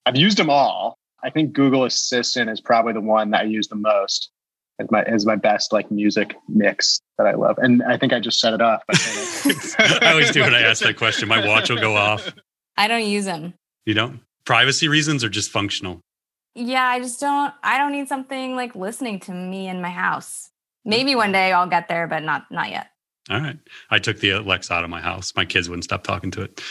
I've 0.07 0.17
used 0.17 0.39
them 0.39 0.49
all. 0.49 0.97
I 1.23 1.31
think 1.31 1.53
Google 1.53 1.85
Assistant 1.85 2.49
is 2.51 2.61
probably 2.61 2.93
the 2.95 3.01
one 3.01 3.31
that 3.33 3.43
I 3.43 3.45
use 3.45 3.69
the 3.69 3.77
most 3.77 4.31
as 4.79 4.91
my 4.91 5.03
as 5.03 5.27
my 5.27 5.37
best 5.37 5.73
like 5.73 5.91
music 5.91 6.35
mix 6.49 7.01
that 7.19 7.27
I 7.27 7.35
love. 7.35 7.59
And 7.59 7.83
I 7.83 7.97
think 7.99 8.13
I 8.13 8.21
just 8.21 8.41
set 8.41 8.55
it 8.55 8.63
off. 8.63 8.83
I 8.91 10.11
always 10.11 10.31
do 10.31 10.41
when 10.41 10.55
I 10.55 10.63
ask 10.63 10.83
that 10.83 10.97
question. 10.97 11.29
My 11.29 11.47
watch 11.47 11.71
will 11.71 11.81
go 11.81 11.97
off. 11.97 12.33
I 12.77 12.89
don't 12.89 13.05
use 13.05 13.25
them. 13.27 13.55
You 13.85 13.95
don't? 13.95 14.21
Privacy 14.45 14.89
reasons 14.89 15.23
or 15.23 15.29
just 15.29 15.51
functional? 15.51 16.01
Yeah, 16.55 16.85
I 16.85 17.01
just 17.01 17.21
don't 17.21 17.53
I 17.63 17.79
don't 17.79 17.93
need 17.93 18.09
something 18.09 18.55
like 18.55 18.75
listening 18.75 19.21
to 19.21 19.33
me 19.33 19.69
in 19.69 19.81
my 19.81 19.91
house. 19.91 20.51
Maybe 20.85 21.15
one 21.15 21.33
day 21.33 21.53
I'll 21.53 21.69
get 21.69 21.89
there, 21.89 22.07
but 22.07 22.23
not 22.23 22.51
not 22.51 22.71
yet. 22.71 22.89
All 23.31 23.41
right. 23.41 23.59
I 23.91 23.99
took 23.99 24.21
the 24.21 24.33
uh, 24.33 24.41
Alexa 24.41 24.73
out 24.73 24.85
of 24.85 24.91
my 24.91 25.01
house. 25.01 25.33
My 25.35 25.45
kids 25.45 25.69
wouldn't 25.69 25.85
stop 25.85 26.05
talking 26.05 26.31
to 26.33 26.43
it. 26.43 26.63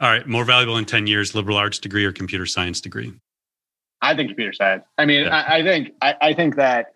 All 0.00 0.10
right. 0.10 0.26
More 0.26 0.44
valuable 0.44 0.76
in 0.76 0.84
10 0.84 1.06
years, 1.06 1.34
liberal 1.34 1.56
arts 1.56 1.78
degree 1.78 2.04
or 2.04 2.12
computer 2.12 2.44
science 2.44 2.80
degree? 2.80 3.14
I 4.02 4.14
think 4.14 4.28
computer 4.28 4.52
science. 4.52 4.84
I 4.98 5.06
mean, 5.06 5.24
yeah. 5.24 5.44
I, 5.48 5.58
I, 5.58 5.62
think 5.62 5.92
I, 6.02 6.14
I, 6.20 6.34
think 6.34 6.56
that 6.56 6.92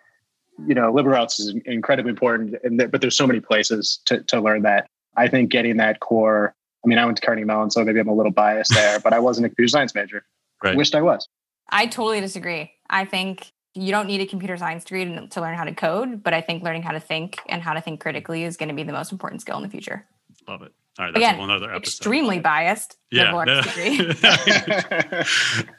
you 0.66 0.74
know 0.74 0.92
liberal 0.92 1.18
arts 1.20 1.38
is 1.38 1.54
incredibly 1.64 2.10
important, 2.10 2.56
and 2.64 2.90
but 2.90 3.00
there's 3.00 3.16
so 3.16 3.26
many 3.26 3.40
places 3.40 4.00
to 4.06 4.22
to 4.24 4.40
learn 4.40 4.62
that. 4.62 4.88
I 5.16 5.28
think 5.28 5.50
getting 5.50 5.76
that 5.78 6.00
core. 6.00 6.54
I 6.84 6.88
mean, 6.88 6.98
I 6.98 7.04
went 7.04 7.16
to 7.16 7.24
Carnegie 7.24 7.44
Mellon, 7.44 7.70
so 7.70 7.84
maybe 7.84 8.00
I'm 8.00 8.08
a 8.08 8.14
little 8.14 8.32
biased 8.32 8.74
there, 8.74 9.00
but 9.00 9.12
I 9.12 9.18
wasn't 9.18 9.46
a 9.46 9.48
computer 9.48 9.68
science 9.68 9.94
major. 9.94 10.24
Right. 10.62 10.76
Wished 10.76 10.94
I 10.94 11.02
was. 11.02 11.26
I 11.68 11.86
totally 11.86 12.20
disagree. 12.20 12.72
I 12.88 13.04
think 13.04 13.52
you 13.74 13.90
don't 13.90 14.06
need 14.06 14.20
a 14.20 14.26
computer 14.26 14.56
science 14.56 14.84
degree 14.84 15.04
to, 15.04 15.26
to, 15.28 15.40
learn 15.40 15.56
how 15.56 15.64
to 15.64 15.74
code, 15.74 16.22
but 16.22 16.32
I 16.32 16.40
think 16.40 16.62
learning 16.62 16.82
how 16.82 16.92
to 16.92 17.00
think 17.00 17.38
and 17.46 17.62
how 17.62 17.74
to 17.74 17.80
think 17.80 18.00
critically 18.00 18.44
is 18.44 18.56
going 18.56 18.70
to 18.70 18.74
be 18.74 18.84
the 18.84 18.92
most 18.92 19.12
important 19.12 19.42
skill 19.42 19.56
in 19.56 19.62
the 19.62 19.68
future. 19.68 20.06
Love 20.48 20.62
it. 20.62 20.72
All 20.98 21.04
right, 21.04 21.12
that's 21.12 21.26
Again, 21.26 21.40
another 21.40 21.66
episode. 21.66 21.88
Extremely 21.88 22.38
biased. 22.38 22.96
Yeah. 23.10 23.30
No. 23.30 23.38
uh, 23.40 23.44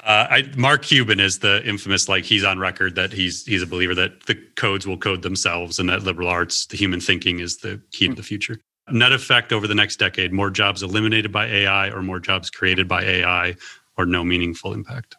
I, 0.05 0.43
Mark 0.55 0.83
Cuban 0.83 1.19
is 1.19 1.39
the 1.39 1.67
infamous, 1.67 2.07
like 2.07 2.23
he's 2.23 2.43
on 2.43 2.59
record 2.59 2.93
that 2.95 3.11
he's 3.11 3.43
he's 3.43 3.63
a 3.63 3.67
believer 3.67 3.95
that 3.95 4.27
the 4.27 4.35
codes 4.55 4.85
will 4.85 4.97
code 4.97 5.23
themselves, 5.23 5.79
and 5.79 5.89
that 5.89 6.03
liberal 6.03 6.27
arts, 6.27 6.67
the 6.67 6.77
human 6.77 6.99
thinking, 6.99 7.39
is 7.39 7.57
the 7.57 7.81
key 7.91 8.05
mm-hmm. 8.05 8.13
to 8.13 8.21
the 8.21 8.27
future. 8.27 8.59
Net 8.91 9.11
effect 9.11 9.51
over 9.51 9.65
the 9.65 9.73
next 9.73 9.95
decade: 9.97 10.31
more 10.31 10.51
jobs 10.51 10.83
eliminated 10.83 11.31
by 11.31 11.47
AI, 11.47 11.89
or 11.89 12.03
more 12.03 12.19
jobs 12.19 12.51
created 12.51 12.87
by 12.87 13.03
AI, 13.03 13.55
or 13.97 14.05
no 14.05 14.23
meaningful 14.23 14.71
impact. 14.71 15.15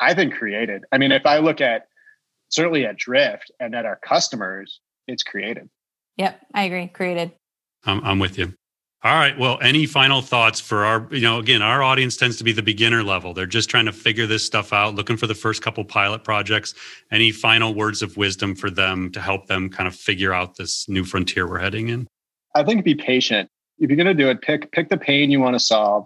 I 0.00 0.14
think 0.14 0.34
created. 0.34 0.84
I 0.92 0.98
mean, 0.98 1.12
if 1.12 1.26
I 1.26 1.38
look 1.38 1.60
at 1.60 1.86
certainly 2.48 2.84
at 2.84 2.96
Drift 2.96 3.50
and 3.60 3.74
at 3.74 3.86
our 3.86 3.96
customers, 3.96 4.80
it's 5.06 5.22
created. 5.22 5.68
Yep, 6.16 6.40
I 6.54 6.64
agree. 6.64 6.88
Created. 6.88 7.32
I'm, 7.84 8.04
I'm 8.04 8.18
with 8.18 8.38
you. 8.38 8.52
All 9.02 9.14
right. 9.14 9.38
Well, 9.38 9.58
any 9.62 9.86
final 9.86 10.20
thoughts 10.20 10.60
for 10.60 10.84
our, 10.84 11.08
you 11.10 11.22
know, 11.22 11.38
again, 11.38 11.62
our 11.62 11.82
audience 11.82 12.18
tends 12.18 12.36
to 12.36 12.44
be 12.44 12.52
the 12.52 12.62
beginner 12.62 13.02
level. 13.02 13.32
They're 13.32 13.46
just 13.46 13.70
trying 13.70 13.86
to 13.86 13.92
figure 13.92 14.26
this 14.26 14.44
stuff 14.44 14.74
out, 14.74 14.94
looking 14.94 15.16
for 15.16 15.26
the 15.26 15.34
first 15.34 15.62
couple 15.62 15.82
pilot 15.84 16.22
projects. 16.22 16.74
Any 17.10 17.32
final 17.32 17.72
words 17.72 18.02
of 18.02 18.18
wisdom 18.18 18.54
for 18.54 18.68
them 18.68 19.10
to 19.12 19.20
help 19.20 19.46
them 19.46 19.70
kind 19.70 19.88
of 19.88 19.94
figure 19.94 20.34
out 20.34 20.56
this 20.56 20.86
new 20.86 21.04
frontier 21.04 21.48
we're 21.48 21.60
heading 21.60 21.88
in? 21.88 22.06
I 22.54 22.62
think 22.62 22.84
be 22.84 22.94
patient. 22.94 23.48
If 23.78 23.88
you're 23.88 23.96
going 23.96 24.06
to 24.06 24.12
do 24.12 24.28
it, 24.28 24.42
pick 24.42 24.70
pick 24.72 24.90
the 24.90 24.98
pain 24.98 25.30
you 25.30 25.40
want 25.40 25.54
to 25.54 25.60
solve, 25.60 26.04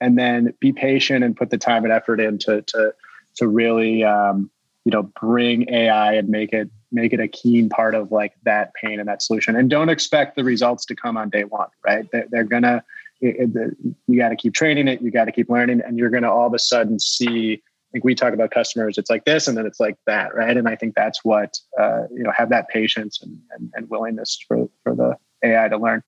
and 0.00 0.18
then 0.18 0.52
be 0.58 0.72
patient 0.72 1.22
and 1.22 1.36
put 1.36 1.50
the 1.50 1.58
time 1.58 1.84
and 1.84 1.92
effort 1.92 2.18
into 2.18 2.62
to 2.62 2.62
to 2.62 2.94
really 3.40 4.04
um, 4.04 4.50
you 4.84 4.92
know 4.92 5.04
bring 5.20 5.68
AI 5.72 6.14
and 6.14 6.28
make 6.28 6.52
it 6.52 6.70
make 6.90 7.12
it 7.12 7.20
a 7.20 7.28
keen 7.28 7.68
part 7.68 7.94
of 7.94 8.12
like 8.12 8.34
that 8.44 8.72
pain 8.74 9.00
and 9.00 9.08
that 9.08 9.22
solution. 9.22 9.56
And 9.56 9.70
don't 9.70 9.88
expect 9.88 10.36
the 10.36 10.44
results 10.44 10.84
to 10.86 10.94
come 10.94 11.16
on 11.16 11.30
day 11.30 11.44
one, 11.44 11.68
right? 11.86 12.06
They're, 12.12 12.26
they're 12.30 12.44
gonna 12.44 12.84
it, 13.20 13.50
it, 13.54 13.76
you 14.08 14.18
got 14.18 14.30
to 14.30 14.36
keep 14.36 14.52
training 14.52 14.88
it, 14.88 15.00
you 15.00 15.10
got 15.10 15.26
to 15.26 15.32
keep 15.32 15.48
learning, 15.48 15.80
and 15.86 15.98
you're 15.98 16.10
gonna 16.10 16.30
all 16.30 16.46
of 16.46 16.54
a 16.54 16.58
sudden 16.58 16.98
see. 16.98 17.62
Like 17.94 18.04
we 18.04 18.14
talk 18.14 18.32
about 18.32 18.50
customers, 18.50 18.96
it's 18.96 19.10
like 19.10 19.26
this, 19.26 19.46
and 19.46 19.54
then 19.54 19.66
it's 19.66 19.78
like 19.78 19.98
that, 20.06 20.34
right? 20.34 20.56
And 20.56 20.66
I 20.66 20.76
think 20.76 20.94
that's 20.94 21.22
what 21.24 21.58
uh, 21.78 22.04
you 22.10 22.22
know 22.22 22.32
have 22.34 22.48
that 22.48 22.68
patience 22.68 23.20
and, 23.20 23.38
and, 23.54 23.70
and 23.74 23.90
willingness 23.90 24.38
for 24.48 24.66
for 24.82 24.94
the 24.94 25.16
AI 25.44 25.68
to 25.68 25.76
learn. 25.76 26.02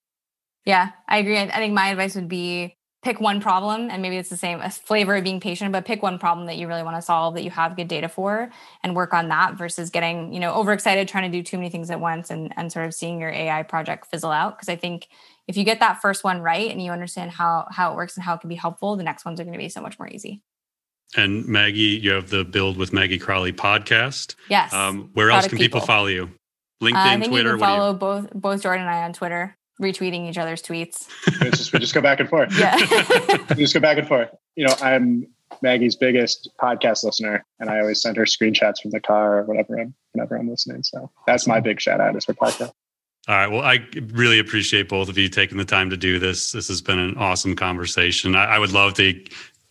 Yeah, 0.65 0.93
I 1.09 1.19
agree. 1.19 1.39
I 1.39 1.59
think 1.59 1.75
my 1.75 1.89
advice 1.89 2.15
would 2.15 2.29
be 2.29 2.77
pick 3.05 3.21
one 3.21 3.39
problem 3.39 3.91
and 3.91 4.01
maybe 4.01 4.17
it's 4.17 4.31
the 4.31 4.37
same 4.37 4.61
a 4.63 4.71
flavor 4.71 5.15
of 5.15 5.23
being 5.23 5.39
patient 5.39 5.71
but 5.71 5.85
pick 5.85 6.03
one 6.03 6.19
problem 6.19 6.47
that 6.47 6.57
you 6.57 6.67
really 6.67 6.83
want 6.83 6.97
to 6.97 7.03
solve 7.03 7.35
that 7.35 7.45
you 7.45 7.51
have 7.51 7.77
good 7.77 7.87
data 7.87 8.09
for 8.09 8.51
and 8.83 8.97
work 8.97 9.13
on 9.13 9.29
that 9.29 9.55
versus 9.55 9.91
getting 9.91 10.33
you 10.33 10.41
know 10.41 10.55
overexcited 10.55 11.07
trying 11.07 11.31
to 11.31 11.39
do 11.39 11.43
too 11.43 11.59
many 11.59 11.69
things 11.69 11.91
at 11.91 12.01
once 12.01 12.31
and 12.31 12.53
and 12.57 12.73
sort 12.73 12.87
of 12.87 12.95
seeing 12.95 13.21
your 13.21 13.31
ai 13.31 13.63
project 13.63 14.07
fizzle 14.07 14.31
out. 14.31 14.57
Because 14.57 14.71
i 14.71 14.77
think 14.77 15.09
if 15.47 15.57
you 15.57 15.65
get 15.65 15.81
that 15.81 16.01
first 16.01 16.25
one 16.25 16.41
right 16.41 16.71
and 16.71 16.83
you 16.83 16.91
understand 16.91 17.31
how 17.31 17.69
how 17.71 17.93
it 17.93 17.95
works 17.95 18.17
and 18.17 18.25
how 18.25 18.35
it 18.35 18.41
can 18.41 18.49
be 18.49 18.55
helpful 18.55 18.97
the 18.97 19.05
next 19.05 19.27
ones 19.27 19.39
are 19.39 19.45
going 19.45 19.53
to 19.53 19.59
be 19.59 19.69
so 19.69 19.83
much 19.83 19.99
more 19.99 20.09
easy. 20.09 20.43
And 21.15 21.47
maggie 21.47 22.01
you 22.03 22.13
have 22.13 22.31
the 22.31 22.43
build 22.43 22.79
with 22.79 22.95
maggie 22.95 23.19
crowley 23.19 23.53
podcast. 23.53 24.35
Yes. 24.49 24.73
Um, 24.73 25.11
where 25.13 25.31
else 25.31 25.47
can 25.47 25.59
people. 25.59 25.81
people. 25.81 25.87
follow 25.87 26.07
you? 26.07 26.31
Linkedin 26.83 26.95
uh, 26.95 27.11
I 27.11 27.21
think 27.21 27.33
twitter 27.33 27.59
follow 27.59 27.93
you... 27.93 27.99
both 27.99 28.33
both 28.33 28.63
jordan 28.63 28.83
and 28.83 28.91
i 28.91 29.05
on 29.05 29.13
twitter 29.13 29.57
retweeting 29.81 30.29
each 30.29 30.39
other's 30.39 30.63
tweets. 30.63 31.09
just, 31.41 31.73
we 31.73 31.79
just 31.79 31.95
go 31.95 32.01
back 32.01 32.21
and 32.21 32.29
forth. 32.29 32.57
Yeah. 32.59 32.77
we 33.51 33.57
just 33.57 33.75
go 33.75 33.81
back 33.81 33.99
and 33.99 34.07
forth. 34.07 34.31
You 34.57 34.67
know, 34.67 34.75
I'm 34.81 35.27
Maggie's 35.63 35.97
biggest 35.97 36.51
podcast 36.61 37.05
listener, 37.05 37.45
and 37.61 37.71
I 37.71 37.81
always 37.81 38.01
send 38.01 38.17
her 38.17 38.25
screenshots 38.25 38.81
from 38.81 38.91
the 38.91 39.01
car 39.01 39.39
or 39.39 39.43
whatever 39.45 39.79
I'm 39.79 39.95
whenever 40.13 40.37
I'm 40.37 40.49
listening. 40.49 40.83
So 40.83 41.11
that's 41.27 41.47
my 41.47 41.61
big 41.61 41.81
shout 41.81 42.01
out 42.01 42.17
is 42.17 42.25
her 42.27 42.35
podcast. 42.35 42.73
All 43.27 43.35
right. 43.35 43.47
Well, 43.47 43.63
I 43.63 43.87
really 44.13 44.39
appreciate 44.39 44.89
both 44.89 45.09
of 45.09 45.17
you 45.17 45.29
taking 45.29 45.57
the 45.57 45.65
time 45.65 45.89
to 45.91 45.97
do 45.97 46.19
this. 46.19 46.53
This 46.53 46.69
has 46.69 46.83
been 46.83 46.99
an 46.99 47.17
awesome 47.17 47.57
conversation. 47.57 48.37
I, 48.37 48.45
I 48.45 48.59
would 48.59 48.73
love 48.73 48.95
to 48.95 49.25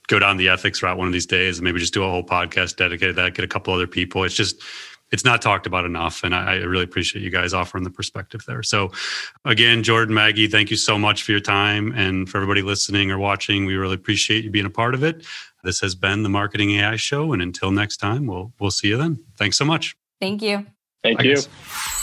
go 0.07 0.19
down 0.19 0.37
the 0.37 0.49
ethics 0.49 0.81
route 0.81 0.97
one 0.97 1.07
of 1.07 1.13
these 1.13 1.27
days 1.27 1.59
and 1.59 1.63
maybe 1.63 1.79
just 1.79 1.93
do 1.93 2.03
a 2.03 2.09
whole 2.09 2.23
podcast 2.23 2.75
dedicated 2.77 3.15
to 3.15 3.21
that, 3.21 3.35
get 3.35 3.45
a 3.45 3.47
couple 3.47 3.73
other 3.73 3.87
people. 3.87 4.23
It's 4.23 4.35
just 4.35 4.61
it's 5.13 5.23
not 5.23 5.43
talked 5.43 5.67
about 5.67 5.85
enough. 5.85 6.23
And 6.23 6.33
I, 6.33 6.53
I, 6.53 6.55
really 6.55 6.83
appreciate 6.83 7.21
you 7.21 7.29
guys 7.29 7.53
offering 7.53 7.83
the 7.83 7.91
perspective 7.91 8.43
there. 8.47 8.63
So, 8.63 8.91
again, 9.45 9.83
Jordan, 9.83 10.15
Maggie, 10.15 10.47
thank 10.47 10.71
you 10.71 10.75
so 10.75 10.97
much 10.97 11.21
for 11.21 11.31
your 11.31 11.39
time. 11.39 11.93
And 11.95 12.27
for 12.27 12.37
everybody 12.37 12.63
listening 12.63 13.11
or 13.11 13.19
watching, 13.19 13.65
we 13.65 13.75
really 13.75 13.93
appreciate 13.93 14.43
you 14.43 14.49
being 14.49 14.65
a 14.65 14.71
part 14.71 14.95
of 14.95 15.03
it. 15.03 15.23
This 15.63 15.79
has 15.81 15.93
been 15.93 16.23
the 16.23 16.29
Marketing 16.29 16.71
AI 16.71 16.95
Show. 16.95 17.31
And 17.31 17.43
until 17.43 17.69
next 17.71 17.97
time, 17.97 18.25
we'll, 18.25 18.51
we'll 18.59 18.71
see 18.71 18.87
you 18.87 18.97
then. 18.97 19.23
Thanks 19.37 19.57
so 19.57 19.65
much. 19.65 19.95
Thank 20.19 20.41
you. 20.41 20.65
Thank 21.03 21.19
Bye, 21.19 21.25
you. 21.25 21.35
Guys. 21.35 22.02